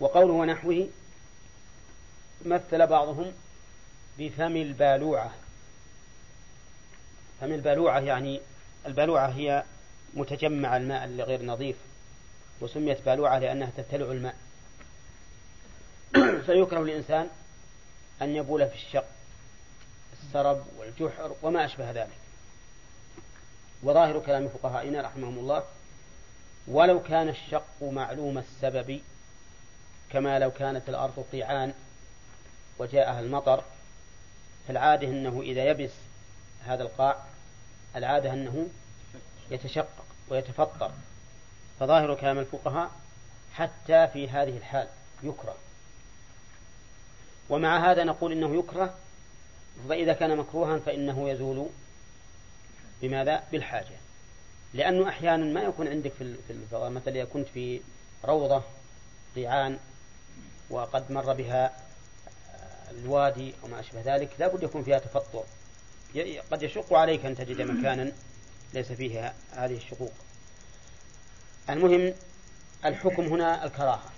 وقوله 0.00 0.32
ونحوه 0.32 0.88
مثل 2.44 2.86
بعضهم 2.86 3.32
بفم 4.18 4.56
البالوعة. 4.56 5.30
فم 7.40 7.52
البالوعة 7.52 8.00
يعني 8.00 8.40
البالوعة 8.86 9.28
هي 9.28 9.64
متجمع 10.14 10.76
الماء 10.76 11.04
الغير 11.04 11.42
نظيف 11.44 11.76
وسميت 12.60 13.02
بالوعة 13.06 13.38
لأنها 13.38 13.70
تبتلع 13.76 14.12
الماء. 14.12 14.36
فيكره 16.46 16.82
الإنسان 16.82 17.28
أن 18.22 18.36
يبول 18.36 18.68
في 18.68 18.74
الشق 18.74 19.06
السرب 20.22 20.66
والجحر 20.78 21.34
وما 21.42 21.64
أشبه 21.64 21.90
ذلك. 21.90 22.25
وظاهر 23.82 24.18
كلام 24.18 24.48
فقهائنا 24.48 25.00
رحمهم 25.00 25.38
الله 25.38 25.64
ولو 26.68 27.02
كان 27.02 27.28
الشق 27.28 27.82
معلوم 27.82 28.38
السبب 28.38 29.00
كما 30.10 30.38
لو 30.38 30.50
كانت 30.50 30.88
الأرض 30.88 31.24
قيعان 31.32 31.72
وجاءها 32.78 33.20
المطر 33.20 33.64
فالعادة 34.68 35.08
أنه 35.08 35.40
إذا 35.42 35.64
يبس 35.64 35.90
هذا 36.66 36.82
القاع 36.82 37.16
العادة 37.96 38.32
أنه 38.32 38.68
يتشقق 39.50 40.04
ويتفطر. 40.28 40.90
فظاهر 41.80 42.14
كلام 42.14 42.38
الفقهاء 42.38 42.90
حتى 43.54 44.08
في 44.08 44.28
هذه 44.28 44.56
الحال 44.56 44.88
يكره. 45.22 45.56
ومع 47.50 47.90
هذا 47.90 48.04
نقول 48.04 48.32
إنه 48.32 48.58
يكره 48.58 48.94
فإذا 49.88 50.12
كان 50.12 50.36
مكروها 50.36 50.78
فإنه 50.78 51.30
يزول 51.30 51.68
بماذا؟ 53.02 53.42
بالحاجة. 53.52 53.96
لأنه 54.74 55.08
أحيانا 55.08 55.44
ما 55.44 55.60
يكون 55.60 55.88
عندك 55.88 56.12
في 56.18 56.50
الفضاء 56.50 56.90
مثلا 56.90 57.24
كنت 57.24 57.48
في 57.48 57.80
روضة 58.24 58.62
قيعان 59.36 59.78
وقد 60.70 61.12
مر 61.12 61.32
بها 61.32 61.76
الوادي 62.90 63.54
وما 63.62 63.80
أشبه 63.80 64.02
ذلك 64.04 64.30
لا 64.38 64.48
بد 64.48 64.62
يكون 64.62 64.82
فيها 64.82 64.98
تفطر. 64.98 65.44
قد 66.52 66.62
يشق 66.62 66.94
عليك 66.94 67.26
أن 67.26 67.36
تجد 67.36 67.60
مكانا 67.60 68.12
ليس 68.74 68.92
فيه 68.92 69.34
هذه 69.52 69.76
الشقوق. 69.76 70.12
المهم 71.70 72.14
الحكم 72.84 73.22
هنا 73.22 73.64
الكراهة. 73.64 74.10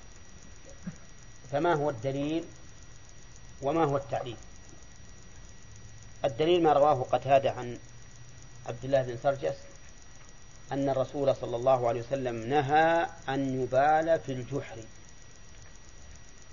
فما 1.53 1.75
هو 1.75 1.91
الدليل 1.91 2.45
وما 3.63 3.85
هو 3.85 3.97
التعليل؟ 3.97 4.37
الدليل 6.25 6.63
ما 6.63 6.73
رواه 6.73 7.03
قتادة 7.03 7.51
عن 7.51 7.79
عبد 8.69 8.85
الله 8.85 9.03
بن 9.03 9.17
سرجس 9.17 9.57
أن 10.73 10.89
الرسول 10.89 11.37
صلى 11.37 11.57
الله 11.57 11.89
عليه 11.89 12.01
وسلم 12.01 12.37
نهى 12.37 13.07
أن 13.29 13.63
يبال 13.63 14.21
في 14.21 14.33
الجحر. 14.33 14.85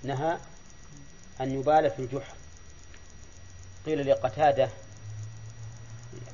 نهى 0.02 0.38
أن 1.40 1.50
يبال 1.50 1.90
في 1.90 1.98
الجحر. 1.98 2.36
قيل 3.86 4.10
لقتادة 4.10 4.70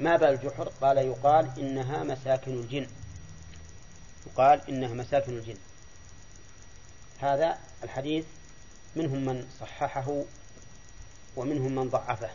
ما 0.01 0.17
بال 0.17 0.29
الجحر 0.29 0.69
قال 0.81 0.99
يقال 0.99 1.59
إنها 1.59 2.03
مساكن 2.03 2.53
الجن. 2.53 2.87
يقال 4.27 4.69
إنها 4.69 4.95
مساكن 4.95 5.33
الجن. 5.33 5.59
هذا 7.19 7.59
الحديث 7.83 8.27
منهم 8.97 9.25
من 9.25 9.49
صححه 9.61 10.23
ومنهم 11.37 11.75
من 11.75 11.89
ضعفه. 11.89 12.31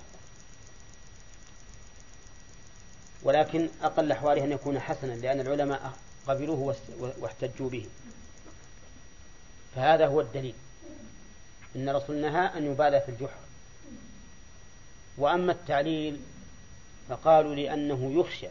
ولكن 3.23 3.69
أقل 3.81 4.11
أحواله 4.11 4.43
أن 4.43 4.51
يكون 4.51 4.79
حسنا 4.79 5.13
لأن 5.13 5.39
العلماء 5.39 5.93
قبلوه 6.27 6.75
واحتجوا 7.19 7.69
به. 7.69 7.85
فهذا 9.75 10.07
هو 10.07 10.21
الدليل. 10.21 10.55
إن 11.75 11.89
الرسول 11.89 12.15
نهى 12.15 12.57
أن 12.57 12.71
يبالى 12.71 13.01
في 13.01 13.09
الجحر. 13.09 13.39
وأما 15.17 15.51
التعليل 15.51 16.21
فقالوا 17.09 17.55
لأنه 17.55 18.19
يخشى 18.19 18.47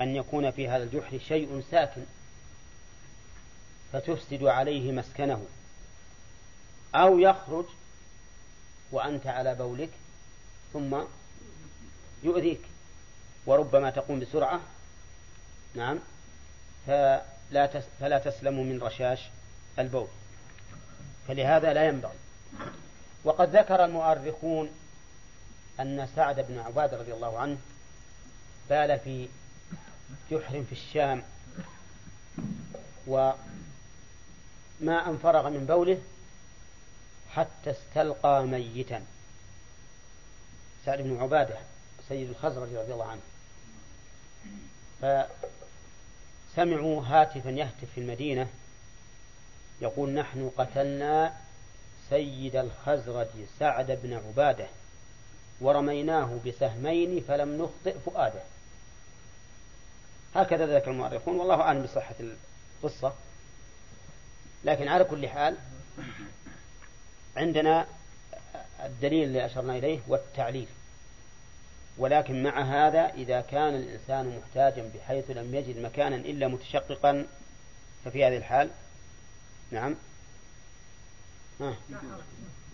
أن 0.00 0.16
يكون 0.16 0.50
في 0.50 0.68
هذا 0.68 0.84
الجحر 0.84 1.18
شيء 1.28 1.62
ساكن 1.70 2.02
فتفسد 3.92 4.44
عليه 4.44 4.92
مسكنه. 4.92 5.46
أو 6.94 7.18
يخرج 7.18 7.64
وأنت 8.92 9.26
على 9.26 9.54
بولك 9.54 9.90
ثم 10.72 10.96
يؤذيك. 12.22 12.60
وربما 13.46 13.90
تقوم 13.90 14.20
بسرعة. 14.20 14.60
نعم. 15.74 15.98
فلا 16.86 17.82
فلا 18.00 18.18
تسلم 18.18 18.54
من 18.54 18.82
رشاش 18.82 19.20
البول. 19.78 20.08
فلهذا 21.28 21.72
لا 21.72 21.88
ينبغي. 21.88 22.16
وقد 23.24 23.56
ذكر 23.56 23.84
المؤرخون 23.84 24.70
أن 25.80 26.08
سعد 26.16 26.40
بن 26.40 26.58
عبادة 26.58 26.96
رضي 26.96 27.12
الله 27.12 27.38
عنه 27.38 27.56
بال 28.70 28.98
في 29.00 29.28
جحر 30.30 30.64
في 30.64 30.72
الشام 30.72 31.22
وما 33.06 33.34
أن 34.82 35.18
فرغ 35.22 35.50
من 35.50 35.66
بوله 35.66 36.00
حتى 37.30 37.70
استلقى 37.70 38.42
ميتا. 38.46 39.04
سعد 40.86 40.98
بن 40.98 41.22
عبادة 41.22 41.58
سيد 42.08 42.30
الخزرج 42.30 42.74
رضي 42.74 42.92
الله 42.92 43.06
عنه. 43.10 43.20
فسمعوا 45.00 47.02
هاتفا 47.02 47.50
يهتف 47.50 47.90
في 47.94 48.00
المدينة 48.00 48.48
يقول 49.80 50.10
نحن 50.10 50.50
قتلنا 50.58 51.34
سيد 52.10 52.56
الخزرج 52.56 53.28
سعد 53.58 53.98
بن 54.02 54.14
عبادة 54.14 54.66
ورميناه 55.60 56.38
بسهمين 56.46 57.24
فلم 57.28 57.62
نخطئ 57.62 57.98
فؤاده. 57.98 58.40
هكذا 60.34 60.78
ذكر 60.78 60.90
المؤرخون 60.90 61.36
والله 61.36 61.60
أعلم 61.60 61.82
بصحة 61.82 62.14
القصة. 62.82 63.12
لكن 64.64 64.88
على 64.88 65.04
كل 65.04 65.28
حال 65.28 65.56
عندنا 67.36 67.86
الدليل 68.84 69.24
اللي 69.24 69.46
أشرنا 69.46 69.76
إليه 69.76 70.00
والتعليل 70.08 70.66
ولكن 71.98 72.42
مع 72.42 72.62
هذا 72.62 73.06
إذا 73.14 73.40
كان 73.40 73.74
الإنسان 73.74 74.38
محتاجا 74.38 74.90
بحيث 74.94 75.30
لم 75.30 75.54
يجد 75.54 75.78
مكانا 75.78 76.16
إلا 76.16 76.48
متشققا 76.48 77.26
ففي 78.04 78.24
هذه 78.24 78.36
الحال 78.36 78.70
نعم. 79.70 79.94
آه. 81.60 81.74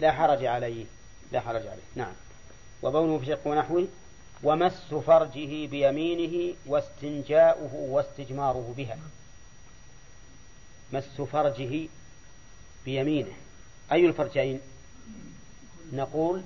لا 0.01 0.12
حرج 0.12 0.44
عليه 0.44 0.84
لا 1.32 1.40
حرج 1.40 1.66
عليه 1.66 1.82
نعم. 1.94 2.12
وبوله 2.82 3.18
في 3.18 3.26
شق 3.26 3.47
ونحوه 3.47 3.86
ومس 4.42 4.94
فرجه 4.94 5.66
بيمينه 5.66 6.55
واستنجاؤه 6.66 7.74
واستجماره 7.74 8.74
بها. 8.76 8.98
مس 10.92 11.20
فرجه 11.20 11.88
بيمينه. 12.84 13.32
أي 13.92 14.06
الفرجين؟ 14.06 14.60
نقول 15.92 16.42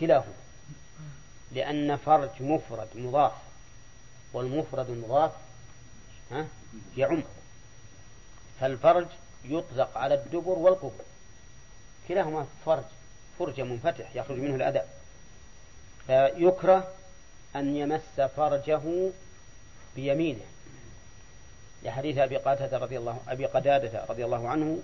كلاهما. 0.00 0.37
لأن 1.52 1.96
فرج 1.96 2.30
مفرد 2.40 2.88
مضاف 2.94 3.32
والمفرد 4.32 4.90
المضاف 4.90 5.32
ها 6.30 6.46
يعم 6.96 7.22
فالفرج 8.60 9.06
يطلق 9.44 9.98
على 9.98 10.14
الدبر 10.14 10.58
والقبر. 10.58 11.04
كلاهما 12.08 12.46
فرج 12.66 12.84
فرج 13.38 13.60
منفتح 13.60 14.16
يخرج 14.16 14.38
منه 14.38 14.54
الأذى 14.54 14.82
فيكره 16.06 16.88
أن 17.56 17.76
يمس 17.76 18.20
فرجه 18.36 19.10
بيمينه. 19.96 20.44
لحديث 21.82 22.18
أبي 22.18 22.36
قتادة 22.36 22.78
رضي 22.78 22.98
الله 22.98 23.18
أبي 23.28 23.46
قتادة 23.46 24.04
رضي 24.08 24.24
الله 24.24 24.48
عنه 24.48 24.78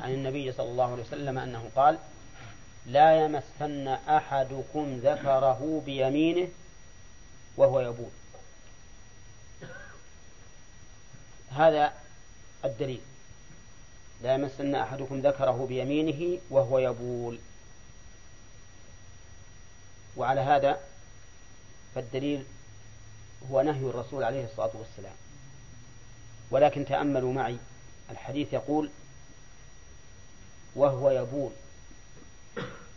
عن 0.00 0.14
النبي 0.14 0.52
صلى 0.52 0.70
الله 0.70 0.92
عليه 0.92 1.02
وسلم 1.02 1.38
أنه 1.38 1.70
قال 1.76 1.98
لا 2.88 3.24
يمسن 3.24 3.88
أحدكم 3.88 5.00
ذكره 5.04 5.82
بيمينه 5.86 6.48
وهو 7.56 7.80
يبول. 7.80 8.10
هذا 11.50 11.92
الدليل. 12.64 13.00
لا 14.22 14.34
يمسن 14.34 14.74
أحدكم 14.74 15.20
ذكره 15.20 15.66
بيمينه 15.68 16.40
وهو 16.50 16.78
يبول. 16.78 17.38
وعلى 20.16 20.40
هذا 20.40 20.80
فالدليل 21.94 22.44
هو 23.50 23.62
نهي 23.62 23.80
الرسول 23.80 24.24
عليه 24.24 24.44
الصلاة 24.44 24.70
والسلام. 24.74 25.16
ولكن 26.50 26.84
تأملوا 26.84 27.32
معي 27.32 27.58
الحديث 28.10 28.52
يقول 28.52 28.90
وهو 30.76 31.10
يبول. 31.10 31.50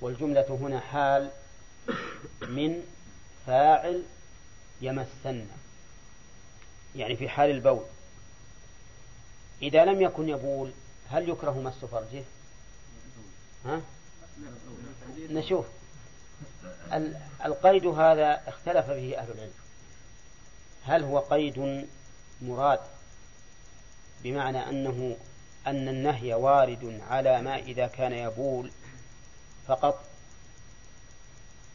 والجملة 0.01 0.57
هنا 0.61 0.79
حال 0.79 1.29
من 2.41 2.83
فاعل 3.47 4.03
يمسن 4.81 5.47
يعني 6.95 7.15
في 7.15 7.29
حال 7.29 7.49
البول. 7.49 7.85
إذا 9.61 9.85
لم 9.85 10.01
يكن 10.01 10.29
يبول 10.29 10.71
هل 11.09 11.29
يكره 11.29 11.59
مس 11.59 11.85
فرجه؟ 11.85 12.23
ها؟ 13.65 13.81
نشوف. 15.29 15.65
القيد 17.45 17.85
هذا 17.85 18.41
اختلف 18.47 18.85
فيه 18.85 19.19
أهل 19.19 19.31
العلم. 19.31 19.53
هل 20.85 21.03
هو 21.03 21.19
قيد 21.19 21.87
مراد 22.41 22.79
بمعنى 24.23 24.69
أنه 24.69 25.17
أن 25.67 25.87
النهي 25.87 26.33
وارد 26.33 27.01
على 27.09 27.41
ما 27.41 27.55
إذا 27.55 27.87
كان 27.87 28.13
يبول؟ 28.13 28.71
فقط 29.71 29.99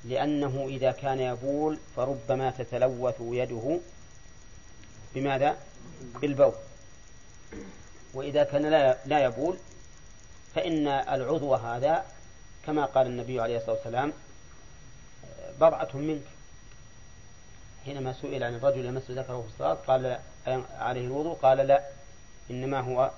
لأنه 0.05 0.66
إذا 0.68 0.93
كان 0.93 1.20
يبول 1.20 1.78
فربما 1.97 2.51
تتلوث 2.51 3.14
يده. 3.20 3.81
بماذا؟ 5.14 5.56
بالبول. 6.20 6.52
وإذا 8.14 8.44
كان 8.44 8.66
لا 9.06 9.24
يبول 9.24 9.56
فإن 10.55 10.89
العضو 10.89 11.55
هذا 11.55 12.05
كما 12.66 12.85
قال 12.85 13.06
النبي 13.06 13.40
عليه 13.40 13.56
الصلاة 13.56 13.74
والسلام 13.74 14.12
بضعة 15.60 15.97
منك. 15.97 16.27
حينما 17.85 18.12
سئل 18.12 18.43
عن 18.44 18.55
الرجل 18.55 18.86
يمس 18.86 19.10
ذكره 19.10 19.40
في 19.43 19.48
الصلاة 19.48 19.74
قال 19.74 20.18
عليه 20.78 21.06
الوضوء 21.06 21.35
قال 21.35 21.59
لا 21.59 21.85
إنما 22.51 22.81
هو 22.81 23.10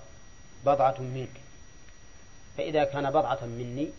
بضعة 0.66 1.00
منك. 1.00 1.36
فإذا 2.56 2.84
كان 2.84 3.10
بضعة 3.10 3.44
مني 3.44 3.90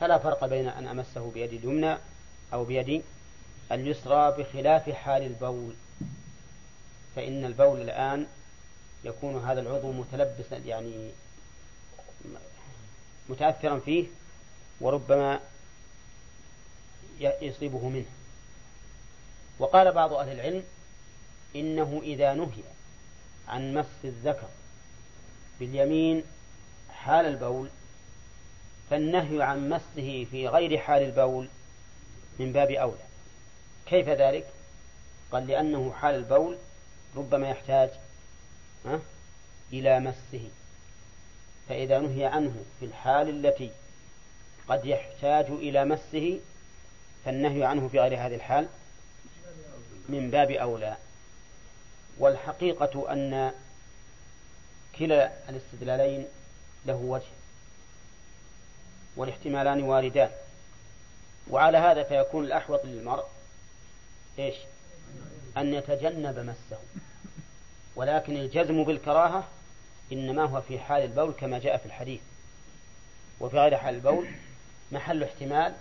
فلا 0.00 0.18
فرق 0.18 0.46
بين 0.46 0.68
أن 0.68 0.86
أمسه 0.86 1.30
بيدي 1.30 1.56
اليمنى 1.56 1.96
أو 2.52 2.64
بيدي 2.64 3.02
اليسرى 3.72 4.34
بخلاف 4.38 4.90
حال 4.90 5.22
البول. 5.22 5.74
فإن 7.16 7.44
البول 7.44 7.80
الآن 7.80 8.26
يكون 9.04 9.44
هذا 9.44 9.60
العضو 9.60 9.92
متلبسا 9.92 10.56
يعني 10.56 11.10
متأثرا 13.28 13.78
فيه 13.78 14.06
وربما 14.80 15.40
يصيبه 17.20 17.88
منه. 17.88 18.06
وقال 19.58 19.92
بعض 19.92 20.12
أهل 20.12 20.32
العلم 20.32 20.62
إنه 21.56 22.00
إذا 22.02 22.34
نهي 22.34 22.62
عن 23.48 23.74
مس 23.74 23.86
الذكر 24.04 24.48
باليمين 25.60 26.22
حال 26.90 27.26
البول 27.26 27.68
فالنهي 28.90 29.42
عن 29.42 29.68
مسه 29.68 30.26
في 30.30 30.48
غير 30.48 30.78
حال 30.78 31.02
البول 31.02 31.48
من 32.38 32.52
باب 32.52 32.70
أولى. 32.70 33.04
كيف 33.86 34.08
ذلك؟ 34.08 34.46
قال 35.32 35.46
لأنه 35.46 35.92
حال 35.92 36.14
البول 36.14 36.58
ربما 37.16 37.50
يحتاج 37.50 37.90
إلى 39.72 40.00
مسه. 40.00 40.48
فإذا 41.68 41.98
نهي 41.98 42.24
عنه 42.24 42.64
في 42.80 42.86
الحال 42.86 43.46
التي 43.46 43.70
قد 44.68 44.86
يحتاج 44.86 45.46
إلى 45.46 45.84
مسه 45.84 46.40
فالنهي 47.24 47.64
عنه 47.64 47.88
في 47.88 48.00
غير 48.00 48.26
هذه 48.26 48.34
الحال 48.34 48.68
من 50.08 50.30
باب 50.30 50.50
أولى. 50.50 50.96
والحقيقة 52.18 53.12
أن 53.12 53.52
كلا 54.98 55.32
الاستدلالين 55.48 56.26
له 56.86 56.96
وجه. 56.96 57.39
والاحتمالان 59.16 59.82
واردان. 59.82 60.30
وعلى 61.50 61.78
هذا 61.78 62.02
فيكون 62.02 62.44
الأحوط 62.44 62.84
للمرء 62.84 63.24
إيش؟ 64.38 64.54
أن 65.56 65.74
يتجنب 65.74 66.38
مسه. 66.38 66.78
ولكن 67.96 68.36
الجزم 68.36 68.84
بالكراهة 68.84 69.48
إنما 70.12 70.44
هو 70.44 70.60
في 70.60 70.78
حال 70.78 71.02
البول 71.02 71.32
كما 71.32 71.58
جاء 71.58 71.76
في 71.76 71.86
الحديث. 71.86 72.20
وفي 73.40 73.56
غير 73.56 73.76
حال 73.76 73.94
البول 73.94 74.28
محل 74.92 75.22
احتمال 75.22 75.74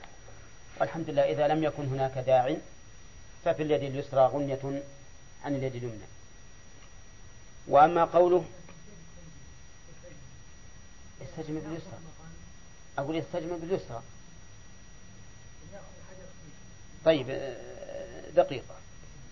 والحمد 0.79 1.09
لله 1.09 1.31
إذا 1.31 1.47
لم 1.47 1.63
يكن 1.63 1.85
هناك 1.85 2.17
داع 2.17 2.55
ففي 3.45 3.63
اليد 3.63 3.83
اليسرى 3.83 4.25
غنية 4.25 4.83
عن 5.45 5.55
اليد 5.55 5.75
اليمنى. 5.75 6.05
وأما 7.67 8.05
قوله 8.05 8.45
استجمع 11.21 11.59
باليسرى 11.59 11.99
أقول 12.99 13.17
استجمع 13.17 13.55
باليسرى. 13.55 14.01
طيب 17.05 17.29
آه، 17.29 18.29
دقيقة 18.35 18.75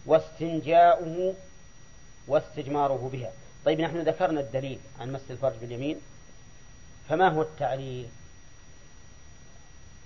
واستنجاؤه 0.06 1.36
واستجماره 2.28 3.10
بها. 3.14 3.32
طيب 3.66 3.82
نحن 3.82 3.98
ذكرنا 4.02 4.42
الدليل 4.42 4.80
عن 5.00 5.14
مس 5.14 5.22
الفرج 5.30 5.56
باليمين. 5.62 5.98
فما 7.10 7.30
هو 7.30 7.42
التعليل؟ 7.42 8.10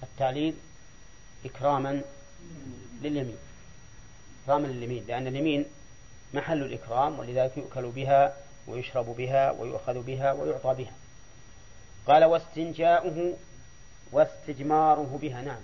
التعليل 0.03 0.53
إكراما 1.45 2.01
لليمين. 3.01 3.37
إكراما 4.43 4.67
لليمين 4.67 5.05
لأن 5.07 5.27
اليمين 5.27 5.65
محل 6.33 6.63
الإكرام 6.63 7.19
ولذلك 7.19 7.57
يؤكل 7.57 7.89
بها 7.89 8.37
ويشرب 8.67 9.05
بها 9.05 9.51
ويؤخذ 9.51 10.01
بها 10.01 10.31
ويعطى 10.31 10.73
بها. 10.73 10.93
قال 12.07 12.23
واستنجاؤه 12.23 13.37
واستجماره 14.11 15.19
بها 15.21 15.41
نعم. 15.41 15.61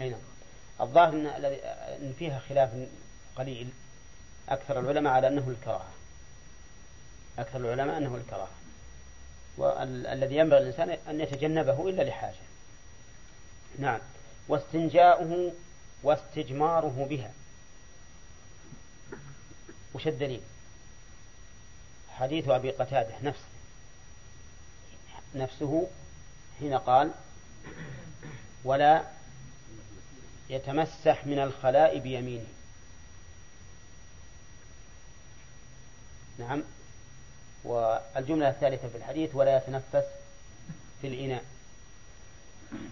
أي 0.00 0.08
نعم. 0.08 0.20
الظاهر 0.80 1.12
أن, 1.12 1.26
أن 1.26 2.14
فيها 2.18 2.38
خلاف 2.38 2.70
قليل 3.36 3.68
أكثر 4.48 4.80
العلماء 4.80 5.12
على 5.12 5.28
أنه 5.28 5.48
الكراهة. 5.48 5.92
أكثر 7.38 7.58
العلماء 7.58 7.96
أنه 7.96 8.16
الكراهة. 8.16 8.54
والذي 9.56 10.36
ينبغي 10.36 10.58
الإنسان 10.58 10.90
أن 11.08 11.20
يتجنبه 11.20 11.88
إلا 11.88 12.02
لحاجة. 12.02 12.34
نعم. 13.78 14.00
واستنجاؤه 14.48 15.52
واستجماره 16.02 17.06
بها. 17.10 17.30
وش 19.94 20.08
الدليل؟ 20.08 20.40
حديث 22.08 22.48
أبي 22.48 22.70
قتادة 22.70 23.14
نفسه 23.22 23.53
نفسه 25.34 25.86
حين 26.58 26.74
قال 26.74 27.10
ولا 28.64 29.04
يتمسح 30.50 31.26
من 31.26 31.38
الخلاء 31.38 31.98
بيمينه. 31.98 32.46
نعم. 36.38 36.62
والجملة 37.64 38.48
الثالثة 38.48 38.88
في 38.88 38.96
الحديث 38.96 39.34
ولا 39.34 39.56
يتنفس 39.56 40.04
في 41.00 41.06
الإناء. 41.06 41.44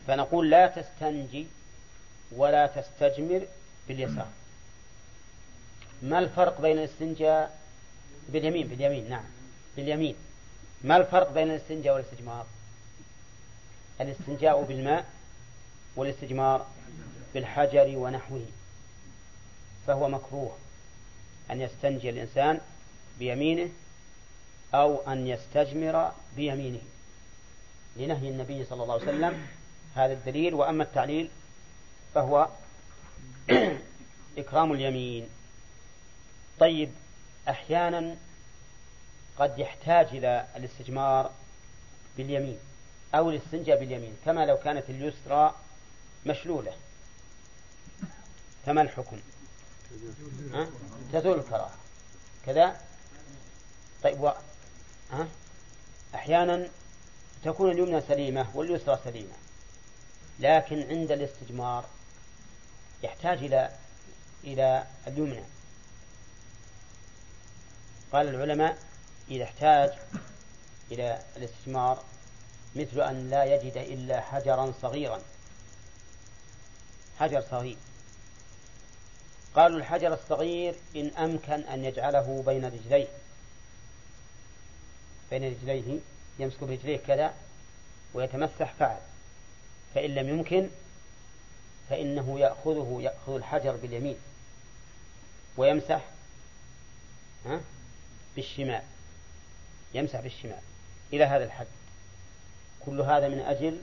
فنقول 0.06 0.50
لا 0.50 0.66
تستنجي 0.66 1.46
ولا 2.32 2.66
تستجمر 2.66 3.46
باليسار. 3.88 4.28
ما 6.02 6.18
الفرق 6.18 6.60
بين 6.60 6.78
الاستنجاء 6.78 7.58
باليمين؟ 8.28 8.66
باليمين 8.68 9.10
نعم. 9.10 9.24
باليمين. 9.76 10.16
ما 10.84 10.96
الفرق 10.96 11.32
بين 11.32 11.50
الاستنجاء 11.50 11.94
والاستجمار؟ 11.94 12.46
الاستنجاء 14.00 14.62
بالماء 14.62 15.06
والاستجمار 15.96 16.66
بالحجر 17.34 17.92
ونحوه 17.96 18.46
فهو 19.86 20.08
مكروه. 20.08 20.56
أن 21.50 21.60
يستنجي 21.60 22.10
الإنسان 22.10 22.60
بيمينه 23.18 23.70
أو 24.74 25.12
أن 25.12 25.26
يستجمر 25.26 26.12
بيمينه. 26.36 26.80
لنهي 27.96 28.28
النبي 28.28 28.64
صلى 28.64 28.82
الله 28.82 28.94
عليه 28.94 29.04
وسلم 29.04 29.46
هذا 29.94 30.12
الدليل. 30.12 30.54
وأما 30.54 30.82
التعليل 30.82 31.30
فهو 32.14 32.48
إكرام 34.38 34.72
اليمين. 34.72 35.28
طيب 36.60 36.90
أحيانا 37.48 38.16
قد 39.38 39.58
يحتاج 39.58 40.06
إلى 40.06 40.46
الاستجمار 40.56 41.30
باليمين 42.16 42.58
أو 43.14 43.30
الاستنجاء 43.30 43.78
باليمين 43.80 44.16
كما 44.24 44.46
لو 44.46 44.56
كانت 44.56 44.90
اليسرى 44.90 45.54
مشلولة. 46.26 46.72
فما 48.66 48.82
الحكم؟ 48.82 49.20
تزول 51.12 51.38
الكراهة. 51.38 51.74
كذا؟ 52.46 52.80
طيب 54.02 54.20
و... 54.20 54.32
ها؟ 55.10 55.28
أحيانا 56.14 56.68
تكون 57.44 57.70
اليمنى 57.70 58.00
سليمة 58.00 58.56
واليسرى 58.56 58.98
سليمة 59.04 59.34
لكن 60.40 60.88
عند 60.90 61.12
الاستجمار 61.12 61.84
يحتاج 63.02 63.38
إلى 63.38 63.70
إلى 64.44 64.86
اليمنى. 65.06 65.44
قال 68.12 68.28
العلماء 68.28 68.78
إذا 69.32 69.44
احتاج 69.44 69.90
إلى 70.90 71.22
الاستجمار 71.36 72.04
مثل 72.76 73.00
أن 73.00 73.30
لا 73.30 73.44
يجد 73.44 73.76
إلا 73.76 74.20
حجرا 74.20 74.72
صغيرا. 74.82 75.22
حجر 77.18 77.44
صغير. 77.50 77.76
قالوا 79.54 79.78
الحجر 79.78 80.14
الصغير 80.14 80.74
إن 80.96 81.08
أمكن 81.08 81.52
أن 81.52 81.84
يجعله 81.84 82.42
بين 82.46 82.64
رجليه. 82.64 83.08
بين 85.30 85.44
رجليه 85.44 85.98
يمسك 86.38 86.64
برجليه 86.64 86.96
كذا 86.96 87.34
ويتمسح 88.14 88.74
فعل 88.78 89.00
فإن 89.94 90.14
لم 90.14 90.28
يمكن 90.28 90.68
فإنه 91.90 92.40
يأخذه 92.40 92.98
يأخذ 93.00 93.34
الحجر 93.34 93.76
باليمين 93.76 94.16
ويمسح 95.56 96.04
بالشمال. 98.36 98.82
يمسح 99.94 100.20
بالشمال 100.20 100.60
إلى 101.12 101.24
هذا 101.24 101.44
الحد. 101.44 101.66
كل 102.86 103.00
هذا 103.00 103.28
من 103.28 103.40
أجل 103.40 103.80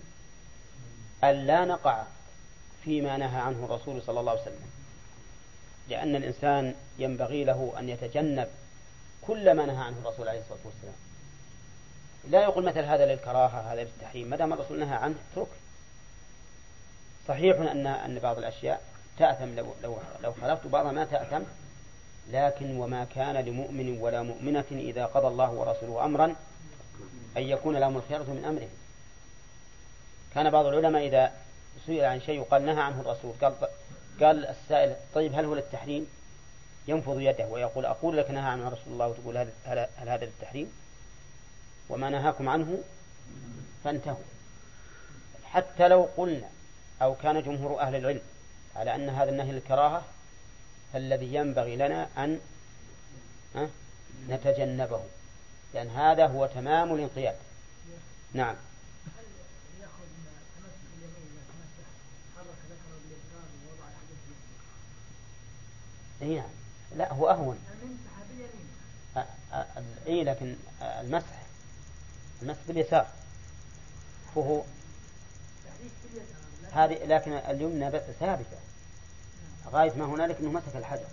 أن 1.23 1.47
لا 1.47 1.65
نقع 1.65 2.03
فيما 2.83 3.17
نهى 3.17 3.41
عنه 3.41 3.65
الرسول 3.65 4.01
صلى 4.01 4.19
الله 4.19 4.31
عليه 4.31 4.41
وسلم. 4.41 4.69
لأن 5.89 6.15
الإنسان 6.15 6.75
ينبغي 6.97 7.43
له 7.43 7.73
أن 7.79 7.89
يتجنب 7.89 8.47
كل 9.21 9.53
ما 9.53 9.65
نهى 9.65 9.77
عنه 9.77 9.97
الرسول 9.97 10.29
عليه 10.29 10.39
الصلاة 10.39 10.59
والسلام. 10.65 10.95
لا 12.29 12.43
يقول 12.43 12.65
مثل 12.65 12.79
هذا 12.79 13.05
للكراهة 13.05 13.73
هذا 13.73 13.83
للتحريم. 13.83 14.27
ما 14.27 14.37
دام 14.37 14.53
الرسول 14.53 14.79
نهى 14.79 14.95
عنه 14.95 15.15
اترك 15.31 15.47
صحيح 17.27 17.57
أن 17.59 17.87
أن 17.87 18.19
بعض 18.19 18.37
الأشياء 18.37 18.81
تأثم. 19.17 19.55
لو 19.55 19.73
لو 19.83 19.97
لو 20.23 20.33
خالفت 20.33 20.67
بعضها 20.67 20.91
ما 20.91 21.05
تأثم 21.05 21.43
لكن 22.31 22.77
وما 22.77 23.07
كان 23.15 23.35
لمؤمن 23.35 24.01
ولا 24.01 24.21
مؤمنة 24.21 24.65
إذا 24.71 25.05
قضى 25.05 25.27
الله 25.27 25.51
ورسوله 25.51 26.05
أمرا 26.05 26.35
أن 27.37 27.43
يكون 27.43 27.77
لهم 27.77 27.97
الخيرة 27.97 28.23
من 28.23 28.45
أمرهم 28.45 28.69
كان 30.33 30.49
بعض 30.49 30.65
العلماء 30.65 31.07
إذا 31.07 31.31
سئل 31.85 32.05
عن 32.05 32.21
شيء 32.21 32.39
وقال 32.39 32.65
نهى 32.65 32.81
عنه 32.81 33.01
الرسول 33.01 33.33
قال 33.41 33.53
قال 34.21 34.45
السائل 34.47 34.95
طيب 35.13 35.33
هل 35.35 35.45
هو 35.45 35.55
للتحريم؟ 35.55 36.07
ينفض 36.87 37.19
يده 37.19 37.45
ويقول 37.47 37.85
أقول 37.85 38.17
لك 38.17 38.31
نهى 38.31 38.49
عنه 38.49 38.69
رسول 38.69 38.93
الله 38.93 39.07
وتقول 39.07 39.37
هل, 39.37 39.49
هل 39.97 40.09
هذا 40.09 40.25
للتحريم؟ 40.25 40.71
وما 41.89 42.09
نهاكم 42.09 42.49
عنه 42.49 42.77
فانتهوا 43.83 44.23
حتى 45.43 45.87
لو 45.87 46.09
قلنا 46.17 46.49
أو 47.01 47.15
كان 47.15 47.41
جمهور 47.41 47.79
أهل 47.79 47.95
العلم 47.95 48.21
على 48.75 48.95
أن 48.95 49.09
هذا 49.09 49.29
النهي 49.29 49.51
للكراهة 49.51 50.03
فالذي 50.93 51.33
ينبغي 51.35 51.75
لنا 51.75 52.09
أن 52.17 52.39
نتجنبه. 54.29 55.03
لأن 55.73 55.87
هذا 55.87 56.27
هو 56.27 56.45
تمام 56.45 56.95
الانقياد. 56.95 57.35
نعم. 58.33 58.55
إي 66.21 66.35
نعم. 66.35 66.49
لا 66.95 67.13
هو 67.13 67.29
أهون. 67.29 67.59
إي 70.07 70.23
لكن 70.23 70.55
المسح 70.81 71.43
المسح 72.41 72.59
باليسار. 72.67 73.07
فهو 74.35 74.63
هذه 76.71 77.05
لكن 77.05 77.31
اليمنى 77.31 77.99
ثابتة. 78.19 78.57
غاية 79.71 79.93
ما 79.93 80.05
هنالك 80.05 80.37
أنه 80.39 80.51
مسك 80.51 80.75
الحجر. 80.75 81.07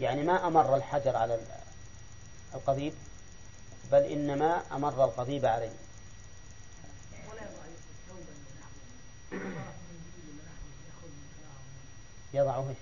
يعني 0.00 0.22
ما 0.22 0.46
أمر 0.46 0.76
الحجر 0.76 1.16
على 1.16 1.38
القضيب 2.54 2.94
بل 3.92 4.02
إنما 4.02 4.62
أمر 4.72 5.04
القضيب 5.04 5.46
عليه. 5.46 5.72
يضعه 12.34 12.68
إيش؟ 12.68 12.78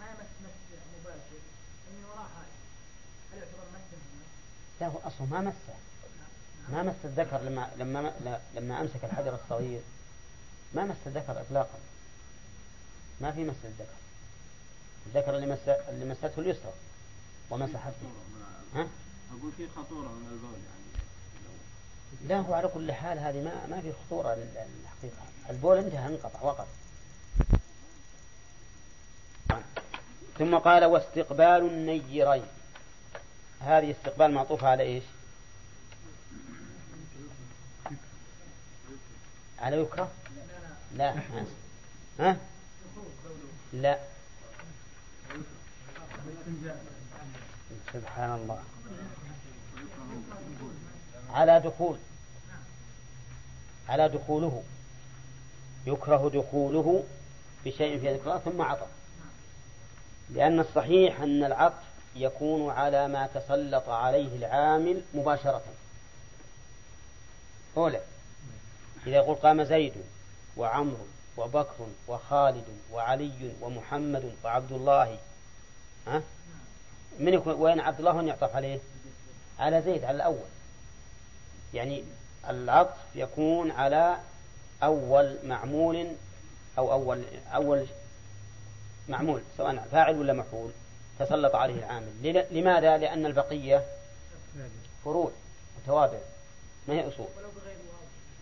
ما 0.00 0.06
يمس 0.06 0.30
مس 0.42 0.50
مباشر 1.00 1.40
من 1.88 2.04
وراء 2.04 2.28
هل 3.32 3.38
يعتبر 3.38 3.64
لا 4.80 4.86
هو 4.86 4.98
أصلا 4.98 5.26
ما 5.30 5.40
مسه. 5.40 5.74
ما 6.68 6.82
مس 6.82 6.94
الذكر 7.04 7.38
لما 7.38 7.70
لما 7.78 8.12
لما 8.54 8.80
أمسك 8.80 9.04
الحجر 9.04 9.34
الصغير. 9.34 9.80
ما 10.74 10.84
مس 10.84 10.96
الذكر 11.06 11.40
اطلاقا. 11.40 11.78
ما 13.20 13.32
في 13.32 13.44
مس 13.44 13.56
الذكر. 13.64 13.94
الذكر 15.06 15.36
اللي 15.36 15.46
مس 15.46 15.68
اللي 15.68 16.04
مسته 16.04 16.40
اليسرى. 16.40 16.72
ومسحت 17.50 17.92
ها؟ 18.74 18.88
أقول 19.38 19.52
في 19.56 19.68
خطورة 19.68 20.08
من 20.08 20.28
البول 20.32 20.52
يعني. 20.52 20.80
لا 22.28 22.48
هو 22.48 22.54
على 22.54 22.68
كل 22.68 22.92
حال 22.92 23.18
هذه 23.18 23.42
ما 23.42 23.66
ما 23.66 23.80
في 23.80 23.92
خطورة 23.92 24.32
الحقيقة 24.32 25.22
البول 25.50 25.78
انتهى 25.78 26.06
انقطع 26.06 26.42
وقف. 26.42 26.66
ثم 30.38 30.58
قال 30.58 30.84
واستقبال 30.84 31.66
النيرين. 31.66 32.46
هذه 33.60 33.90
استقبال 33.90 34.30
معطوفة 34.34 34.68
على 34.68 34.82
إيش؟ 34.82 35.04
على 39.58 39.76
يكره؟ 39.76 40.10
لا 40.96 41.14
ها؟ 42.18 42.36
لا. 43.72 43.98
سبحان 47.92 48.32
الله. 48.32 48.62
على 51.30 51.60
دخول. 51.60 51.98
على 53.88 54.08
دخوله. 54.08 54.62
يكره 55.86 56.30
دخوله 56.34 57.04
بشيء 57.64 58.00
في 58.00 58.14
ذكر 58.14 58.38
ثم 58.38 58.62
عطف 58.62 58.86
لأن 60.30 60.60
الصحيح 60.60 61.20
أن 61.20 61.44
العطف 61.44 61.84
يكون 62.16 62.70
على 62.70 63.08
ما 63.08 63.26
تسلط 63.26 63.88
عليه 63.88 64.36
العامل 64.36 65.02
مباشرة. 65.14 65.62
أولى. 67.76 68.00
إذا 69.06 69.16
يقول 69.16 69.36
قام 69.36 69.64
زيد 69.64 69.94
وعمرو 70.56 71.06
وبكر 71.40 71.86
وخالد 72.08 72.64
وعلي 72.92 73.52
ومحمد 73.60 74.32
وعبد 74.44 74.72
الله 74.72 75.18
ها؟ 76.06 76.22
من 77.18 77.34
يكون 77.34 77.54
وين 77.54 77.80
عبد 77.80 77.98
الله 77.98 78.22
يعطف 78.22 78.56
عليه؟ 78.56 78.78
على 79.58 79.82
زيد 79.82 80.04
على 80.04 80.16
الأول 80.16 80.48
يعني 81.74 82.04
العطف 82.48 82.96
يكون 83.14 83.70
على 83.70 84.16
أول 84.82 85.38
معمول 85.44 86.06
أو 86.78 86.92
أول 86.92 87.24
أول 87.54 87.86
معمول 89.08 89.42
سواء 89.56 89.88
فاعل 89.92 90.18
ولا 90.18 90.32
مفعول 90.32 90.70
تسلط 91.18 91.54
عليه 91.54 91.74
العامل 91.74 92.46
لماذا؟ 92.50 92.98
لأن 92.98 93.26
البقية 93.26 93.86
فروع 95.04 95.30
وتوابع 95.78 96.18
ما 96.88 96.94
هي 96.94 97.08
أصول 97.08 97.26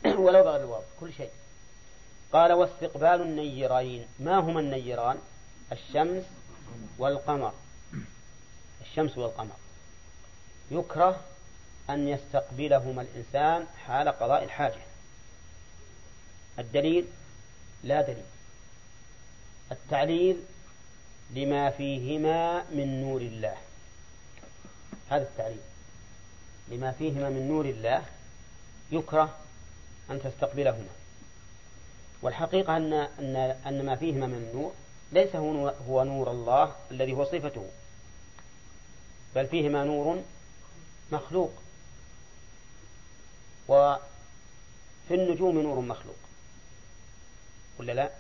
ولو 0.05 0.43
بغير 0.43 0.57
الواو 0.65 0.83
كل 1.01 1.13
شيء 1.13 1.31
قال 2.33 2.53
واستقبال 2.53 3.23
النيرين. 3.23 4.07
ما 4.21 4.39
هما 4.39 4.61
النيران؟ 4.61 5.19
الشمس 5.73 6.25
والقمر. 6.99 7.53
الشمس 8.81 9.19
والقمر. 9.19 9.57
يكره 10.71 11.21
أن 11.91 12.09
يستقبلهما 12.09 13.03
الإنسان 13.03 13.67
حال 13.87 14.09
قضاء 14.09 14.45
الحاجة. 14.45 14.83
الدليل؟ 16.59 17.07
لا 17.85 18.03
دليل. 18.03 18.25
التعليل 19.73 20.43
لما 21.31 21.71
فيهما 21.71 22.65
من 22.71 23.03
نور 23.03 23.21
الله. 23.21 23.57
هذا 25.11 25.23
التعليل. 25.23 25.61
لما 26.69 26.93
فيهما 26.93 27.29
من 27.29 27.49
نور 27.49 27.65
الله 27.65 28.05
يكره 28.93 29.37
أن 30.11 30.23
تستقبلهما. 30.23 30.98
والحقيقة 32.23 32.77
أن 32.77 32.93
أن 32.93 33.37
أن 33.67 33.87
ما 33.87 33.97
فيهما 33.97 34.27
من 34.27 34.35
النور 34.35 34.73
ليس 35.13 35.37
هو 35.89 36.05
نور 36.05 36.31
الله 36.31 36.77
الذي 36.91 37.13
هو 37.13 37.25
صفته 37.25 37.67
بل 39.35 39.47
فيهما 39.47 39.85
نور 39.85 40.23
مخلوق. 41.13 41.53
وفي 43.69 43.99
النجوم 45.11 45.59
نور 45.59 45.81
مخلوق. 45.81 46.17
ولا 47.79 47.93
لا؟ 47.93 48.11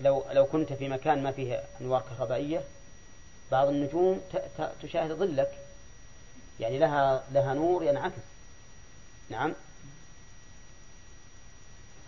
لو 0.00 0.24
لو 0.32 0.46
كنت 0.46 0.72
في 0.72 0.88
مكان 0.88 1.22
ما 1.22 1.32
فيه 1.32 1.64
أنوار 1.80 2.00
كهربائية 2.00 2.64
بعض 3.52 3.68
النجوم 3.68 4.20
تشاهد 4.82 5.12
ظلك. 5.12 5.58
يعني 6.60 6.78
لها 6.78 7.24
لها 7.32 7.54
نور 7.54 7.84
ينعكس. 7.84 8.22
نعم؟ 9.30 9.54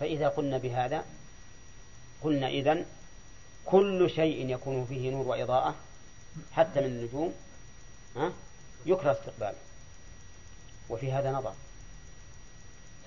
فإذا 0.01 0.29
قلنا 0.29 0.59
بهذا 0.59 1.05
قلنا 2.23 2.49
إذن 2.49 2.87
كل 3.65 4.11
شيء 4.11 4.51
يكون 4.51 4.87
فيه 4.87 5.11
نور 5.11 5.27
وإضاءة 5.27 5.75
حتى 6.53 6.81
من 6.81 6.87
النجوم 6.87 7.33
يكره 8.87 9.13
استقباله 9.13 9.59
وفي 10.91 11.13
هذا 11.13 11.33
نظر. 11.33 11.53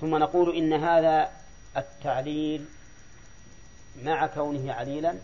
ثم 0.01 0.15
نقول 0.15 0.55
إن 0.55 0.73
هذا 0.73 1.31
التعليل 1.77 2.65
مع 4.03 4.27
كونه 4.27 4.73
عليلا 4.73 5.15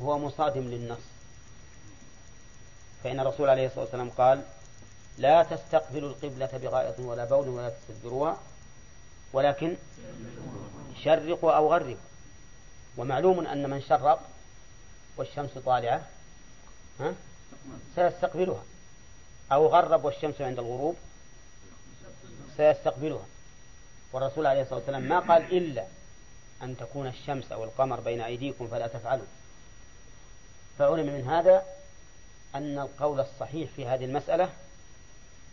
هو 0.00 0.18
مصادم 0.18 0.62
للنص. 0.62 0.98
فإن 3.04 3.20
الرسول 3.20 3.48
عليه 3.48 3.66
الصلاة 3.66 3.84
والسلام 3.84 4.10
قال 4.10 4.42
لا 5.18 5.42
تستقبلوا 5.42 6.10
القبلة 6.10 6.46
بغائط 6.46 7.00
ولا 7.00 7.24
بول 7.24 7.48
ولا 7.48 7.70
تستدبروها 7.70 8.36
ولكن 9.36 9.76
شرقوا 11.04 11.52
أو 11.52 11.72
غربوا 11.72 11.96
ومعلوم 12.96 13.46
أن 13.46 13.70
من 13.70 13.82
شرق 13.82 14.20
والشمس 15.16 15.50
طالعة 15.58 16.06
ها 17.00 17.14
سيستقبلها. 17.94 18.62
أو 19.52 19.66
غرب 19.66 20.04
والشمس 20.04 20.40
عند 20.40 20.58
الغروب 20.58 20.96
سيستقبلها. 22.56 23.26
والرسول 24.12 24.46
عليه 24.46 24.62
الصلاة 24.62 24.78
والسلام 24.78 25.02
ما 25.02 25.18
قال 25.18 25.56
إلا 25.56 25.84
أن 26.62 26.76
تكون 26.76 27.06
الشمس 27.06 27.52
أو 27.52 27.64
القمر 27.64 28.00
بين 28.00 28.20
أيديكم 28.20 28.68
فلا 28.68 28.86
تفعلوا. 28.86 29.26
فعلم 30.78 31.06
من 31.06 31.28
هذا 31.28 31.62
أن 32.54 32.78
القول 32.78 33.20
الصحيح 33.20 33.70
في 33.76 33.86
هذه 33.86 34.04
المسألة 34.04 34.48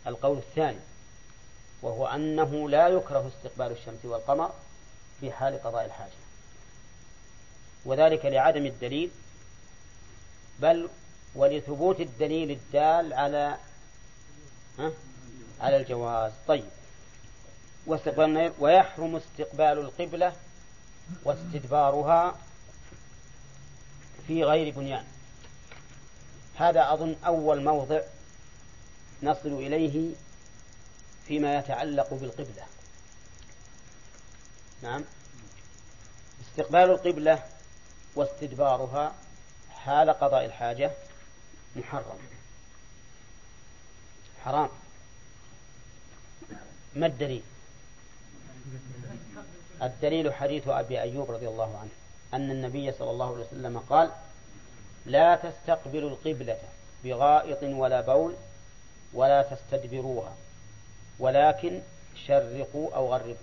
القول 0.06 0.38
الثاني. 0.38 0.80
وهو 1.84 2.06
أنه 2.06 2.68
لا 2.68 2.88
يكره 2.88 3.28
استقبال 3.36 3.72
الشمس 3.72 4.04
والقمر 4.04 4.52
في 5.20 5.32
حال 5.32 5.62
قضاء 5.62 5.84
الحاجة. 5.84 6.10
وذلك 7.84 8.26
لعدم 8.26 8.66
الدليل 8.66 9.10
بل 10.60 10.88
ولثبوت 11.34 12.00
الدليل 12.00 12.50
الدال 12.50 13.12
على 13.12 13.56
ها؟ 14.78 14.92
على 15.60 15.76
الجواز. 15.76 16.32
طيب. 16.48 16.64
واستقبال 17.86 18.52
ويحرم 18.58 19.16
استقبال 19.16 19.78
القبلة 19.78 20.32
واستدبارها 21.24 22.38
في 24.26 24.44
غير 24.44 24.74
بنيان. 24.74 25.04
هذا 26.56 26.92
أظن 26.92 27.16
أول 27.26 27.64
موضع 27.64 28.00
نصل 29.22 29.48
إليه 29.48 30.14
فيما 31.26 31.58
يتعلق 31.58 32.14
بالقبلة. 32.14 32.66
نعم. 34.82 35.04
استقبال 36.40 36.90
القبلة 36.90 37.42
واستدبارها 38.16 39.14
حال 39.70 40.10
قضاء 40.10 40.44
الحاجة 40.44 40.90
محرم. 41.76 42.18
حرام. 44.44 44.68
ما 46.94 47.06
الدليل؟ 47.06 47.42
الدليل 49.82 50.34
حديث 50.34 50.68
أبي 50.68 51.00
أيوب 51.00 51.30
رضي 51.30 51.48
الله 51.48 51.78
عنه 51.78 51.90
أن 52.34 52.50
النبي 52.50 52.92
صلى 52.92 53.10
الله 53.10 53.34
عليه 53.34 53.46
وسلم 53.46 53.78
قال 53.78 54.10
لا 55.06 55.36
تستقبلوا 55.36 56.10
القبلة 56.10 56.58
بغائط 57.04 57.62
ولا 57.62 58.00
بول 58.00 58.34
ولا 59.12 59.42
تستدبروها. 59.42 60.34
ولكن 61.18 61.80
شرقوا 62.26 62.94
أو 62.94 63.12
غربوا. 63.14 63.34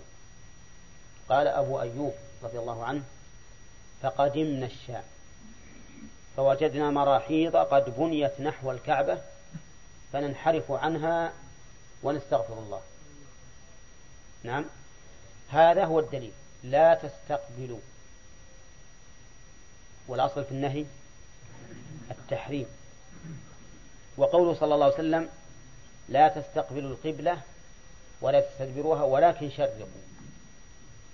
قال 1.29 1.47
أبو 1.47 1.81
أيوب 1.81 2.13
رضي 2.43 2.59
الله 2.59 2.85
عنه 2.85 3.03
فقدمنا 4.01 4.65
الشام 4.65 5.03
فوجدنا 6.37 6.91
مراحيض 6.91 7.55
قد 7.55 7.95
بنيت 7.97 8.41
نحو 8.41 8.71
الكعبة 8.71 9.21
فننحرف 10.13 10.71
عنها 10.71 11.33
ونستغفر 12.03 12.53
الله. 12.53 12.81
نعم 14.43 14.65
هذا 15.49 15.85
هو 15.85 15.99
الدليل. 15.99 16.31
لا 16.63 16.93
تستقبلوا. 16.93 17.79
والأصل 20.07 20.45
في 20.45 20.51
النهي 20.51 20.85
التحريم. 22.11 22.67
وقوله 24.17 24.53
صلى 24.53 24.73
الله 24.73 24.85
عليه 24.85 24.95
وسلم 24.95 25.29
لا 26.09 26.27
تستقبلوا 26.27 26.91
القبلة 26.91 27.41
ولا 28.21 28.39
تستدبروها 28.39 29.03
ولكن 29.03 29.51
شرقوا 29.51 29.85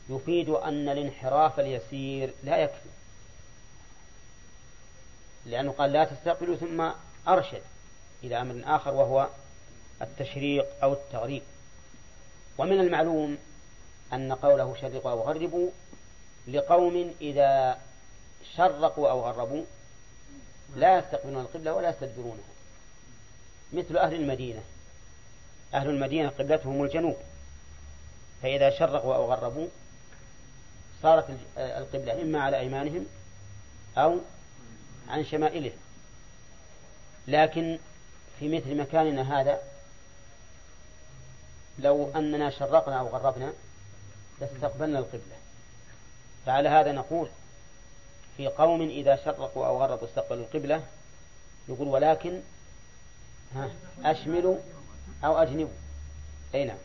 يفيد 0.09 0.49
أن 0.49 0.89
الانحراف 0.89 1.59
اليسير 1.59 2.33
لا 2.43 2.57
يكفي. 2.57 2.89
لأنه 5.45 5.71
قال 5.71 5.91
لا 5.91 6.05
تستقبلوا 6.05 6.55
ثم 6.55 6.89
أرشد 7.27 7.61
إلى 8.23 8.41
أمر 8.41 8.75
آخر 8.75 8.93
وهو 8.93 9.27
التشريق 10.01 10.65
أو 10.83 10.93
التغريب. 10.93 11.43
ومن 12.57 12.79
المعلوم 12.79 13.37
أن 14.13 14.33
قوله 14.33 14.75
شرقوا 14.81 15.11
أو 15.11 15.21
غربوا 15.21 15.69
لقوم 16.47 17.13
إذا 17.21 17.77
شرقوا 18.55 19.09
أو 19.09 19.21
غربوا 19.21 19.63
لا 20.75 20.99
يستقبلون 20.99 21.41
القبلة 21.41 21.73
ولا 21.73 21.89
يستدبرونها. 21.89 22.43
مثل 23.73 23.97
أهل 23.97 24.13
المدينة. 24.13 24.63
أهل 25.73 25.89
المدينة 25.89 26.29
قبلتهم 26.29 26.83
الجنوب. 26.83 27.17
فإذا 28.41 28.69
شرقوا 28.69 29.15
أو 29.15 29.33
غربوا 29.33 29.67
صارت 31.03 31.25
القبلة 31.57 32.21
إما 32.21 32.41
على 32.41 32.59
أيمانهم 32.59 33.05
أو 33.97 34.19
عن 35.09 35.25
شمائلهم. 35.25 35.77
لكن 37.27 37.79
في 38.39 38.57
مثل 38.57 38.77
مكاننا 38.77 39.41
هذا 39.41 39.61
لو 41.79 42.11
أننا 42.15 42.49
شرقنا 42.49 42.99
أو 42.99 43.07
غربنا 43.07 43.53
لاستقبلنا 44.41 44.99
القبلة. 44.99 45.35
فعلى 46.45 46.69
هذا 46.69 46.91
نقول 46.91 47.29
في 48.37 48.47
قوم 48.47 48.81
إذا 48.81 49.15
شرقوا 49.15 49.67
أو 49.67 49.81
غربوا 49.81 50.07
استقبلوا 50.07 50.43
القبلة 50.43 50.83
يقول 51.69 51.87
ولكن 51.87 52.41
ها 53.55 53.69
أشملوا 54.05 54.57
أو 55.23 55.37
أجنبوا 55.37 55.73
أي 56.55 56.65
نعم. 56.65 56.77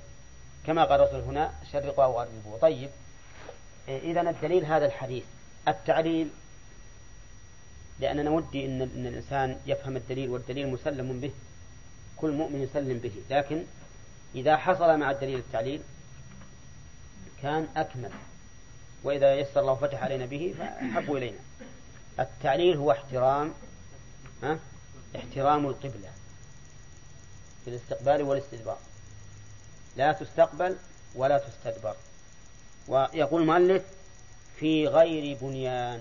كما 0.66 0.84
قال 0.84 1.00
الرسول 1.00 1.20
هنا 1.20 1.52
شرقوا 1.72 2.04
أو 2.04 2.20
غربوا 2.20 2.58
طيب. 2.58 2.90
إذا 3.88 4.20
الدليل 4.20 4.64
هذا 4.64 4.86
الحديث. 4.86 5.24
التعليل 5.68 6.28
لأننا 8.00 8.30
ودي 8.30 8.66
إن, 8.66 8.82
إن 8.82 9.06
الإنسان 9.06 9.58
يفهم 9.66 9.96
الدليل 9.96 10.30
والدليل 10.30 10.68
مسلم 10.68 11.20
به. 11.20 11.30
كل 12.16 12.30
مؤمن 12.30 12.62
يسلم 12.62 12.98
به. 12.98 13.12
لكن 13.30 13.64
إذا 14.34 14.56
حصل 14.56 14.98
مع 14.98 15.10
الدليل 15.10 15.38
التعليل 15.38 15.82
كان 17.42 17.68
أكمل. 17.76 18.10
وإذا 19.04 19.34
يسر 19.34 19.60
الله 19.60 19.74
فتح 19.74 20.02
علينا 20.02 20.26
به 20.26 20.54
فأحب 20.58 21.12
إلينا. 21.12 21.38
التعليل 22.20 22.76
هو 22.76 22.92
احترام 22.92 23.52
ها؟ 24.42 24.58
احترام 25.16 25.66
القبلة. 25.66 26.10
في 27.64 27.70
الاستقبال 27.70 28.22
والاستدبار. 28.22 28.78
لا 29.96 30.12
تستقبل 30.12 30.76
ولا 31.14 31.38
تستدبر. 31.38 31.96
ويقول 32.88 33.42
المؤلف 33.42 33.82
في 34.56 34.86
غير 34.86 35.38
بنيان. 35.40 36.00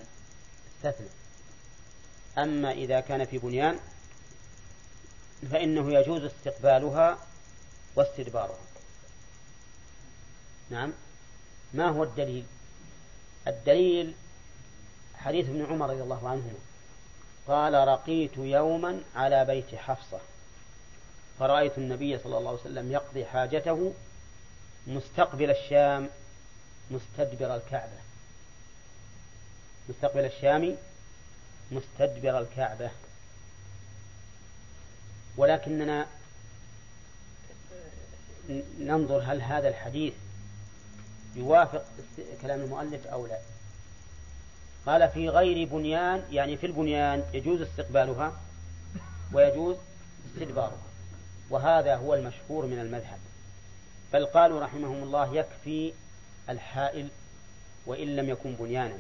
استثنى. 0.78 1.08
أما 2.38 2.72
إذا 2.72 3.00
كان 3.00 3.26
في 3.26 3.38
بنيان 3.38 3.80
فإنه 5.52 5.94
يجوز 5.94 6.24
استقبالها 6.24 7.18
واستدبارها. 7.96 8.60
نعم. 10.70 10.94
ما 11.74 11.90
هو 11.90 12.04
الدليل؟ 12.04 12.46
الدليل 13.48 14.14
حديث 15.16 15.50
ابن 15.50 15.66
عمر 15.66 15.90
رضي 15.90 16.02
الله 16.02 16.30
عنهما. 16.30 16.60
قال 17.48 17.74
رقيت 17.74 18.38
يوما 18.38 19.02
على 19.16 19.46
بيت 19.46 19.76
حفصة. 19.76 20.20
فرأيت 21.42 21.78
النبي 21.78 22.18
صلى 22.20 22.38
الله 22.38 22.50
عليه 22.50 22.60
وسلم 22.60 22.92
يقضي 22.92 23.26
حاجته 23.26 23.94
مستقبل 24.88 25.52
الشام 25.52 26.10
مستدبر 26.92 27.56
الكعبة. 27.56 27.98
مستقبل 29.90 30.26
الشام 30.26 30.76
مستدبر 31.72 32.40
الكعبة. 32.40 32.92
ولكننا 35.38 36.08
ننظر 38.80 39.24
هل 39.26 39.42
هذا 39.42 39.70
الحديث 39.70 40.14
يوافق 41.36 41.86
كلام 42.42 42.62
المؤلف 42.62 43.08
أو 43.08 43.28
لا. 43.28 43.40
قال 44.86 45.10
في 45.10 45.30
غير 45.30 45.68
بنيان 45.68 46.24
يعني 46.32 46.58
في 46.58 46.66
البنيان 46.66 47.24
يجوز 47.34 47.62
استقبالها 47.62 48.42
ويجوز 49.34 49.76
استدبارها. 50.34 50.91
وهذا 51.52 51.96
هو 51.96 52.14
المشهور 52.14 52.66
من 52.66 52.80
المذهب. 52.80 53.20
بل 54.14 54.26
قالوا 54.26 54.62
رحمهم 54.62 55.04
الله 55.04 55.36
يكفي 55.36 55.94
الحائل 56.50 57.10
وإن 57.86 58.16
لم 58.16 58.30
يكن 58.30 58.56
بنيانا 58.56 58.98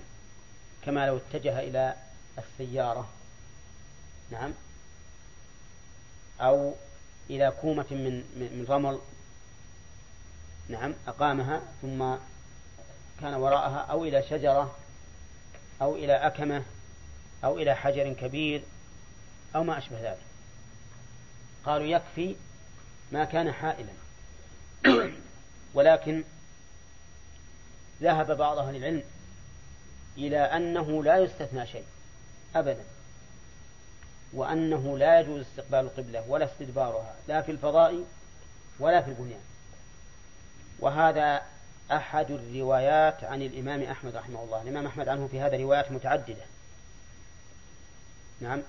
كما 0.85 1.07
لو 1.07 1.17
اتجه 1.17 1.59
إلى 1.59 1.95
السيارة 2.37 3.09
نعم 4.31 4.53
أو 6.41 6.73
إلى 7.29 7.53
كومة 7.61 7.85
من 7.91 8.23
من 8.35 8.65
رمل 8.69 8.99
نعم 10.69 10.93
أقامها 11.07 11.61
ثم 11.81 12.15
كان 13.21 13.33
وراءها 13.33 13.77
أو 13.77 14.05
إلى 14.05 14.23
شجرة 14.29 14.75
أو 15.81 15.95
إلى 15.95 16.13
أكمة 16.13 16.63
أو 17.43 17.57
إلى 17.57 17.75
حجر 17.75 18.13
كبير 18.13 18.63
أو 19.55 19.63
ما 19.63 19.77
أشبه 19.77 20.01
ذلك. 20.01 20.30
قالوا 21.65 21.87
يكفي 21.87 22.35
ما 23.11 23.25
كان 23.25 23.51
حائلا. 23.51 23.93
ولكن 25.73 26.23
ذهب 28.01 28.37
بعض 28.37 28.57
أهل 28.57 28.75
العلم 28.75 29.03
إلى 30.17 30.37
أنه 30.37 31.03
لا 31.03 31.17
يستثنى 31.17 31.67
شيء 31.67 31.85
أبدا 32.55 32.83
وأنه 34.33 34.97
لا 34.97 35.19
يجوز 35.19 35.41
استقبال 35.41 35.79
القبلة 35.79 36.25
ولا 36.27 36.45
استدبارها 36.45 37.15
لا 37.27 37.41
في 37.41 37.51
الفضاء 37.51 38.03
ولا 38.79 39.01
في 39.01 39.09
البنيان. 39.09 39.41
وهذا 40.79 41.41
أحد 41.91 42.31
الروايات 42.31 43.23
عن 43.23 43.41
الإمام 43.41 43.83
أحمد 43.83 44.15
رحمه 44.15 44.43
الله. 44.43 44.61
الإمام 44.61 44.85
أحمد 44.85 45.07
عنه 45.07 45.27
في 45.27 45.41
هذا 45.41 45.57
روايات 45.57 45.91
متعددة. 45.91 46.45
نعم. 48.41 48.61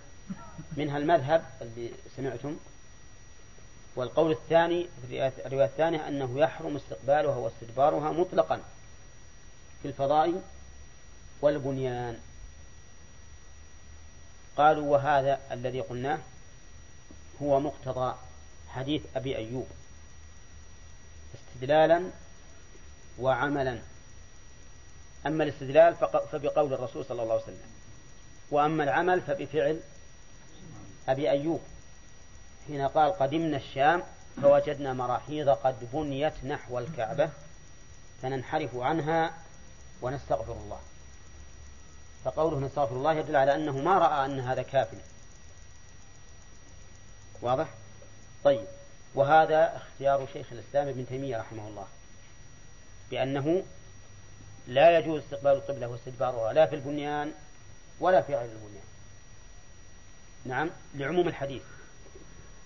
منها 0.77 0.99
المذهب 0.99 1.45
اللي 1.63 1.91
سمعتم. 2.17 2.57
والقول 3.97 4.33
الثاني 4.33 4.89
في 5.09 5.33
الرواية 5.47 5.67
الثانية 5.67 6.09
أنه 6.09 6.39
يحرم 6.41 6.77
استقبالها 6.77 7.37
واستدبارها 7.37 8.13
مطلقا 8.13 8.61
في 9.83 9.89
الفضاء 9.89 10.43
والبنيان. 11.43 12.19
قالوا 14.57 14.93
وهذا 14.93 15.41
الذي 15.53 15.81
قلناه 15.81 16.19
هو 17.43 17.61
مقتضى 17.61 18.17
حديث 18.69 19.03
أبي 19.17 19.37
أيوب. 19.37 19.67
استدلالا 21.35 22.11
وعملا. 23.19 23.79
أما 25.27 25.45
الاستدلال 25.45 25.97
فبقول 26.33 26.73
الرسول 26.75 27.05
صلى 27.05 27.23
الله 27.23 27.35
عليه 27.35 27.43
وسلم. 27.43 27.71
وأما 28.51 28.85
العمل 28.85 29.21
فبفعل 29.21 29.81
أبي 31.09 31.31
أيوب. 31.31 31.61
حين 32.67 32.89
قال 32.89 33.13
قدمنا 33.13 33.57
الشام 33.57 34.03
فوجدنا 34.43 34.93
مراحيض 34.93 35.49
قد 35.49 35.89
بنيت 35.93 36.45
نحو 36.45 36.79
الكعبة 36.79 37.31
فننحرف 38.23 38.77
عنها 38.77 39.35
ونستغفر 40.03 40.53
الله. 40.53 40.81
فقوله 42.25 42.61
نستغفر 42.61 42.97
الله 42.97 43.13
يدل 43.13 43.37
على 43.37 43.55
أنه 43.55 43.79
ما 43.79 43.99
رأى 43.99 44.27
أن 44.27 44.41
هذا 44.41 44.63
كاف. 44.63 44.89
واضح؟ 47.43 47.69
طيب. 48.45 48.65
وهذا 49.15 49.77
اختيار 49.77 50.29
شيخ 50.33 50.47
الإسلام 50.53 50.89
ابن 50.89 51.07
تيمية 51.07 51.39
رحمه 51.39 51.69
الله 51.69 51.87
بأنه 53.11 53.63
لا 54.69 54.99
يجوز 54.99 55.23
استقبال 55.23 55.53
القبلة 55.53 55.89
واستدبارها 55.89 56.53
لا 56.53 56.67
في 56.67 56.75
البنيان 56.75 57.33
ولا 58.01 58.23
في 58.23 58.35
غير 58.35 58.51
البنيان. 58.51 58.85
نعم 60.45 60.71
لعموم 60.95 61.29
الحديث. 61.29 61.63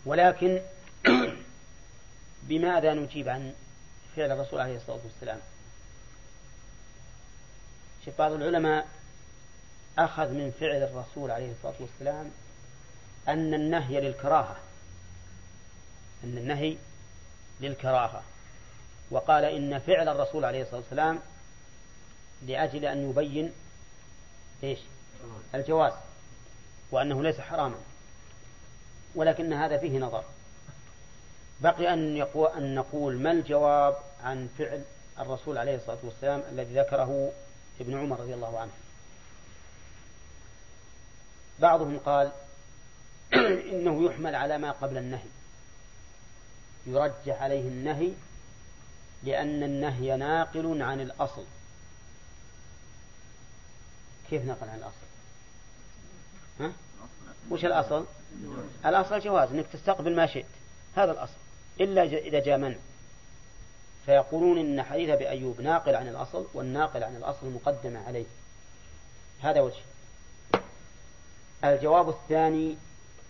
ولكن 0.07 0.61
بماذا 2.43 2.95
نجيب 2.95 3.29
عن 3.29 3.53
فعل 4.17 4.33
الرسول 4.33 4.61
عليه 4.61 4.77
الصلاة 4.77 5.01
والسلام؟ 5.05 5.41
شوف 8.05 8.19
بعض 8.19 8.33
العلماء 8.33 8.89
أخذ 9.99 10.29
من 10.29 10.53
فعل 10.61 10.83
الرسول 10.83 11.31
عليه 11.31 11.53
الصلاة 11.53 11.75
والسلام 11.81 12.31
أن 13.29 13.55
النهي 13.55 14.01
للكراهة 14.01 14.57
أن 16.25 16.39
النهي 16.39 16.77
للكراهة. 17.61 18.23
وقال 19.11 19.45
إن 19.45 19.79
فعل 19.79 20.09
الرسول 20.09 20.45
عليه 20.45 20.63
الصلاة 20.63 20.81
والسلام 20.81 21.21
لأجل 22.47 22.85
أن 22.85 23.11
يبين 23.11 23.53
إيش؟ 24.63 24.79
الجواز 25.55 25.93
وأنه 26.91 27.23
ليس 27.23 27.41
حراما. 27.41 27.77
ولكن 29.17 29.53
هذا 29.53 29.79
فيه 29.79 29.99
نظر. 29.99 30.25
بقي 31.61 31.93
أن, 31.93 32.27
أن 32.57 32.75
نقول 32.75 33.19
ما 33.19 33.33
الجواب 33.33 33.97
عن 34.25 34.49
فعل 34.59 34.83
الرسول 35.19 35.59
عليه 35.59 35.77
الصلاة 35.77 35.99
والسلام 36.03 36.43
الذي 36.53 36.75
ذكره 36.81 37.33
ابن 37.81 37.99
عمر 37.99 38.21
رضي 38.21 38.35
الله 38.35 38.61
عنه؟ 38.61 38.73
بعضهم 41.59 41.99
قال 41.99 42.33
إنه 43.73 44.05
يحمل 44.07 44.35
على 44.35 44.59
ما 44.59 44.71
قبل 44.71 44.97
النهي. 44.99 45.29
يرجح 46.87 47.43
عليه 47.43 47.69
النهي 47.69 48.13
لأن 49.23 49.63
النهي 49.63 50.17
ناقل 50.17 50.83
عن 50.83 51.01
الأصل. 51.01 51.45
كيف 54.31 54.45
نقل 54.45 54.69
عن 54.69 54.79
الأصل؟ 54.79 55.07
ها؟ 56.61 56.73
وش 57.51 57.65
الأصل؟ 57.65 58.07
الأصل 58.87 59.21
جواز 59.21 59.51
أنك 59.51 59.67
تستقبل 59.73 60.17
ما 60.17 60.27
شئت. 60.27 60.47
هذا 60.97 61.13
الأصل. 61.13 61.37
إلا 61.81 62.03
إذا 62.03 62.41
جاء 62.41 62.59
منع. 62.59 62.77
فيقولون 64.07 64.59
إن 64.59 64.83
حديث 64.83 65.11
أبي 65.11 65.29
أيوب 65.29 65.61
ناقل 65.61 65.97
عن 65.97 66.09
الأصل 66.09 66.47
والناقل 66.55 67.05
عن 67.05 67.17
الأصل 67.17 67.51
مقدم 67.51 67.97
عليه. 67.97 68.27
هذا 69.41 69.61
وجه. 69.61 69.83
الجواب 71.65 72.09
الثاني 72.09 72.77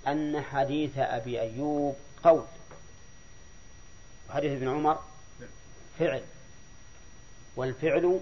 أن 0.06 0.40
حديث 0.40 0.98
أبي 0.98 1.40
أيوب 1.40 1.96
قول. 2.24 2.44
وحديث 4.28 4.52
ابن 4.52 4.68
عمر 4.68 4.98
فعل. 5.98 6.22
والفعل 7.56 8.20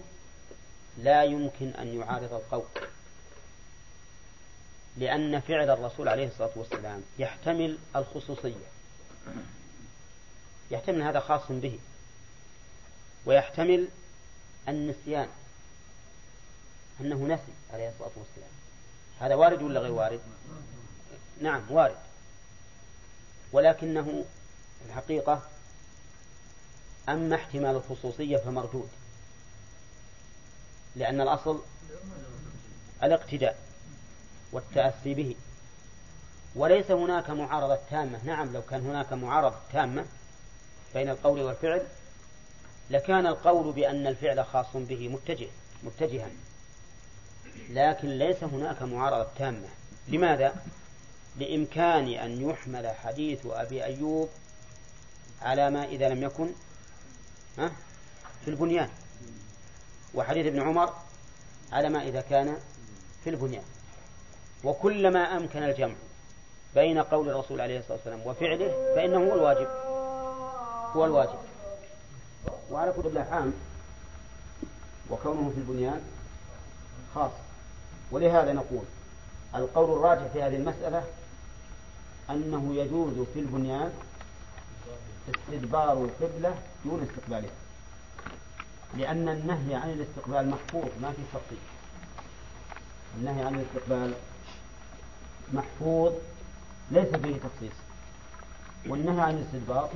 لا 0.98 1.24
يمكن 1.24 1.68
أن 1.68 2.00
يعارض 2.00 2.34
القول. 2.34 2.64
لأن 4.96 5.40
فعل 5.40 5.70
الرسول 5.70 6.08
عليه 6.08 6.26
الصلاة 6.28 6.50
والسلام 6.56 7.02
يحتمل 7.18 7.78
الخصوصية. 7.96 8.66
يحتمل 10.70 11.02
هذا 11.02 11.20
خاص 11.20 11.42
به. 11.50 11.78
ويحتمل 13.26 13.88
النسيان. 14.68 15.28
أنه 17.00 17.26
نسي 17.34 17.52
عليه 17.72 17.88
الصلاة 17.88 18.10
والسلام. 18.16 18.50
هذا 19.20 19.34
وارد 19.34 19.62
ولا 19.62 19.80
غير 19.80 19.92
وارد؟ 19.92 20.20
نعم 21.40 21.62
وارد. 21.70 21.96
ولكنه 23.52 24.24
الحقيقة 24.86 25.42
أما 27.08 27.36
احتمال 27.36 27.76
الخصوصية 27.76 28.36
فمردود. 28.36 28.88
لأن 30.96 31.20
الأصل 31.20 31.62
الاقتداء. 33.02 33.63
والتأسي 34.54 35.14
به. 35.14 35.36
وليس 36.56 36.90
هناك 36.90 37.30
معارضة 37.30 37.78
تامة. 37.90 38.24
نعم 38.24 38.52
لو 38.52 38.62
كان 38.62 38.86
هناك 38.86 39.12
معارضة 39.12 39.56
تامة 39.72 40.04
بين 40.94 41.08
القول 41.08 41.42
والفعل 41.42 41.82
لكان 42.90 43.26
القول 43.26 43.72
بأن 43.72 44.06
الفعل 44.06 44.44
خاص 44.44 44.66
به 44.74 45.08
متجه 45.08 45.48
متجها. 45.82 46.28
لكن 47.70 48.08
ليس 48.08 48.44
هناك 48.44 48.82
معارضة 48.82 49.28
تامة. 49.38 49.68
لماذا؟ 50.08 50.54
لإمكان 51.36 52.08
أن 52.08 52.50
يحمل 52.50 52.90
حديث 52.90 53.46
أبي 53.46 53.84
أيوب 53.84 54.28
على 55.42 55.70
ما 55.70 55.84
إذا 55.84 56.08
لم 56.08 56.22
يكن 56.22 56.48
في 58.44 58.48
البنيان. 58.48 58.88
وحديث 60.14 60.46
ابن 60.46 60.62
عمر 60.62 60.94
على 61.72 61.88
ما 61.88 62.02
إذا 62.02 62.20
كان 62.20 62.56
في 63.24 63.30
البنيان. 63.30 63.64
وكلما 64.64 65.36
أمكن 65.36 65.62
الجمع 65.62 65.94
بين 66.74 66.98
قول 66.98 67.28
الرسول 67.28 67.60
عليه 67.60 67.78
الصلاة 67.78 67.96
والسلام 67.96 68.20
وفعله 68.24 68.94
فإنه 68.94 69.18
هو 69.18 69.34
الواجب. 69.34 69.68
هو 70.96 71.04
الواجب. 71.04 71.38
وعلى 72.70 72.92
كل 72.92 73.18
عام 73.18 73.52
وكونه 75.10 75.52
في 75.54 75.58
البنيان 75.60 76.00
خاص. 77.14 77.30
ولهذا 78.10 78.52
نقول 78.52 78.84
القول 79.54 79.98
الراجح 79.98 80.32
في 80.32 80.42
هذه 80.42 80.56
المسألة 80.56 81.04
أنه 82.30 82.74
يجوز 82.74 83.26
في 83.34 83.40
البنيان 83.40 83.92
استدبار 85.28 85.92
القبلة 85.92 86.54
دون 86.84 87.08
استقبالها. 87.10 87.50
لأن 88.96 89.28
النهي 89.28 89.74
عن 89.74 89.90
الاستقبال 89.90 90.50
محفوظ 90.50 90.88
ما 91.02 91.12
في 91.12 91.22
تفصيل 91.32 91.58
النهي 93.18 93.42
عن 93.42 93.54
الاستقبال 93.54 94.14
محفوظ 95.52 96.12
ليس 96.90 97.08
فيه 97.08 97.36
تخصيص. 97.36 97.76
والنهي 98.88 99.20
عن 99.20 99.34
الاستدبار 99.34 99.90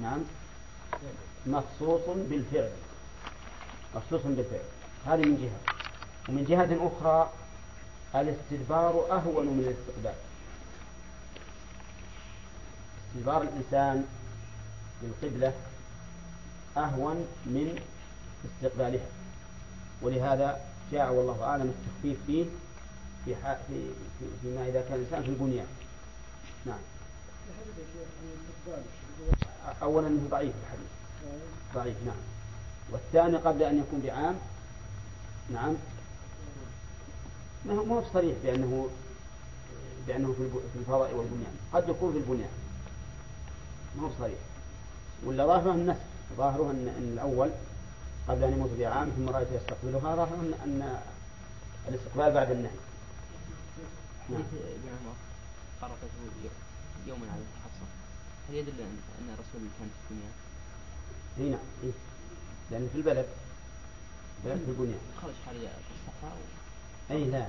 نعم. 0.00 0.18
مخصوص 1.46 2.00
بالفعل. 2.06 2.70
مخصوص 3.94 4.20
بالفعل. 4.24 4.64
هذه 5.06 5.24
من 5.24 5.36
جهة. 5.36 5.74
ومن 6.28 6.44
جهة 6.44 6.88
أخرى 6.88 7.30
الاستدبار 8.14 9.06
أهون 9.10 9.46
من 9.46 9.60
الاستقبال. 9.60 10.14
استدبار 13.10 13.42
الإنسان 13.42 14.04
للقبلة 15.02 15.52
أهون 16.76 17.16
من 17.46 17.80
استقبالها. 18.44 19.06
ولهذا 20.02 20.60
جاء 20.92 21.12
والله 21.12 21.44
أعلم 21.44 21.74
التخفيف 21.78 22.18
فيه 22.26 22.44
في, 23.26 23.34
في, 23.68 23.90
في 24.18 24.26
فيما 24.42 24.68
إذا 24.68 24.80
كان 24.80 24.94
الإنسان 24.94 25.22
في 25.22 25.28
البنيان. 25.28 25.66
نعم. 26.66 26.78
أولا 29.82 30.06
أنه 30.06 30.28
ضعيف 30.30 30.54
الحديث. 30.62 30.90
ضعيف 31.74 31.96
نعم. 32.06 32.16
والثاني 32.92 33.36
قبل 33.36 33.62
أن 33.62 33.78
يكون 33.78 34.00
بعام 34.00 34.34
نعم. 35.50 35.74
ما 37.64 37.74
هو 37.74 38.02
صريح 38.14 38.36
بأنه 38.44 38.88
بأنه 40.06 40.32
في 40.72 40.78
الفضاء 40.78 41.14
والبنيان. 41.14 41.56
قد 41.72 41.88
يكون 41.88 42.12
في 42.12 42.18
البنيان. 42.18 42.50
ما 43.96 44.06
هو 44.06 44.10
صريح. 44.20 44.38
ولا 45.24 45.46
ظاهره 45.46 45.72
النسخ. 45.72 46.00
ظاهره 46.36 46.70
أن, 46.70 47.12
الأول 47.12 47.50
قبل 48.28 48.44
أن 48.44 48.52
يموت 48.52 48.70
بعام 48.78 49.10
ثم 49.10 49.28
رأيت 49.28 49.48
يستقبلها 49.52 50.16
ظاهره 50.16 50.54
أن 50.64 51.00
الاستقبال 51.88 52.32
بعد 52.32 52.50
النهي. 52.50 52.85
نعم 54.30 54.40
ابن 54.40 54.88
عمر 54.88 55.14
قرأته 55.82 56.08
يوما 57.06 57.26
على 57.32 57.42
حفصة 57.64 57.86
هل 58.48 58.54
يدل 58.54 58.80
أن 58.80 59.28
الرسول 59.34 59.68
كان 59.78 59.88
في 59.88 60.10
الدنيا؟ 60.10 60.30
اي 61.38 61.50
نعم 61.50 61.66
إيه؟ 61.84 61.90
لأن 62.70 62.88
في 62.92 62.98
البلد 62.98 63.26
بلد 64.44 64.58
في 64.64 64.70
البنيان 64.70 65.00
خرج 65.22 65.34
حاليا 65.46 65.68
في 65.68 65.94
الصحراء 66.10 66.38
أي 67.10 67.24
لا 67.24 67.46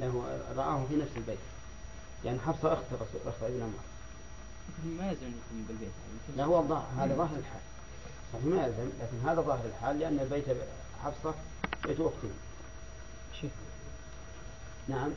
له 0.00 0.40
رآه 0.56 0.84
في 0.88 0.96
نفس 0.96 1.10
البيت. 1.16 1.38
يعني 2.24 2.38
حفصة 2.38 2.72
أخت 2.72 2.84
الرسول 2.92 3.20
أخت 3.26 3.42
ابن 3.42 3.62
عمر 3.62 3.72
ما 4.98 5.10
يلزم 5.10 5.26
يكون 5.26 5.64
بالبيت 5.68 5.90
لا 6.36 6.44
هو 6.44 6.58
الظاهر 6.60 6.86
هذا 6.98 7.14
ظاهر 7.14 7.36
الحال 7.36 7.60
صحيح 8.32 8.44
ما 8.44 8.66
يلزم 8.66 8.90
لكن 9.00 9.28
هذا 9.28 9.40
ظاهر 9.40 9.64
الحال 9.66 9.98
لأن 9.98 10.18
البيت 10.20 10.44
حفصة 11.04 11.34
بيت 11.84 12.00
أخته 12.00 12.30
شيخ. 13.40 13.50
نعم. 14.88 15.10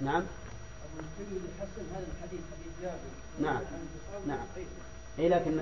نعم. 0.00 0.22
هذا 1.94 2.06
الحديث 2.16 2.40
حديث 2.52 2.72
جابر 2.82 2.98
نعم. 3.40 3.60
نعم. 4.26 4.46
اي 5.18 5.28
لكن 5.28 5.60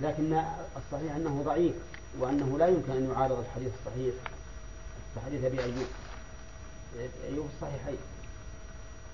لكن 0.00 0.44
الصحيح 0.76 1.14
أنه 1.16 1.42
ضعيف 1.42 1.74
وأنه 2.18 2.58
لا 2.58 2.66
يمكن 2.66 2.92
أن 2.92 3.10
يعارض 3.10 3.38
الحديث 3.38 3.72
الصحيح 3.80 4.14
كحديث 5.16 5.44
أبي 5.44 5.62
أيوب. 5.62 5.86
أيوب 7.24 7.48
الصحيحين. 7.54 7.98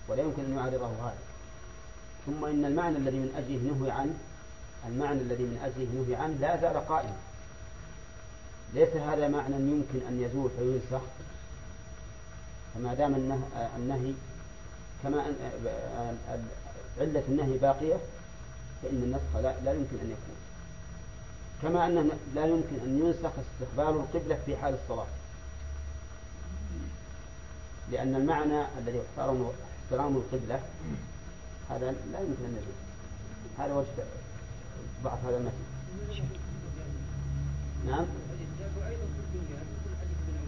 ولا 0.09 0.23
يمكن 0.23 0.45
أن 0.45 0.57
يعارضه 0.57 0.87
هذا. 0.87 1.19
ثم 2.27 2.45
إن 2.45 2.65
المعنى 2.65 2.97
الذي 2.97 3.19
من 3.19 3.35
أجله 3.37 3.73
نهي 3.73 3.91
عنه 3.91 4.15
المعنى 4.87 5.20
الذي 5.20 5.43
من 5.43 5.59
أجله 5.65 6.05
نهي 6.05 6.16
عنه 6.23 6.35
لا 6.41 6.61
زال 6.61 6.87
قائما 6.89 7.16
ليس 8.77 8.97
هذا 8.97 9.28
معنى 9.28 9.55
يمكن 9.55 10.07
أن 10.09 10.20
يزول 10.20 10.51
فينسخ 10.59 11.05
فما 12.74 12.94
دام 12.94 13.15
النهي, 13.77 14.12
كما 15.03 15.27
أن 15.27 15.35
علة 17.01 17.23
النهي 17.28 17.59
باقية 17.59 17.97
فإن 18.82 19.03
النسخ 19.03 19.36
لا, 19.36 19.61
لا 19.65 19.73
يمكن 19.73 19.97
أن 20.03 20.11
يكون. 20.11 20.36
كما 21.62 21.86
أنه 21.86 22.11
لا 22.35 22.47
يمكن 22.47 22.77
أن 22.85 22.98
ينسخ 23.05 23.31
استقبال 23.39 24.01
القبلة 24.01 24.39
في 24.47 24.57
حال 24.57 24.74
الصلاة. 24.85 25.07
لأن 27.90 28.15
المعنى 28.15 28.62
الذي 28.78 29.01
احترم 29.01 29.53
احترام 29.85 30.16
القبلة 30.16 30.61
هذا 31.70 31.94
لا 32.12 32.20
يمكن 32.20 32.44
أن 32.44 32.57
يزول. 32.62 32.86
هذا 33.59 33.74
وجه 33.74 34.05
ضعف 35.05 35.24
هذا 35.24 35.36
المثل 35.36 35.66
نعم؟ 37.86 38.07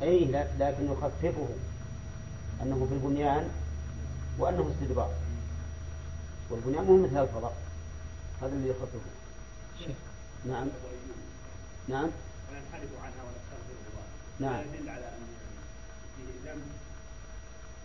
أي 0.02 0.24
لكن 0.58 0.92
يخففه 0.92 1.48
أنه 2.62 2.86
في 2.88 2.94
البنيان 2.94 3.50
وأنه 4.38 4.70
استدبار. 4.70 5.10
والبنيان 6.50 6.84
مو 6.84 7.06
مثل 7.06 7.22
الفضاء. 7.22 7.56
هذا 8.42 8.52
اللي 8.52 8.68
يخففه. 8.68 9.10
نعم. 10.46 10.66
نعم. 11.88 12.10
وننحرف 12.50 12.90
عنها 13.04 13.22
ونستغفر 13.24 13.74
نعم. 14.40 14.60
يدل 14.74 14.88
على 14.88 15.04
أن 15.06 15.26
فيه 16.16 16.50
ذنب. 16.50 16.62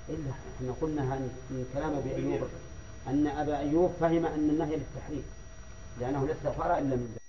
إلا 0.10 0.31
إحنا 0.31 0.73
قلنا 0.81 1.15
من 1.49 1.69
كلام 1.73 1.94
أبي 1.94 2.15
أيوب. 2.15 2.48
أن 3.07 3.27
أبا 3.27 3.60
أيوب 3.60 3.94
فهم 3.99 4.26
أن 4.26 4.49
النهي 4.49 4.76
للتحريم 4.76 5.23
لأنه 5.99 6.27
لا 6.27 6.34
استغفر 6.34 6.77
إلا 6.77 6.95
من 6.95 7.14
ذلك 7.14 7.23